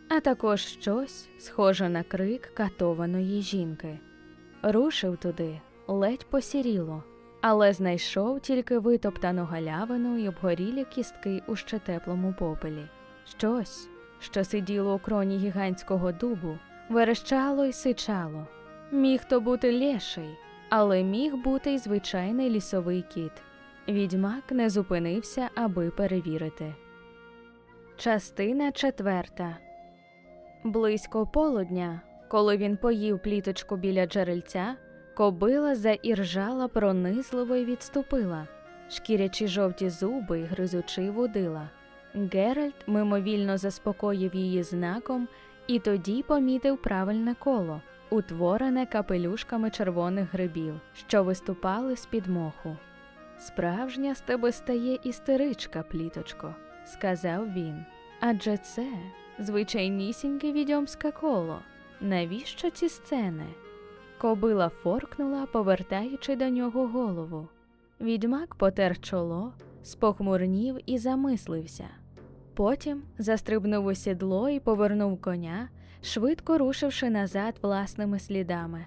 а 0.10 0.20
також 0.20 0.62
щось 0.62 1.30
схоже 1.38 1.90
на 1.90 2.04
крик 2.04 2.52
катованої 2.54 3.42
жінки. 3.42 4.00
Рушив 4.64 5.18
туди, 5.18 5.62
ледь 5.88 6.26
посіріло, 6.26 7.04
але 7.42 7.74
знайшов 7.74 8.40
тільки 8.40 8.80
витоптану 8.80 9.46
галявину 9.46 10.18
й 10.18 10.28
обгорілі 10.28 10.86
кістки 10.86 11.42
у 11.48 11.56
ще 11.56 11.80
теплому 11.80 12.36
попелі. 12.40 12.88
Щось, 13.38 13.90
що 14.20 14.44
сиділо 14.44 14.96
у 14.96 15.00
кроні 15.00 15.38
гігантського 15.38 16.12
дубу, 16.12 16.58
верещало 16.90 17.66
й 17.66 17.74
сичало. 17.74 18.48
Міг 18.92 19.24
то 19.24 19.42
бути 19.42 19.80
леший, 19.80 20.38
але 20.70 21.04
міг 21.04 21.36
бути 21.36 21.72
й 21.72 21.78
звичайний 21.78 22.50
лісовий 22.50 23.02
кіт. 23.02 23.32
Відьмак 23.88 24.52
не 24.52 24.70
зупинився, 24.70 25.50
аби 25.56 25.92
перевірити. 25.92 26.76
Частина 27.98 28.72
четверта. 28.72 29.58
Близько 30.64 31.28
полудня, 31.28 32.02
коли 32.28 32.58
він 32.58 32.78
поїв 32.78 33.20
пліточку 33.20 33.76
біля 33.76 34.06
джерельця, 34.06 34.76
кобила 35.16 35.76
заіржала 35.76 36.68
пронизливо 36.68 37.56
й 37.56 37.66
відступила, 37.66 38.48
шкірячи 38.90 39.48
жовті 39.48 39.90
зуби 39.90 40.40
й 40.40 40.44
гризучи 40.44 41.10
водила. 41.10 41.70
Геральт 42.34 42.88
мимовільно 42.88 43.58
заспокоїв 43.58 44.36
її 44.36 44.64
знаком 44.64 45.28
і 45.68 45.80
тоді 45.80 46.24
помітив 46.24 46.78
правильне 46.78 47.36
коло, 47.40 47.82
утворене 48.10 48.86
капелюшками 48.86 49.70
червоних 49.70 50.34
грибів, 50.34 50.80
що 50.94 51.24
виступали 51.24 51.96
з 51.96 52.06
під 52.06 52.28
моху. 52.28 52.78
Справжня 53.40 54.16
з 54.16 54.22
тебе 54.22 54.52
стає 54.52 55.00
істеричка, 55.04 55.84
пліточко, 55.84 56.56
сказав 56.86 57.54
він. 57.54 57.86
Адже 58.20 58.58
це 58.58 58.88
звичайнісіньке 59.40 60.52
відьомське 60.52 61.12
коло. 61.12 61.60
Навіщо 62.02 62.70
ці 62.70 62.90
сцени? 62.90 63.46
Кобила 64.18 64.70
форкнула, 64.70 65.46
повертаючи 65.46 66.36
до 66.36 66.50
нього 66.50 66.88
голову. 66.88 67.48
Відьмак 68.02 68.56
потер 68.56 69.02
чоло, 69.02 69.54
спохмурнів 69.84 70.78
і 70.86 70.98
замислився. 70.98 71.86
Потім 72.54 73.04
застрибнув 73.18 73.86
у 73.86 73.96
сідло 73.96 74.50
і 74.50 74.60
повернув 74.60 75.22
коня, 75.22 75.70
швидко 76.06 76.58
рушивши 76.58 77.10
назад 77.10 77.56
власними 77.62 78.20
слідами. 78.20 78.86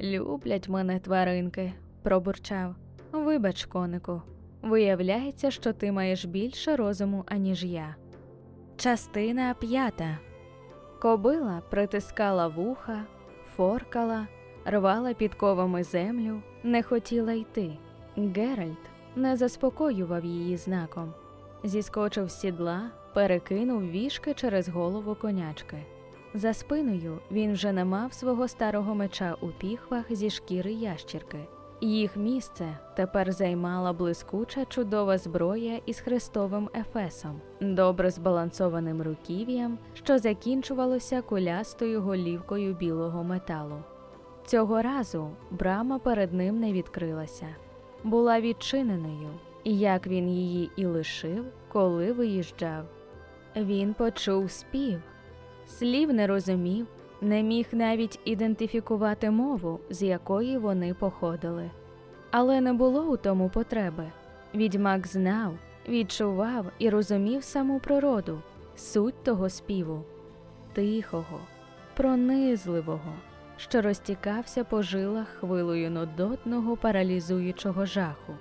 Люблять 0.00 0.68
мене 0.68 0.98
тваринки, 0.98 1.72
пробурчав. 2.02 2.74
Вибач, 3.12 3.64
конику. 3.64 4.22
Виявляється, 4.62 5.50
що 5.50 5.72
ти 5.72 5.92
маєш 5.92 6.24
більше 6.24 6.76
розуму, 6.76 7.24
аніж 7.26 7.64
я. 7.64 7.96
Частина 8.76 9.54
п'ята. 9.54 10.18
Кобила 11.02 11.62
притискала 11.70 12.48
вуха, 12.48 13.04
форкала, 13.56 14.26
рвала 14.64 15.14
підковами 15.14 15.82
землю, 15.84 16.42
не 16.62 16.82
хотіла 16.82 17.32
йти. 17.32 17.78
Геральт 18.16 18.90
не 19.16 19.36
заспокоював 19.36 20.24
її 20.24 20.56
знаком. 20.56 21.14
Зіскочив 21.64 22.28
з 22.28 22.40
сідла, 22.40 22.90
перекинув 23.14 23.90
вішки 23.90 24.34
через 24.34 24.68
голову 24.68 25.14
конячки. 25.14 25.76
За 26.38 26.54
спиною 26.54 27.18
він 27.30 27.52
вже 27.52 27.72
не 27.72 27.84
мав 27.84 28.12
свого 28.12 28.48
старого 28.48 28.94
меча 28.94 29.36
у 29.40 29.46
піхвах 29.46 30.04
зі 30.10 30.30
шкіри 30.30 30.72
ящірки. 30.72 31.38
Їх 31.80 32.16
місце 32.16 32.78
тепер 32.96 33.32
займала 33.32 33.92
блискуча 33.92 34.64
чудова 34.64 35.18
зброя 35.18 35.80
із 35.86 36.00
хрестовим 36.00 36.70
ефесом, 36.74 37.40
добре 37.60 38.10
збалансованим 38.10 39.02
руків'ям, 39.02 39.78
що 39.94 40.18
закінчувалося 40.18 41.22
кулястою 41.22 42.00
голівкою 42.02 42.74
білого 42.74 43.24
металу. 43.24 43.82
Цього 44.46 44.82
разу 44.82 45.30
брама 45.50 45.98
перед 45.98 46.32
ним 46.32 46.60
не 46.60 46.72
відкрилася, 46.72 47.46
була 48.04 48.40
відчиненою, 48.40 49.30
як 49.64 50.06
він 50.06 50.28
її 50.28 50.70
і 50.76 50.86
лишив, 50.86 51.44
коли 51.68 52.12
виїжджав. 52.12 52.84
Він 53.56 53.94
почув 53.94 54.50
спів, 54.50 55.02
слів 55.68 56.12
не 56.12 56.26
розумів, 56.26 56.86
не 57.20 57.42
міг 57.42 57.66
навіть 57.72 58.20
ідентифікувати 58.24 59.30
мову, 59.30 59.80
з 59.90 60.02
якої 60.02 60.58
вони 60.58 60.94
походили. 60.94 61.70
Але 62.30 62.60
не 62.60 62.72
було 62.72 63.02
у 63.02 63.16
тому 63.16 63.48
потреби. 63.48 64.12
Відьмак 64.54 65.06
знав, 65.06 65.54
відчував 65.88 66.66
і 66.78 66.90
розумів 66.90 67.44
саму 67.44 67.80
природу, 67.80 68.42
суть 68.76 69.24
того 69.24 69.48
співу 69.48 70.04
тихого, 70.72 71.40
пронизливого, 71.96 73.12
що 73.56 73.82
розтікався 73.82 74.64
по 74.64 74.82
жилах 74.82 75.28
хвилою 75.28 75.90
нудотного 75.90 76.76
паралізуючого 76.76 77.86
жаху. 77.86 78.34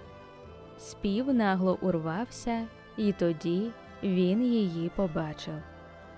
Спів 0.77 1.33
нагло 1.33 1.77
урвався, 1.81 2.67
і 2.97 3.11
тоді 3.11 3.71
він 4.03 4.43
її 4.43 4.91
побачив. 4.95 5.53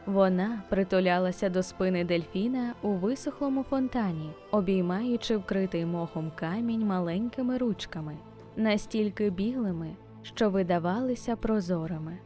Вона 0.10 0.62
притулялася 0.70 1.50
до 1.50 1.64
спини 1.64 2.04
дельфіна 2.04 2.74
у 2.82 2.90
висохлому 2.90 3.64
фонтані, 3.64 4.34
обіймаючи 4.52 5.38
вкритий 5.38 5.86
мохом 5.86 6.32
камінь 6.36 6.86
маленькими 6.86 7.58
ручками, 7.58 8.18
настільки 8.56 9.30
білими, 9.30 9.96
що 10.22 10.50
видавалися 10.50 11.36
прозорими. 11.36 12.18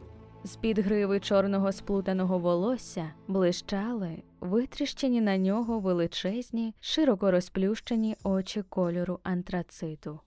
З 0.44 0.56
під 0.56 0.78
гриви 0.78 1.20
чорного 1.20 1.72
сплутаного 1.72 2.38
волосся 2.38 3.10
блищали, 3.28 4.22
витріщені 4.40 5.20
на 5.20 5.38
нього 5.38 5.78
величезні, 5.78 6.74
широко 6.80 7.30
розплющені 7.30 8.16
очі 8.24 8.62
кольору 8.62 9.18
антрациту. 9.22 10.20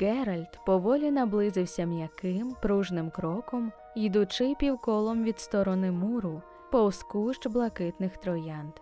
Геральт 0.00 0.58
поволі 0.66 1.10
наблизився 1.10 1.84
м'яким, 1.84 2.56
пружним 2.62 3.10
кроком, 3.10 3.72
йдучи 3.96 4.54
півколом 4.58 5.24
від 5.24 5.40
сторони 5.40 5.90
муру 5.90 6.42
повз 6.70 7.02
кущ 7.02 7.46
блакитних 7.46 8.16
троянд. 8.16 8.72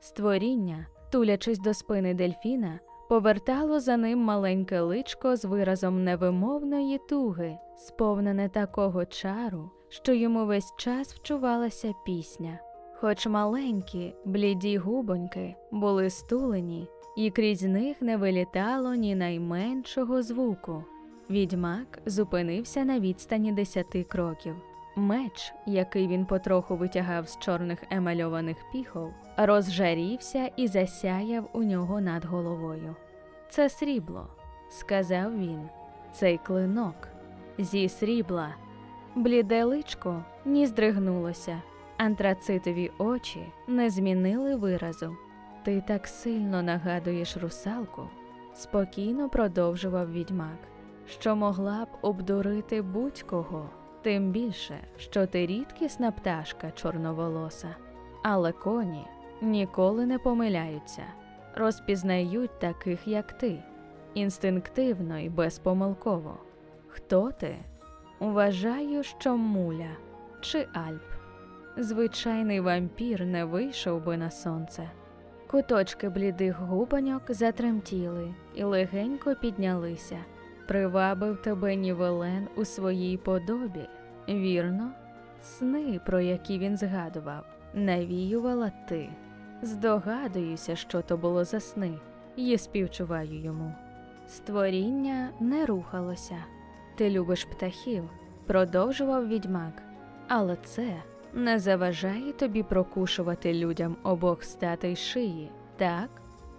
Створіння, 0.00 0.86
тулячись 1.10 1.58
до 1.58 1.74
спини 1.74 2.14
дельфіна, 2.14 2.80
повертало 3.08 3.80
за 3.80 3.96
ним 3.96 4.18
маленьке 4.18 4.80
личко 4.80 5.36
з 5.36 5.44
виразом 5.44 6.04
невимовної 6.04 6.98
туги, 7.08 7.58
сповнене 7.76 8.48
такого 8.48 9.04
чару, 9.04 9.70
що 9.88 10.12
йому 10.12 10.46
весь 10.46 10.74
час 10.78 11.14
вчувалася 11.14 11.92
пісня. 12.06 12.58
Хоч 13.00 13.26
маленькі, 13.26 14.14
бліді 14.24 14.78
губоньки 14.78 15.54
були 15.70 16.10
стулені, 16.10 16.88
і 17.16 17.30
крізь 17.30 17.62
них 17.62 18.02
не 18.02 18.16
вилітало 18.16 18.94
ні 18.94 19.14
найменшого 19.14 20.22
звуку. 20.22 20.84
Відьмак 21.30 21.98
зупинився 22.06 22.84
на 22.84 23.00
відстані 23.00 23.52
десяти 23.52 24.02
кроків. 24.02 24.54
Меч, 24.96 25.54
який 25.66 26.08
він 26.08 26.26
потроху 26.26 26.76
витягав 26.76 27.28
з 27.28 27.38
чорних 27.38 27.78
емальованих 27.90 28.56
піхов, 28.72 29.12
розжарівся 29.36 30.50
і 30.56 30.68
засяяв 30.68 31.48
у 31.52 31.62
нього 31.62 32.00
над 32.00 32.24
головою. 32.24 32.96
Це 33.48 33.68
срібло, 33.68 34.26
сказав 34.68 35.38
він, 35.38 35.68
цей 36.12 36.38
клинок 36.38 37.08
зі 37.58 37.88
срібла. 37.88 38.54
Бліде 39.14 39.64
личко 39.64 40.24
ні 40.44 40.66
здригнулося, 40.66 41.62
антрацитові 41.96 42.90
очі 42.98 43.52
не 43.68 43.90
змінили 43.90 44.56
виразу. 44.56 45.16
Ти 45.62 45.80
так 45.80 46.06
сильно 46.06 46.62
нагадуєш 46.62 47.36
русалку, 47.36 48.02
спокійно 48.54 49.28
продовжував 49.28 50.12
відьмак, 50.12 50.58
що 51.06 51.36
могла 51.36 51.84
б 51.84 51.88
обдурити 52.02 52.82
будь-кого. 52.82 53.70
Тим 54.04 54.30
більше, 54.30 54.74
що 54.96 55.26
ти 55.26 55.46
рідкісна 55.46 56.12
пташка 56.12 56.70
чорноволоса, 56.70 57.68
але 58.22 58.52
коні 58.52 59.06
ніколи 59.42 60.06
не 60.06 60.18
помиляються, 60.18 61.02
розпізнають 61.54 62.58
таких, 62.58 63.08
як 63.08 63.32
ти, 63.32 63.62
інстинктивно 64.14 65.18
і 65.18 65.28
безпомилково. 65.28 66.36
Хто 66.88 67.30
ти? 67.30 67.56
Вважаю, 68.20 69.02
що 69.02 69.36
муля 69.36 69.90
чи 70.40 70.58
Альп. 70.58 71.02
Звичайний 71.76 72.60
вампір 72.60 73.24
не 73.26 73.44
вийшов 73.44 74.04
би 74.04 74.16
на 74.16 74.30
сонце. 74.30 74.90
Куточки 75.50 76.08
блідих 76.08 76.58
губаньок 76.58 77.22
затремтіли 77.28 78.34
і 78.54 78.64
легенько 78.64 79.34
піднялися. 79.34 80.18
Привабив 80.68 81.42
тебе 81.42 81.76
Нівелен 81.76 82.48
у 82.56 82.64
своїй 82.64 83.16
подобі, 83.16 83.88
вірно, 84.28 84.90
сни, 85.42 86.00
про 86.06 86.20
які 86.20 86.58
він 86.58 86.76
згадував, 86.76 87.44
навіювала 87.74 88.72
ти. 88.88 89.08
Здогадуюся, 89.62 90.76
що 90.76 91.02
то 91.02 91.16
було 91.16 91.44
за 91.44 91.60
сни, 91.60 91.98
і 92.36 92.58
співчуваю 92.58 93.40
йому. 93.40 93.72
Створіння 94.28 95.30
не 95.40 95.66
рухалося. 95.66 96.36
Ти 96.96 97.10
любиш 97.10 97.44
птахів, 97.44 98.10
продовжував 98.46 99.28
відьмак. 99.28 99.82
Але 100.28 100.56
це 100.56 101.02
не 101.32 101.58
заважає 101.58 102.32
тобі 102.32 102.62
прокушувати 102.62 103.54
людям 103.54 103.96
обох 104.02 104.44
статей 104.44 104.96
шиї, 104.96 105.50
так? 105.76 106.08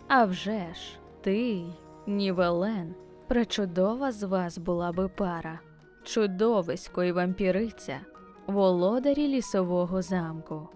А 0.07 0.25
вже 0.25 0.73
ж, 0.73 0.99
ти, 1.21 1.63
Нівелен, 2.07 2.95
пречудова 3.27 4.11
з 4.11 4.23
вас 4.23 4.57
була 4.57 4.91
би 4.91 5.07
пара, 5.07 5.59
чудовисько 6.05 7.03
і 7.03 7.11
вампіриця, 7.11 7.99
володарі 8.47 9.27
лісового 9.27 10.01
замку. 10.01 10.69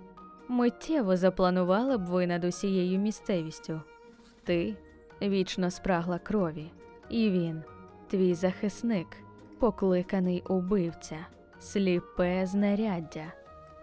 Миттєво 0.48 1.18
запланували 1.18 1.98
б 1.98 2.06
ви 2.06 2.28
над 2.28 2.44
усією 2.44 3.00
місцевістю. 3.00 3.82
Ти 4.44 4.76
вічно 5.22 5.72
спрагла 5.72 6.20
крові, 6.20 6.72
і 7.10 7.30
він, 7.30 7.64
твій 8.08 8.34
захисник, 8.34 9.08
покликаний 9.60 10.44
убивця, 10.50 11.18
сліпе 11.60 12.46
знаряддя. 12.46 13.34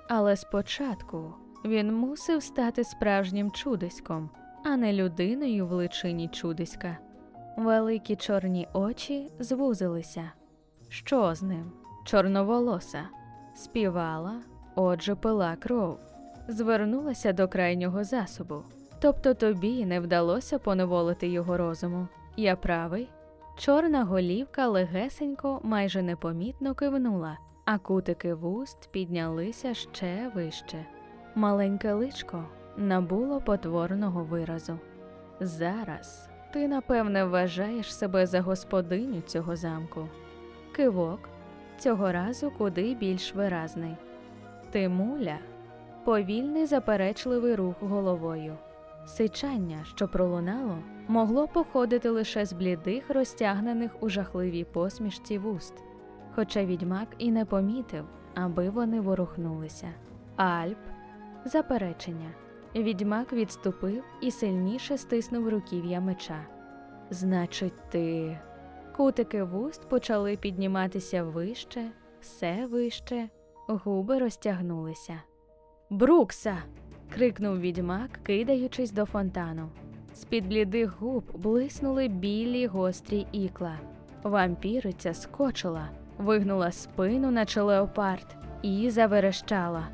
Але 0.09 0.37
спочатку 0.37 1.35
він 1.65 1.95
мусив 1.95 2.43
стати 2.43 2.85
справжнім 2.85 3.51
чудиськом, 3.51 4.31
а 4.65 4.77
не 4.77 4.93
людиною 4.93 5.67
в 5.67 5.73
личині 5.73 6.29
чудиська. 6.29 6.99
Великі 7.57 8.17
чорні 8.17 8.69
очі 8.73 9.31
звузилися. 9.39 10.33
Що 10.97 11.35
з 11.35 11.43
ним? 11.43 11.73
Чорноволоса. 12.05 13.03
Співала, 13.55 14.35
отже, 14.75 15.15
пила 15.15 15.57
кров, 15.57 15.99
звернулася 16.49 17.33
до 17.33 17.49
крайнього 17.49 18.05
засобу. 18.05 18.63
Тобто 19.01 19.35
тобі 19.35 19.87
не 19.87 20.01
вдалося 20.01 20.59
поневолити 20.59 21.29
його 21.29 21.57
розуму. 21.57 22.09
Я 22.37 22.57
правий? 22.57 23.09
Чорна 23.59 24.05
голівка 24.05 24.69
легесенько, 24.69 25.61
майже 25.63 26.03
непомітно 26.03 26.75
кивнула, 26.75 27.39
а 27.65 27.79
кутики 27.79 28.35
вуст 28.35 28.89
піднялися 28.91 29.75
ще 29.75 30.31
вище. 30.35 30.87
Маленьке 31.35 31.93
личко 31.93 32.45
набуло 32.77 33.41
потворного 33.41 34.25
виразу. 34.25 34.79
Зараз 35.41 36.29
ти, 36.53 36.69
напевне, 36.69 37.25
вважаєш 37.25 37.95
себе 37.95 38.27
за 38.27 38.41
господиню 38.41 39.21
цього 39.21 39.57
замку. 39.57 40.09
Кивок 40.77 41.29
цього 41.79 42.13
разу 42.13 42.53
куди 42.59 42.95
більш 42.95 43.35
виразний. 43.35 43.97
Ти 44.71 44.89
муля, 44.89 45.39
повільний 46.05 46.67
заперечливий 46.67 47.55
рух 47.55 47.75
головою. 47.81 48.57
Сичання, 49.07 49.85
що 49.85 50.09
пролунало, 50.09 50.79
могло 51.09 51.49
походити 51.49 52.11
лише 52.11 52.47
з 52.47 52.53
блідих, 52.53 53.11
розтягнених 53.11 54.03
у 54.03 54.09
жахливій 54.09 54.65
посмішці 54.65 55.39
вуст, 55.39 55.75
хоча 56.35 56.65
відьмак 56.65 57.09
і 57.19 57.31
не 57.31 57.45
помітив, 57.45 58.05
аби 58.35 58.71
вони 58.71 59.01
ворухнулися. 59.01 59.89
Альп 60.37 60.79
заперечення. 61.45 62.31
Відьмак 62.75 63.33
відступив 63.33 64.05
і 64.21 64.31
сильніше 64.31 64.99
стиснув 64.99 65.49
руків'я 65.49 66.01
меча. 66.01 66.47
Значить, 67.11 67.91
ти. 67.91 68.39
Кутики 68.97 69.43
вуст 69.43 69.89
почали 69.89 70.37
підніматися 70.37 71.23
вище, 71.23 71.91
все 72.21 72.67
вище, 72.67 73.29
губи 73.69 74.19
розтягнулися. 74.19 75.23
Брукса. 75.91 76.57
крикнув 77.15 77.61
відьмак, 77.61 78.11
кидаючись 78.23 78.93
до 78.93 79.05
фонтану. 79.05 79.69
З-під 80.15 80.49
блідих 80.49 81.01
губ 81.01 81.25
блиснули 81.35 82.09
білі 82.09 82.67
гострі 82.67 83.27
ікла. 83.33 83.79
Вампіриця 84.23 85.15
скочила, 85.15 85.89
вигнула 86.19 86.73
спину, 86.73 87.31
наче 87.31 87.63
леопард, 87.63 88.37
і 88.63 88.91
заверещала. 88.91 89.89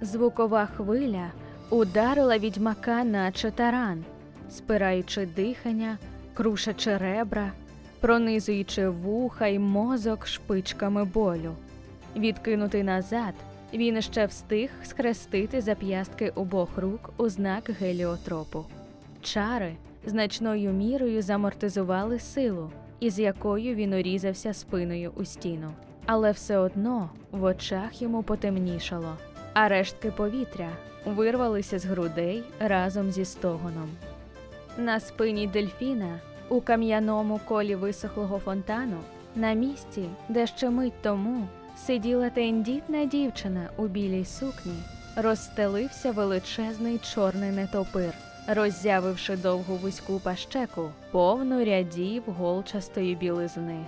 Звукова 0.00 0.66
хвиля 0.66 1.32
ударила 1.70 2.38
відьмака, 2.38 3.04
наче 3.04 3.50
таран, 3.50 4.04
спираючи 4.50 5.26
дихання, 5.26 5.98
крушачи 6.34 6.96
ребра, 6.96 7.52
пронизуючи 8.00 8.88
вуха 8.88 9.46
й 9.46 9.58
мозок 9.58 10.26
шпичками 10.26 11.04
болю. 11.04 11.52
Відкинутий 12.16 12.82
назад, 12.82 13.34
він 13.74 14.02
ще 14.02 14.26
встиг 14.26 14.70
схрестити 14.84 15.60
зап'ястки 15.60 16.28
обох 16.28 16.68
рук 16.76 17.10
у 17.16 17.28
знак 17.28 17.70
геліотропу. 17.80 18.64
Чари 19.22 19.72
значною 20.06 20.72
мірою 20.72 21.22
замортизували 21.22 22.18
силу, 22.18 22.70
із 23.00 23.18
якою 23.18 23.74
він 23.74 23.92
урізався 23.92 24.54
спиною 24.54 25.12
у 25.16 25.24
стіну. 25.24 25.70
Але 26.06 26.30
все 26.30 26.58
одно 26.58 27.10
в 27.30 27.44
очах 27.44 28.02
йому 28.02 28.22
потемнішало, 28.22 29.16
а 29.52 29.68
рештки 29.68 30.10
повітря 30.10 30.68
вирвалися 31.06 31.78
з 31.78 31.84
грудей 31.84 32.42
разом 32.60 33.12
зі 33.12 33.24
стогоном. 33.24 33.90
На 34.78 35.00
спині 35.00 35.46
дельфіна, 35.46 36.20
у 36.48 36.60
кам'яному 36.60 37.40
колі 37.48 37.74
висохлого 37.74 38.38
фонтану, 38.38 38.96
на 39.36 39.52
місці, 39.52 40.08
де 40.28 40.46
ще 40.46 40.70
мить 40.70 41.02
тому 41.02 41.48
сиділа 41.76 42.30
тендітна 42.30 43.04
дівчина 43.04 43.68
у 43.76 43.86
білій 43.86 44.24
сукні, 44.24 44.74
розстелився 45.16 46.12
величезний 46.12 46.98
чорний 46.98 47.50
нетопир, 47.50 48.14
роззявивши 48.48 49.36
довгу 49.36 49.76
вузьку 49.76 50.20
пащеку, 50.20 50.88
повну 51.10 51.64
рядів 51.64 52.22
голчастої 52.26 53.14
білизни. 53.14 53.84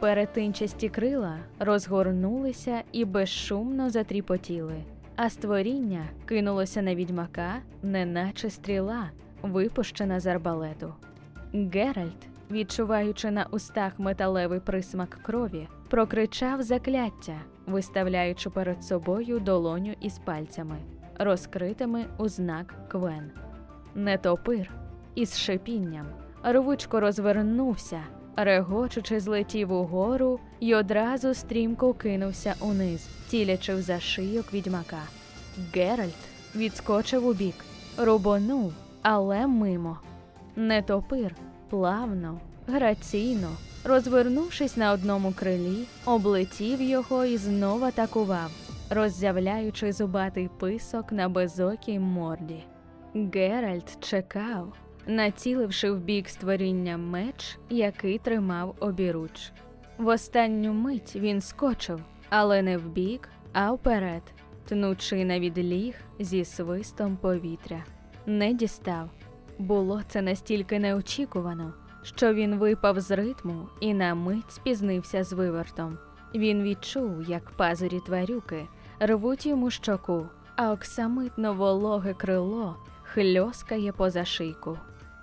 Перетинчасті 0.00 0.88
крила 0.88 1.36
розгорнулися 1.58 2.82
і 2.92 3.04
безшумно 3.04 3.90
затріпотіли, 3.90 4.84
а 5.16 5.30
створіння 5.30 6.04
кинулося 6.26 6.82
на 6.82 6.94
відьмака, 6.94 7.54
неначе 7.82 8.50
стріла, 8.50 9.10
випущена 9.42 10.20
з 10.20 10.26
арбалету. 10.26 10.94
Геральт, 11.54 12.28
відчуваючи 12.50 13.30
на 13.30 13.46
устах 13.50 13.92
металевий 13.98 14.60
присмак 14.60 15.18
крові, 15.22 15.68
прокричав 15.88 16.62
закляття, 16.62 17.40
виставляючи 17.66 18.50
перед 18.50 18.84
собою 18.84 19.40
долоню 19.40 19.94
із 20.00 20.18
пальцями, 20.18 20.76
розкритими 21.18 22.04
у 22.18 22.28
знак 22.28 22.74
квен. 22.88 23.30
Нетопир 23.94 24.70
із 25.14 25.38
шипінням 25.38 26.06
рвучко 26.44 27.00
розвернувся, 27.00 28.00
регочучи, 28.36 29.20
злетів 29.20 29.72
угору 29.72 30.40
й 30.60 30.74
одразу 30.74 31.34
стрімко 31.34 31.94
кинувся 31.94 32.54
униз, 32.60 33.08
цілячи 33.28 33.74
в 33.74 33.82
зашийок 33.82 34.52
відьмака. 34.52 35.02
Геральт 35.74 36.18
відскочив 36.56 37.26
убік, 37.26 37.54
рубонув, 37.98 38.72
але 39.02 39.46
мимо. 39.46 39.98
Нетопир 40.56 41.34
плавно, 41.70 42.40
граційно, 42.66 43.48
розвернувшись 43.84 44.76
на 44.76 44.92
одному 44.92 45.32
крилі, 45.32 45.84
облетів 46.06 46.82
його 46.82 47.24
і 47.24 47.36
знов 47.36 47.84
атакував, 47.84 48.50
роззявляючи 48.90 49.92
зубатий 49.92 50.48
писок 50.58 51.12
на 51.12 51.28
безокій 51.28 51.98
морді. 51.98 52.64
Геральт 53.14 54.04
чекав, 54.04 54.72
націливши 55.06 55.90
в 55.90 56.00
бік 56.00 56.28
створіння 56.28 56.96
меч, 56.96 57.58
який 57.70 58.18
тримав 58.18 58.74
обіруч. 58.80 59.52
В 59.98 60.06
останню 60.06 60.72
мить 60.72 61.16
він 61.16 61.40
скочив, 61.40 62.00
але 62.28 62.62
не 62.62 62.78
вбік, 62.78 63.28
а 63.52 63.72
вперед, 63.72 64.22
тнучи 64.68 65.24
на 65.24 65.40
відліг 65.40 65.94
зі 66.18 66.44
свистом 66.44 67.16
повітря. 67.16 67.84
Не 68.26 68.52
дістав. 68.52 69.10
Було 69.60 70.02
це 70.08 70.22
настільки 70.22 70.78
неочікувано, 70.78 71.72
що 72.02 72.34
він 72.34 72.54
випав 72.54 73.00
з 73.00 73.10
ритму 73.10 73.68
і 73.80 73.94
на 73.94 74.14
мить 74.14 74.52
спізнився 74.52 75.24
з 75.24 75.32
вивертом. 75.32 75.98
Він 76.34 76.62
відчув, 76.62 77.22
як 77.28 77.50
пазурі 77.50 78.00
тварюки 78.00 78.68
рвуть 79.00 79.46
йому 79.46 79.70
щоку, 79.70 80.26
а 80.56 80.72
оксамитно 80.72 81.54
вологе 81.54 82.14
крило 82.14 82.76
хльоскає 83.02 83.92
поза 83.92 84.24
шийку. 84.24 84.78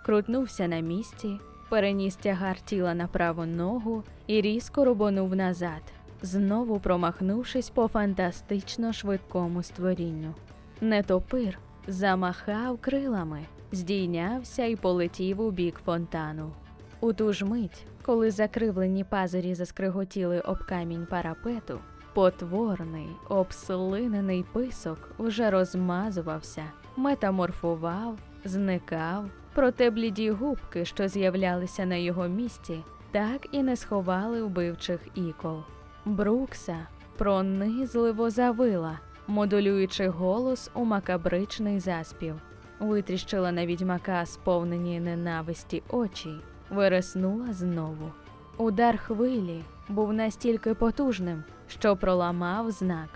Крутнувся 0.06 0.68
на 0.68 0.80
місці, 0.80 1.40
переніс 1.70 2.16
тягар 2.16 2.60
тіла 2.60 2.94
на 2.94 3.08
праву 3.08 3.46
ногу 3.46 4.04
і 4.28 4.42
різко 4.42 4.86
рубонув 4.86 5.36
назад, 5.36 5.82
знову 6.22 6.80
промахнувшись 6.80 7.70
по 7.70 7.88
фантастично 7.88 8.94
швидкому 8.94 9.64
створінню. 9.64 10.34
Нетопир 10.82 11.60
замахав 11.88 12.78
крилами, 12.78 13.46
здійнявся 13.72 14.66
і 14.66 14.76
полетів 14.76 15.42
у 15.42 15.52
бік 15.52 15.80
фонтану. 15.86 16.52
У 17.00 17.14
ту 17.14 17.34
ж 17.34 17.46
мить, 17.46 17.86
коли 18.02 18.32
закривлені 18.32 19.04
пазурі 19.04 19.56
заскриготіли 19.56 20.40
об 20.40 20.66
камінь 20.66 21.08
парапету, 21.10 21.80
потворний, 22.14 23.08
обслинений 23.30 24.46
писок 24.54 25.10
вже 25.20 25.50
розмазувався, 25.52 26.64
метаморфував, 26.96 28.18
зникав, 28.46 29.26
проте 29.54 29.90
бліді 29.90 30.32
губки, 30.32 30.86
що 30.86 31.08
з'являлися 31.08 31.86
на 31.86 31.96
його 31.96 32.28
місці, 32.28 32.80
так 33.12 33.48
і 33.52 33.64
не 33.64 33.76
сховали 33.76 34.44
вбивчих 34.44 35.00
ікол. 35.16 35.60
Брукса 36.06 36.88
пронизливо 37.18 38.30
завила, 38.30 39.00
модулюючи 39.28 40.08
голос 40.08 40.72
у 40.74 40.86
макабричний 40.86 41.80
заспів. 41.80 42.36
Витріщила 42.80 43.52
на 43.52 43.66
відьмака 43.66 44.26
сповнені 44.26 45.00
ненависті 45.00 45.84
очі, 45.90 46.30
вириснула 46.70 47.54
знову. 47.54 48.12
Удар 48.58 48.98
хвилі 48.98 49.64
був 49.90 50.14
настільки 50.14 50.74
потужним, 50.74 51.44
що 51.68 51.98
проламав 51.98 52.72
знак. 52.72 53.10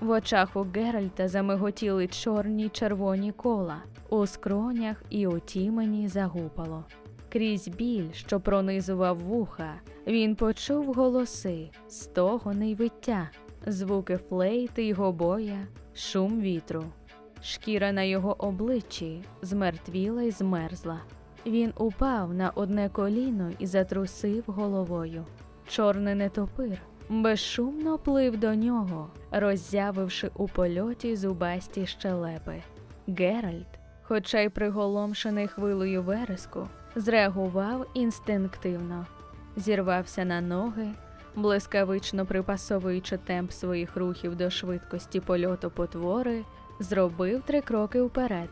В 0.00 0.10
очах 0.10 0.56
у 0.56 0.66
Геральта 0.74 1.28
замиготіли 1.28 2.06
чорні 2.06 2.68
червоні 2.68 3.32
кола, 3.32 3.76
у 4.08 4.26
скронях 4.26 5.02
і 5.10 5.26
у 5.26 5.38
тімені 5.38 6.08
загупало. 6.08 6.84
Крізь 7.32 7.68
біль, 7.68 8.12
що 8.12 8.40
пронизував 8.40 9.18
вуха, 9.18 9.74
він 10.06 10.36
почув 10.36 10.94
голоси, 10.94 11.70
стогони 11.88 12.70
й 12.70 12.74
виття, 12.74 13.30
звуки 13.66 14.16
флейти 14.16 14.82
й 14.84 14.92
гобоя, 14.92 15.66
шум 15.94 16.40
вітру. 16.40 16.84
Шкіра 17.42 17.92
на 17.92 18.02
його 18.02 18.36
обличчі 18.38 19.24
змертвіла 19.42 20.22
й 20.22 20.30
змерзла. 20.30 21.00
Він 21.46 21.72
упав 21.76 22.34
на 22.34 22.50
одне 22.50 22.88
коліно 22.88 23.50
і 23.58 23.66
затрусив 23.66 24.44
головою. 24.46 25.24
Чорний 25.68 26.14
нетопир 26.14 26.82
безшумно 27.10 27.98
плив 27.98 28.36
до 28.36 28.54
нього, 28.54 29.10
роззявивши 29.30 30.30
у 30.34 30.48
польоті 30.48 31.16
зубасті 31.16 31.86
щелепи. 31.86 32.62
Геральт, 33.08 33.78
хоча 34.02 34.40
й 34.40 34.48
приголомшений 34.48 35.48
хвилею 35.48 36.02
вереску, 36.02 36.68
зреагував 36.96 37.86
інстинктивно, 37.94 39.06
зірвався 39.56 40.24
на 40.24 40.40
ноги, 40.40 40.88
блискавично 41.36 42.26
припасовуючи 42.26 43.16
темп 43.16 43.52
своїх 43.52 43.96
рухів 43.96 44.36
до 44.36 44.50
швидкості 44.50 45.20
польоту 45.20 45.70
потвори, 45.70 46.44
зробив 46.80 47.42
три 47.42 47.60
кроки 47.60 48.02
вперед, 48.02 48.48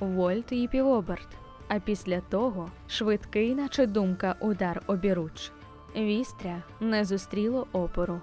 вольт 0.00 0.52
і 0.52 0.68
півоберт, 0.68 1.28
а 1.68 1.80
після 1.80 2.20
того 2.20 2.70
швидкий, 2.88 3.54
наче 3.54 3.86
думка, 3.86 4.36
удар 4.40 4.82
обіруч. 4.86 5.52
Вістря 5.96 6.62
не 6.80 7.04
зустріло 7.04 7.66
опору, 7.72 8.20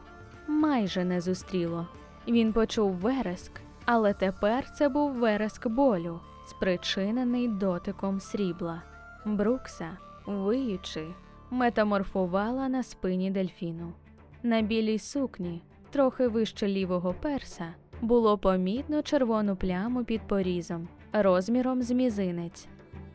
майже 0.47 1.03
не 1.03 1.21
зустріло. 1.21 1.87
Він 2.27 2.53
почув 2.53 2.91
вереск, 2.91 3.51
але 3.85 4.13
тепер 4.13 4.71
це 4.71 4.89
був 4.89 5.11
вереск 5.11 5.67
болю, 5.67 6.19
спричинений 6.47 7.47
дотиком 7.47 8.19
срібла. 8.19 8.81
Брукса, 9.25 9.97
виючи, 10.25 11.07
метаморфувала 11.49 12.69
на 12.69 12.83
спині 12.83 13.31
дельфіну. 13.31 13.93
На 14.43 14.61
білій 14.61 14.99
сукні, 14.99 15.61
трохи 15.89 16.27
вище 16.27 16.67
лівого 16.67 17.15
перса, 17.21 17.73
було 18.01 18.37
помітно 18.37 19.01
червону 19.01 19.55
пляму 19.55 20.03
під 20.03 20.21
порізом, 20.21 20.87
розміром 21.13 21.81
з 21.81 21.91
мізинець. 21.91 22.67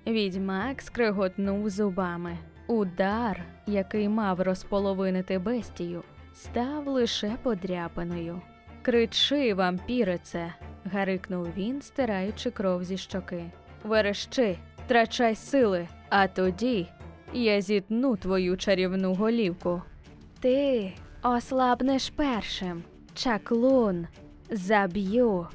Відьмак 0.06 0.82
скриготнув 0.82 1.70
зубами. 1.70 2.38
Удар, 2.66 3.44
який 3.66 4.08
мав 4.08 4.40
розполовинити 4.40 5.38
бестію, 5.38 6.02
став 6.34 6.88
лише 6.88 7.36
подряпиною. 7.42 8.40
Кричи, 8.82 9.54
вампірице, 9.54 10.54
гарикнув 10.84 11.48
він, 11.56 11.82
стираючи 11.82 12.50
кров 12.50 12.84
зі 12.84 12.96
щоки. 12.96 13.44
Верещи, 13.84 14.58
трачай 14.86 15.34
сили, 15.34 15.88
а 16.08 16.26
тоді 16.28 16.88
я 17.32 17.60
зітну 17.60 18.16
твою 18.16 18.56
чарівну 18.56 19.14
голівку. 19.14 19.82
Ти 20.40 20.92
ослабнеш 21.22 22.10
першим, 22.10 22.82
чаклун, 23.14 24.06
заб'ю. 24.50 25.46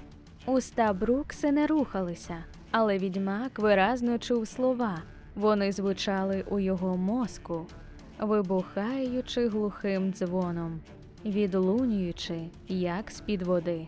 Уста 0.45 0.93
Брукси 0.93 1.51
не 1.51 1.67
рухалися, 1.67 2.43
але 2.71 2.97
відьмак 2.97 3.59
виразно 3.59 4.17
чув 4.17 4.47
слова. 4.47 5.01
Вони 5.35 5.71
звучали 5.71 6.43
у 6.49 6.59
його 6.59 6.97
мозку, 6.97 7.67
вибухаючи 8.19 9.47
глухим 9.47 10.13
дзвоном, 10.13 10.79
відлунюючи, 11.25 12.39
як 12.67 13.11
з-під 13.11 13.41
води. 13.41 13.87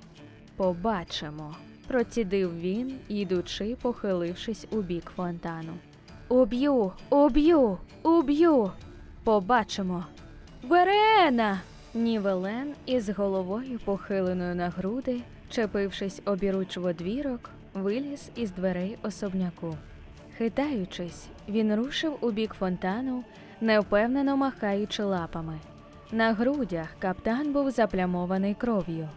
Побачимо, 0.55 1.55
процідив 1.87 2.59
він, 2.59 2.93
ідучи, 3.07 3.77
похилившись 3.81 4.67
у 4.71 4.81
бік 4.81 5.11
фонтану. 5.15 5.73
Уб'ю, 6.29 6.91
уб'ю, 7.09 7.77
уб'ю. 8.03 8.71
Побачимо. 9.23 10.05
Верена! 10.63 11.61
Нівелен 11.93 12.73
із 12.85 13.09
головою 13.09 13.79
похиленою 13.85 14.55
на 14.55 14.69
груди, 14.69 15.21
чепившись 15.49 16.21
обіруч 16.25 16.77
в 16.77 16.85
одвірок, 16.85 17.49
виліз 17.73 18.29
із 18.35 18.51
дверей 18.51 18.97
особняку. 19.03 19.75
Хитаючись, 20.37 21.27
він 21.49 21.75
рушив 21.75 22.17
у 22.21 22.31
бік 22.31 22.55
фонтану, 22.59 23.23
невпевнено 23.61 24.37
махаючи 24.37 25.03
лапами. 25.03 25.59
На 26.11 26.33
грудях 26.33 26.87
каптан 26.99 27.53
був 27.53 27.71
заплямований 27.71 28.53
кров'ю. 28.53 29.07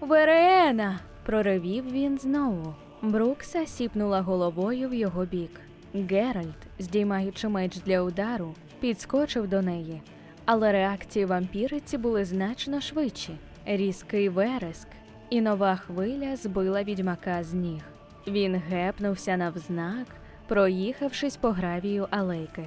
Верена! 0.00 0.98
проривів 1.26 1.92
він 1.92 2.18
знову. 2.18 2.74
Брукса 3.02 3.66
сіпнула 3.66 4.20
головою 4.20 4.88
в 4.88 4.94
його 4.94 5.24
бік. 5.24 5.60
Геральт, 5.94 6.66
здіймаючи 6.78 7.48
меч 7.48 7.76
для 7.76 8.02
удару, 8.02 8.54
підскочив 8.80 9.48
до 9.48 9.62
неї, 9.62 10.00
але 10.46 10.72
реакції 10.72 11.24
вампіриці 11.24 11.98
були 11.98 12.24
значно 12.24 12.80
швидші. 12.80 13.32
Різкий 13.66 14.28
вереск, 14.28 14.88
і 15.30 15.40
нова 15.40 15.76
хвиля 15.76 16.36
збила 16.36 16.82
відьмака 16.82 17.44
з 17.44 17.54
ніг. 17.54 17.82
Він 18.26 18.54
гепнувся 18.54 19.36
навзнак, 19.36 20.06
проїхавшись 20.48 21.36
по 21.36 21.50
гравію 21.50 22.06
алейки. 22.10 22.64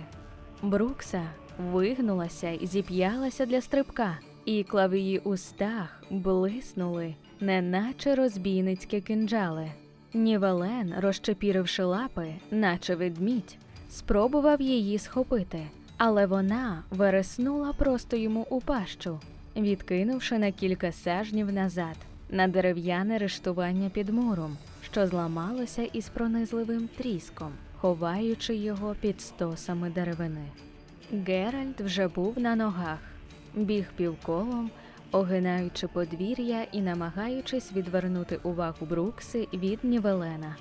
Брукса 0.62 1.22
вигнулася 1.72 2.50
і 2.50 2.68
зіп'ялася 2.68 3.46
для 3.46 3.62
стрибка, 3.62 4.18
ікла 4.46 4.88
в 4.88 4.96
її 4.96 5.20
устах 5.20 6.04
блиснули, 6.10 7.16
неначе 7.40 8.16
розбійницькі 8.16 9.02
кинджали. 9.02 9.72
Нівелен, 10.14 10.94
розчепіривши 10.98 11.84
лапи, 11.84 12.34
наче 12.52 12.96
ведмідь, 12.96 13.58
спробував 13.90 14.62
її 14.62 15.00
схопити, 15.00 15.68
але 16.00 16.26
вона 16.26 16.84
вереснула 16.90 17.74
просто 17.74 18.18
йому 18.18 18.48
у 18.50 18.62
пащу, 18.62 19.20
відкинувши 19.56 20.40
на 20.40 20.52
кілька 20.52 20.92
сажнів 20.92 21.54
назад 21.54 21.96
на 22.30 22.48
дерев'яне 22.48 23.18
рештування 23.18 23.90
під 23.90 24.10
муром, 24.10 24.58
що 24.82 25.08
зламалося 25.08 25.84
із 25.84 26.10
пронизливим 26.10 26.90
тріском, 26.98 27.52
ховаючи 27.78 28.56
його 28.56 28.96
під 29.02 29.22
стосами 29.22 29.90
деревини. 29.90 30.46
Геральт 31.28 31.82
вже 31.82 32.08
був 32.08 32.40
на 32.40 32.56
ногах, 32.56 33.00
біг 33.56 33.86
півколом, 33.96 34.72
огинаючи 35.12 35.88
подвір'я 35.88 36.64
і 36.72 36.82
намагаючись 36.82 37.74
відвернути 37.74 38.40
увагу 38.44 38.86
Брукси 38.86 39.48
від 39.54 39.84
Нівелена. 39.84 40.56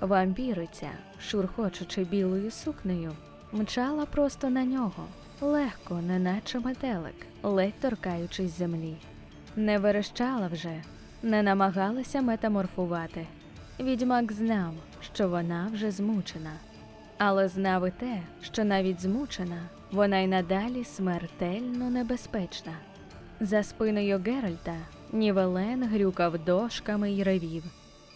Вампіриця, 0.00 0.90
шурхочучи 1.20 2.04
білою 2.04 2.50
сукнею, 2.50 3.12
мчала 3.52 4.06
просто 4.06 4.50
на 4.50 4.64
нього, 4.64 5.04
легко, 5.40 5.94
неначе 5.94 6.60
метелик, 6.60 7.26
ледь 7.42 7.80
торкаючись 7.80 8.58
землі. 8.58 8.96
Не 9.56 9.78
верещала 9.78 10.46
вже, 10.46 10.82
не 11.22 11.42
намагалася 11.42 12.22
метаморфувати. 12.22 13.26
Відьмак 13.80 14.32
знав, 14.32 14.74
що 15.14 15.28
вона 15.28 15.70
вже 15.72 15.90
змучена, 15.90 16.52
але 17.18 17.48
знав 17.48 17.88
і 17.88 17.90
те, 17.90 18.22
що 18.42 18.64
навіть 18.64 19.00
змучена, 19.00 19.62
вона 19.92 20.18
й 20.18 20.26
надалі 20.26 20.84
смертельно 20.84 21.90
небезпечна. 21.90 22.72
За 23.40 23.62
спиною 23.62 24.22
Геральта 24.26 24.76
Нівелен 25.12 25.84
грюкав 25.84 26.44
дошками 26.44 27.12
й 27.12 27.22
ревів. 27.22 27.64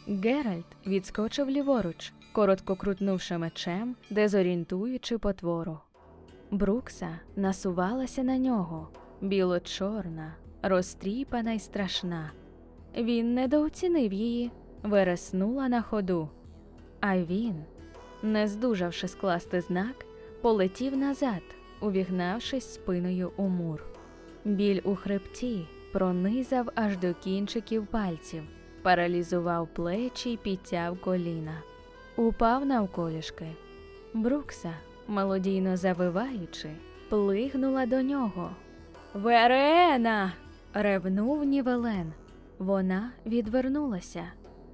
Геральт 0.09 0.65
відскочив 0.87 1.51
ліворуч, 1.51 2.13
коротко 2.33 2.77
крутнувши 2.77 3.39
мечем, 3.39 3.97
дезорієнтуючи 4.11 5.19
потвору. 5.19 5.79
Брукса 6.51 7.19
насувалася 7.37 8.23
на 8.23 8.39
нього, 8.39 8.89
біло-чорна, 9.21 10.35
розтріпана 10.63 11.53
й 11.53 11.59
страшна. 11.59 12.33
Він 12.97 13.35
недооцінив 13.35 14.13
її, 14.13 14.51
вереснула 14.83 15.69
на 15.69 15.83
ходу. 15.83 16.29
А 17.01 17.19
він, 17.19 17.55
не 18.23 18.49
здужавши 18.49 19.09
скласти 19.09 19.61
знак, 19.61 20.07
полетів 20.41 20.97
назад, 20.97 21.43
увігнавшись 21.81 22.75
спиною 22.75 23.33
у 23.37 23.49
мур. 23.49 23.85
Біль 24.45 24.81
у 24.85 24.95
хребті 24.95 25.67
пронизав 25.93 26.69
аж 26.75 26.97
до 26.97 27.15
кінчиків 27.15 27.87
пальців, 27.87 28.43
паралізував 28.83 29.69
плечі 29.75 30.31
й 30.31 30.37
підтяв 30.37 31.01
коліна. 31.01 31.72
Упав 32.17 32.67
навколішки. 32.67 33.47
Брукса, 34.15 34.73
мелодійно 35.09 35.77
завиваючи, 35.77 36.69
плигнула 37.09 37.87
до 37.87 38.03
нього. 38.03 38.51
Верена. 39.15 40.33
ревнув 40.75 41.45
Нівелен. 41.45 42.13
Вона 42.59 43.11
відвернулася. 43.27 44.25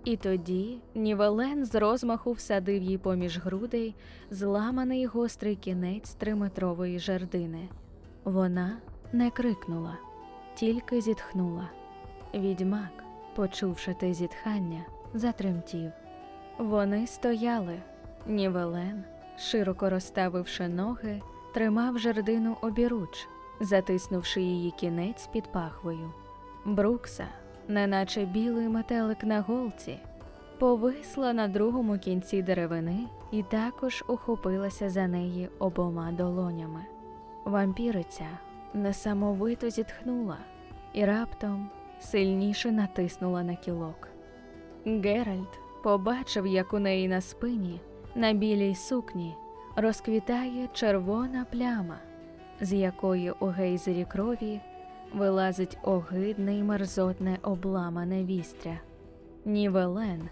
І 0.05 0.17
тоді 0.17 0.79
Нівелен 0.95 1.65
з 1.65 1.75
розмаху 1.75 2.33
всадив 2.33 2.83
їй 2.83 2.99
поміж 2.99 3.39
грудей 3.39 3.95
зламаний 4.31 5.07
гострий 5.07 5.57
кінець 5.57 6.15
триметрової 6.15 6.99
жердини. 6.99 7.69
Вона 8.25 8.77
не 9.13 9.31
крикнула, 9.31 9.99
тільки 10.55 11.01
зітхнула. 11.01 11.71
Відьмак, 12.35 13.05
почувши 13.37 13.95
те 14.01 14.15
зітхання, 14.15 14.85
затремтів. 15.15 15.91
Вони 16.59 17.07
стояли. 17.07 17.79
Нівелен, 18.27 19.05
широко 19.39 19.91
розставивши 19.91 20.69
ноги, 20.69 21.23
тримав 21.55 21.99
жердину 21.99 22.57
обіруч, 22.63 23.29
затиснувши 23.61 24.41
її 24.41 24.71
кінець 24.71 25.27
під 25.27 25.53
пахвою. 25.53 26.13
Брукса, 26.65 27.27
неначе 27.69 28.25
білий 28.25 28.69
метелик 28.69 29.25
на 29.25 29.41
голці, 29.41 29.99
повисла 30.59 31.33
на 31.33 31.49
другому 31.49 31.99
кінці 31.99 32.43
деревини 32.43 32.99
і 33.31 33.43
також 33.43 34.05
ухопилася 34.09 34.91
за 34.91 35.07
неї 35.07 35.49
обома 35.59 36.13
долонями. 36.13 36.85
Вампіриця 37.45 38.29
несамовито 38.75 39.71
зітхнула 39.71 40.39
і 40.93 41.05
раптом 41.05 41.71
сильніше 42.01 42.73
натиснула 42.73 43.43
на 43.43 43.57
кілок. 43.57 44.09
Геральт 44.87 45.68
побачив, 45.83 46.47
як 46.47 46.75
у 46.75 46.79
неї 46.79 47.09
на 47.09 47.21
спині, 47.21 47.81
на 48.15 48.33
білій 48.33 48.75
сукні, 48.75 49.35
розквітає 49.77 50.69
червона 50.73 51.47
пляма, 51.53 51.99
з 52.61 52.73
якої 52.73 53.33
у 53.41 53.47
гейзері 53.47 54.07
крові 54.13 54.61
вилазить 55.15 55.79
огидне 55.83 56.59
й 56.59 56.63
мерзотне 56.63 57.39
обламане 57.43 58.25
вістря. 58.25 58.81
Нівелен 59.45 60.29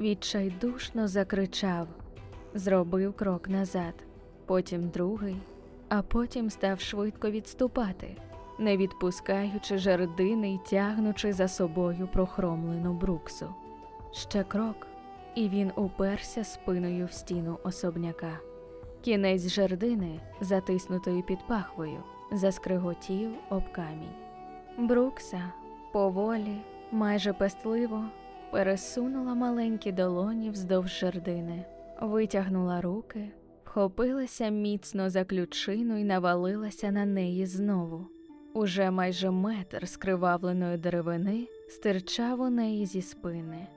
відчайдушно 0.00 1.08
закричав, 1.08 1.88
зробив 2.54 3.12
крок 3.12 3.48
назад, 3.48 3.94
потім 4.46 4.88
другий, 4.88 5.36
а 5.88 6.02
потім 6.02 6.50
став 6.50 6.80
швидко 6.80 7.30
відступати, 7.30 8.16
не 8.58 8.76
відпускаючи 8.76 9.78
жердини 9.78 10.54
й 10.54 10.58
тягнучи 10.70 11.32
за 11.32 11.48
собою 11.48 12.08
прохромлену 12.12 12.92
бруксу. 12.92 13.54
Ще 14.12 14.44
крок, 14.44 14.86
і 15.34 15.48
він 15.48 15.72
уперся 15.76 16.44
спиною 16.44 17.06
в 17.06 17.12
стіну 17.12 17.58
особняка. 17.64 18.38
Кінець 19.00 19.48
жердини, 19.48 20.20
затиснутої 20.40 21.22
під 21.22 21.38
пахвою, 21.48 22.02
заскриготів 22.32 23.30
об 23.50 23.72
камінь. 23.72 24.14
Брукса 24.78 25.52
поволі, 25.92 26.56
майже 26.92 27.32
пестливо, 27.32 28.04
пересунула 28.52 29.34
маленькі 29.34 29.92
долоні 29.92 30.50
вздовж 30.50 30.98
жердини, 30.98 31.64
витягнула 32.00 32.80
руки, 32.80 33.32
вхопилася 33.64 34.48
міцно 34.48 35.10
за 35.10 35.24
ключину 35.24 35.98
і 35.98 36.04
навалилася 36.04 36.90
на 36.90 37.04
неї 37.04 37.46
знову. 37.46 38.06
Уже 38.54 38.90
майже 38.90 39.30
метр 39.30 39.88
скривавленої 39.88 40.78
деревини 40.78 41.48
стирчав 41.68 42.40
у 42.40 42.50
неї 42.50 42.86
зі 42.86 43.02
спини. 43.02 43.68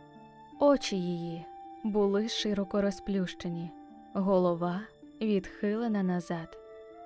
Очі 0.60 0.98
її 0.98 1.46
були 1.84 2.30
широко 2.30 2.82
розплющені, 2.82 3.72
голова 4.14 4.82
відхилена 5.22 6.04
назад. 6.04 6.58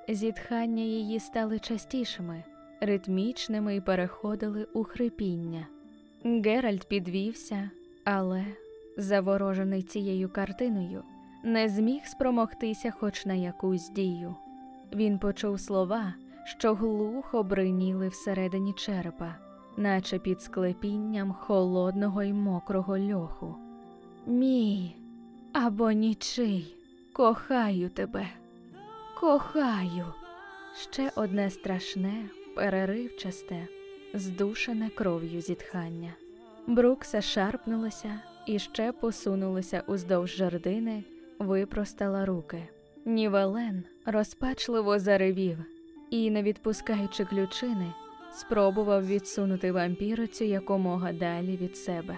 Зітхання 0.10 0.84
її 0.84 1.20
стали 1.20 1.60
частішими, 1.60 2.44
ритмічними 2.82 3.76
і 3.76 3.82
переходили 3.82 4.68
у 4.74 4.84
хрипіння. 4.84 5.68
Геральт 6.24 6.88
підвівся, 6.88 7.70
але, 8.06 8.46
заворожений 8.98 9.84
цією 9.84 10.30
картиною, 10.30 11.04
не 11.44 11.70
зміг 11.70 12.02
спромогтися 12.06 12.92
хоч 12.92 13.26
на 13.26 13.34
якусь 13.34 13.90
дію. 13.90 14.36
Він 14.94 15.20
почув 15.20 15.60
слова, 15.60 16.14
що 16.46 16.74
глухо 16.74 17.44
бриніли 17.44 18.08
всередині 18.08 18.74
черепа, 18.74 19.36
наче 19.78 20.20
під 20.20 20.42
склепінням 20.42 21.34
холодного 21.34 22.24
й 22.24 22.34
мокрого 22.34 23.00
льоху. 23.00 23.56
Мій 24.26 24.96
або 25.54 25.92
нічий, 25.92 26.76
кохаю 27.14 27.90
тебе, 27.90 28.28
кохаю. 29.20 30.06
Ще 30.92 31.12
одне 31.16 31.50
страшне, 31.50 32.30
переривчасте, 32.56 33.68
здушене 34.14 34.90
кров'ю 34.90 35.42
зітхання. 35.42 36.14
Брукса 36.68 37.22
шарпнулася 37.22 38.20
і 38.46 38.60
ще 38.60 38.92
посунулася 38.92 39.84
уздовж 39.88 40.36
жердини, 40.36 41.04
випростала 41.40 42.26
руки. 42.26 42.70
Нівелен 43.06 43.84
розпачливо 44.06 45.00
заревів 45.00 45.58
і, 46.10 46.32
не 46.32 46.44
відпускаючи 46.44 47.26
ключини, 47.26 47.94
спробував 48.38 49.08
відсунути 49.08 49.72
вампірицю 49.72 50.44
якомога 50.44 51.14
далі 51.14 51.58
від 51.62 51.78
себе. 51.78 52.18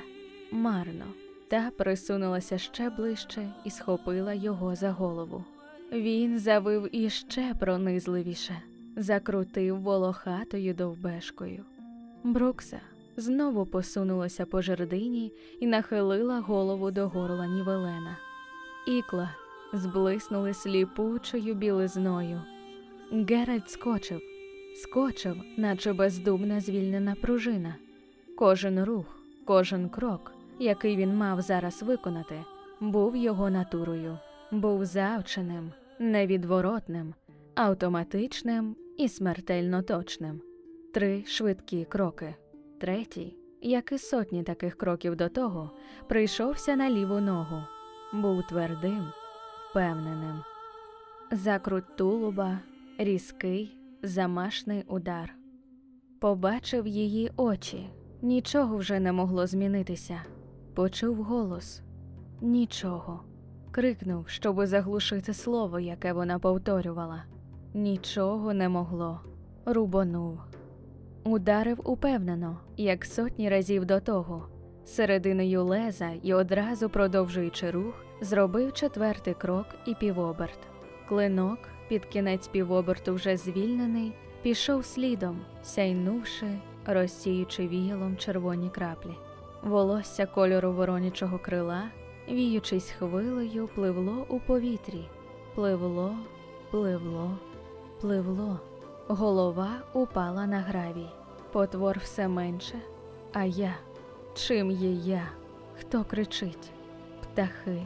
Марно, 0.51 1.05
та 1.47 1.71
присунулася 1.77 2.57
ще 2.57 2.89
ближче 2.89 3.49
і 3.65 3.69
схопила 3.69 4.33
його 4.33 4.75
за 4.75 4.91
голову. 4.91 5.43
Він 5.91 6.39
завив 6.39 6.95
іще 6.95 7.55
пронизливіше, 7.59 8.61
закрутив 8.95 9.81
волохатою 9.81 10.73
довбешкою. 10.73 11.65
Брукса 12.23 12.81
знову 13.17 13.65
посунулася 13.65 14.45
по 14.45 14.61
жердині 14.61 15.33
і 15.59 15.67
нахилила 15.67 16.39
голову 16.39 16.91
до 16.91 17.07
горла 17.07 17.47
Нівелена. 17.47 18.17
Ікла 18.87 19.35
зблиснули 19.73 20.53
сліпучою 20.53 21.55
білизною. 21.55 22.41
Геральт 23.11 23.69
скочив, 23.69 24.21
скочив, 24.75 25.41
наче 25.57 25.93
бездумна 25.93 26.59
звільнена 26.59 27.15
пружина. 27.21 27.75
Кожен 28.37 28.83
рух, 28.83 29.05
кожен 29.45 29.89
крок, 29.89 30.31
який 30.59 30.95
він 30.95 31.15
мав 31.15 31.41
зараз 31.41 31.83
виконати, 31.83 32.43
був 32.79 33.15
його 33.15 33.49
натурою, 33.49 34.17
був 34.51 34.85
завченим, 34.85 35.71
невідворотним, 35.99 37.13
автоматичним 37.55 38.75
і 38.97 39.09
смертельно 39.09 39.81
точним. 39.81 40.41
Три 40.93 41.23
швидкі 41.25 41.85
кроки. 41.85 42.35
Третій, 42.79 43.35
як 43.61 43.91
і 43.91 43.97
сотні 43.97 44.43
таких 44.43 44.77
кроків 44.77 45.15
до 45.15 45.29
того, 45.29 45.71
прийшовся 46.07 46.75
на 46.75 46.89
ліву 46.89 47.19
ногу, 47.19 47.63
був 48.13 48.47
твердим, 48.47 49.07
впевненим. 49.69 50.43
Закрут 51.31 51.83
тулуба, 51.95 52.59
різкий, 52.97 53.78
замашний 54.03 54.83
удар. 54.87 55.33
Побачив 56.19 56.87
її 56.87 57.31
очі, 57.37 57.89
нічого 58.21 58.77
вже 58.77 58.99
не 58.99 59.11
могло 59.11 59.47
змінитися. 59.47 60.21
Почув 60.73 61.23
голос 61.23 61.81
нічого. 62.41 63.23
Крикнув, 63.71 64.27
щоби 64.27 64.67
заглушити 64.67 65.33
слово, 65.33 65.79
яке 65.79 66.13
вона 66.13 66.39
повторювала. 66.39 67.23
Нічого 67.73 68.53
не 68.53 68.69
могло. 68.69 69.21
Рубонув. 69.65 70.39
Ударив 71.23 71.81
упевнено, 71.85 72.59
як 72.77 73.05
сотні 73.05 73.49
разів 73.49 73.85
до 73.85 73.99
того. 73.99 74.49
Серединою 74.85 75.63
леза 75.63 76.09
і 76.23 76.33
одразу 76.33 76.89
продовжуючи 76.89 77.71
рух, 77.71 78.05
зробив 78.21 78.73
четвертий 78.73 79.33
крок 79.33 79.65
і 79.85 79.95
півоберт. 79.95 80.59
Клинок, 81.07 81.59
під 81.89 82.05
кінець 82.05 82.47
півоберту 82.47 83.13
вже 83.13 83.37
звільнений, 83.37 84.13
пішов 84.41 84.85
слідом, 84.85 85.39
сяйнувши, 85.63 86.59
розсіючи 86.85 87.67
віялом 87.67 88.17
червоні 88.17 88.69
краплі. 88.69 89.15
Волосся 89.63 90.25
кольору 90.25 90.71
воронячого 90.71 91.39
крила, 91.39 91.83
віючись 92.29 92.91
хвилею, 92.91 93.69
пливло 93.75 94.25
у 94.29 94.39
повітрі, 94.39 95.05
пливло, 95.55 96.15
пливло, 96.71 97.37
пливло. 98.01 98.59
Голова 99.07 99.69
упала 99.93 100.45
на 100.47 100.59
гравій. 100.59 101.09
Потвор 101.51 101.99
все 101.99 102.27
менше. 102.27 102.75
А 103.33 103.43
я, 103.43 103.75
чим 104.35 104.71
є 104.71 104.91
я? 104.91 105.29
Хто 105.79 106.03
кричить? 106.03 106.71
Птахи, 107.21 107.85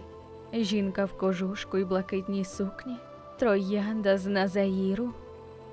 жінка 0.53 1.05
в 1.05 1.17
кожушку 1.17 1.77
й 1.77 1.83
блакитній 1.83 2.45
сукні, 2.45 2.97
троянда 3.43 4.17
з 4.17 4.25
Назаїру, 4.25 5.13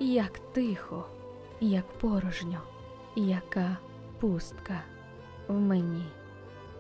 як 0.01 0.39
тихо, 0.39 1.07
як 1.61 1.85
порожньо, 1.99 2.63
яка 3.17 3.77
пустка 4.21 4.83
в 5.49 5.61
мені. 5.61 6.05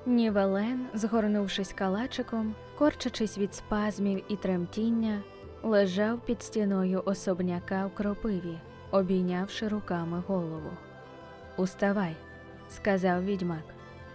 Нівелен, 0.06 0.86
згорнувшись 0.94 1.72
калачиком, 1.72 2.54
корчачись 2.78 3.38
від 3.38 3.54
спазмів 3.54 4.24
і 4.28 4.36
тремтіння, 4.36 5.22
лежав 5.62 6.20
під 6.20 6.42
стіною 6.42 7.02
особняка 7.04 7.86
в 7.86 7.94
кропиві, 7.94 8.58
обійнявши 8.90 9.68
руками 9.68 10.22
голову. 10.26 10.70
Уставай, 11.56 12.16
сказав 12.68 13.24
відьмак. 13.24 13.64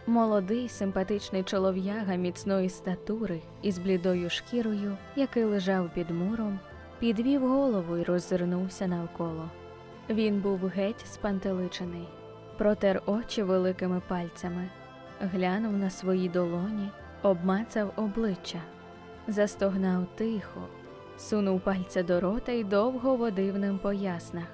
Молодий, 0.08 0.70
симпатичний 0.70 1.44
чолов'яга 1.44 2.16
міцної 2.16 2.70
статури 2.70 3.42
із 3.62 3.80
блідою 3.80 4.30
шкірою, 4.30 4.98
який 5.16 5.44
лежав 5.44 5.90
під 5.94 6.10
муром, 6.10 6.60
підвів 7.00 7.48
голову 7.48 7.98
і 7.98 8.04
роззирнувся 8.04 8.88
навколо. 8.88 9.50
Він 10.10 10.42
був 10.42 10.68
геть 10.68 11.06
спантеличений, 11.06 12.08
протер 12.58 13.02
очі 13.06 13.44
великими 13.44 14.02
пальцями, 14.08 14.70
глянув 15.20 15.74
на 15.74 15.90
свої 15.90 16.30
долоні, 16.30 16.90
обмацав 17.24 17.92
обличчя, 17.96 18.62
застогнав 19.28 20.08
тихо, 20.16 20.62
сунув 21.18 21.62
пальця 21.62 22.04
до 22.04 22.20
рота 22.20 22.52
й 22.52 22.64
довго 22.64 23.16
водив 23.16 23.58
ним 23.58 23.80
по 23.80 23.94
яснах. 23.94 24.48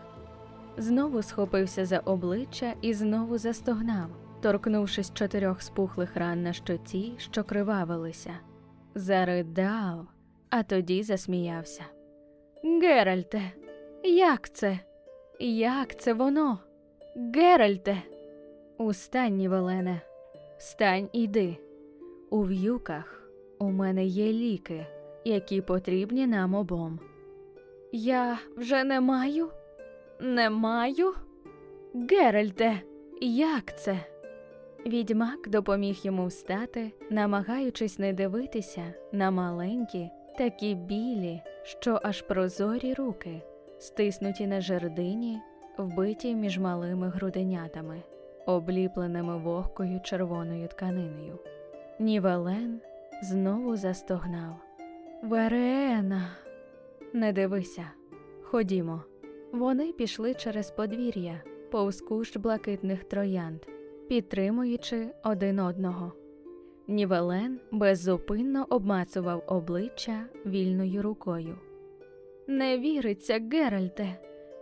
Знову 0.78 1.22
схопився 1.22 1.86
за 1.86 2.00
обличчя 2.00 2.74
і 2.82 2.94
знову 2.94 3.38
застогнав, 3.38 4.10
торкнувшись 4.42 5.14
чотирьох 5.14 5.62
спухлих 5.62 6.18
ран 6.18 6.44
на 6.44 6.54
щоці, 6.54 7.14
що 7.18 7.44
кривавилися. 7.44 8.32
Заридав, 8.96 10.08
а 10.50 10.64
тоді 10.64 11.04
засміявся. 11.04 11.84
Геральте, 12.64 13.42
як 14.04 14.50
це? 14.54 14.80
Як 15.40 16.00
це 16.00 16.14
воно? 16.14 16.60
Геральте. 17.36 17.98
Устань, 18.78 19.36
Нівелене, 19.36 20.02
встань 20.58 21.10
іди. 21.14 21.58
У 22.30 22.44
в'юках 22.44 23.32
у 23.60 23.70
мене 23.72 24.06
є 24.06 24.34
ліки, 24.34 24.88
які 25.26 25.62
потрібні 25.62 26.28
нам 26.28 26.56
обом. 26.56 27.00
Я 27.92 28.38
вже 28.58 28.84
не 28.84 29.02
маю? 29.02 29.50
Не 30.20 30.50
маю? 30.50 31.14
Геральте, 32.10 32.82
як 33.22 33.80
це? 33.80 34.00
Відьмак 34.86 35.50
допоміг 35.50 36.00
йому 36.04 36.28
встати, 36.28 36.92
намагаючись 37.10 38.00
не 38.00 38.14
дивитися 38.14 38.94
на 39.12 39.32
маленькі, 39.32 40.10
такі 40.38 40.76
білі, 40.76 41.42
що 41.64 42.00
аж 42.04 42.22
прозорі 42.22 42.94
руки, 42.94 43.42
стиснуті 43.80 44.48
на 44.48 44.62
жердині, 44.62 45.40
вбиті 45.78 46.36
між 46.36 46.60
малими 46.60 47.10
груденятами, 47.10 48.02
обліпленими 48.46 49.38
вогкою 49.38 50.00
червоною 50.04 50.68
тканиною. 50.68 51.40
Нівелен 52.00 52.80
знову 53.24 53.76
застогнав. 53.76 54.56
Верена, 55.24 56.30
не 57.14 57.34
дивися, 57.34 57.86
ходімо. 58.42 59.04
Вони 59.52 59.94
пішли 59.94 60.34
через 60.34 60.72
подвір'я, 60.72 61.42
повз 61.72 62.02
кущ 62.02 62.38
блакитних 62.38 63.04
троянд, 63.04 63.62
підтримуючи 64.12 65.08
один 65.24 65.60
одного. 65.60 66.14
Нівелен 66.88 67.60
беззупинно 67.72 68.66
обмацував 68.70 69.44
обличчя 69.48 70.26
вільною 70.46 71.02
рукою. 71.02 71.58
Не 72.48 72.78
віриться, 72.78 73.40
Геральте, 73.52 74.16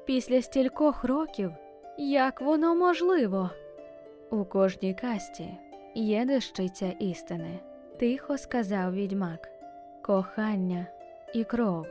після 0.05 0.41
стількох 0.41 1.03
років, 1.03 1.51
як 1.97 2.41
воно 2.41 2.75
можливо? 2.75 3.49
У 4.31 4.45
кожній 4.45 4.93
касті 4.93 5.57
є 5.95 6.25
дещиця 6.25 6.93
істини, 6.99 7.59
тихо 7.99 8.37
сказав 8.37 8.93
відьмак, 8.93 9.49
кохання 10.01 10.87
і 11.33 11.43
кров. 11.43 11.87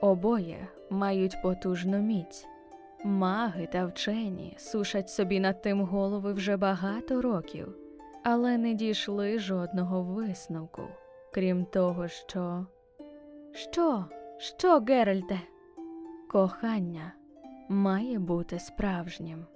Обоє 0.00 0.68
мають 0.90 1.42
потужну 1.42 1.98
міць. 1.98 2.46
Маги 3.04 3.66
та 3.72 3.86
вчені 3.86 4.54
сушать 4.58 5.10
собі 5.10 5.40
над 5.40 5.62
тим 5.62 5.80
голови 5.80 6.32
вже 6.32 6.56
багато 6.56 7.22
років, 7.22 7.76
але 8.24 8.58
не 8.58 8.74
дійшли 8.74 9.38
жодного 9.38 10.02
висновку, 10.02 10.82
крім 11.34 11.64
того, 11.64 12.08
що. 12.08 12.66
Що? 13.52 14.04
Що, 14.38 14.80
Геральте? 14.80 15.40
Кохання 16.30 17.12
має 17.68 18.18
бути 18.18 18.58
справжнім. 18.58 19.46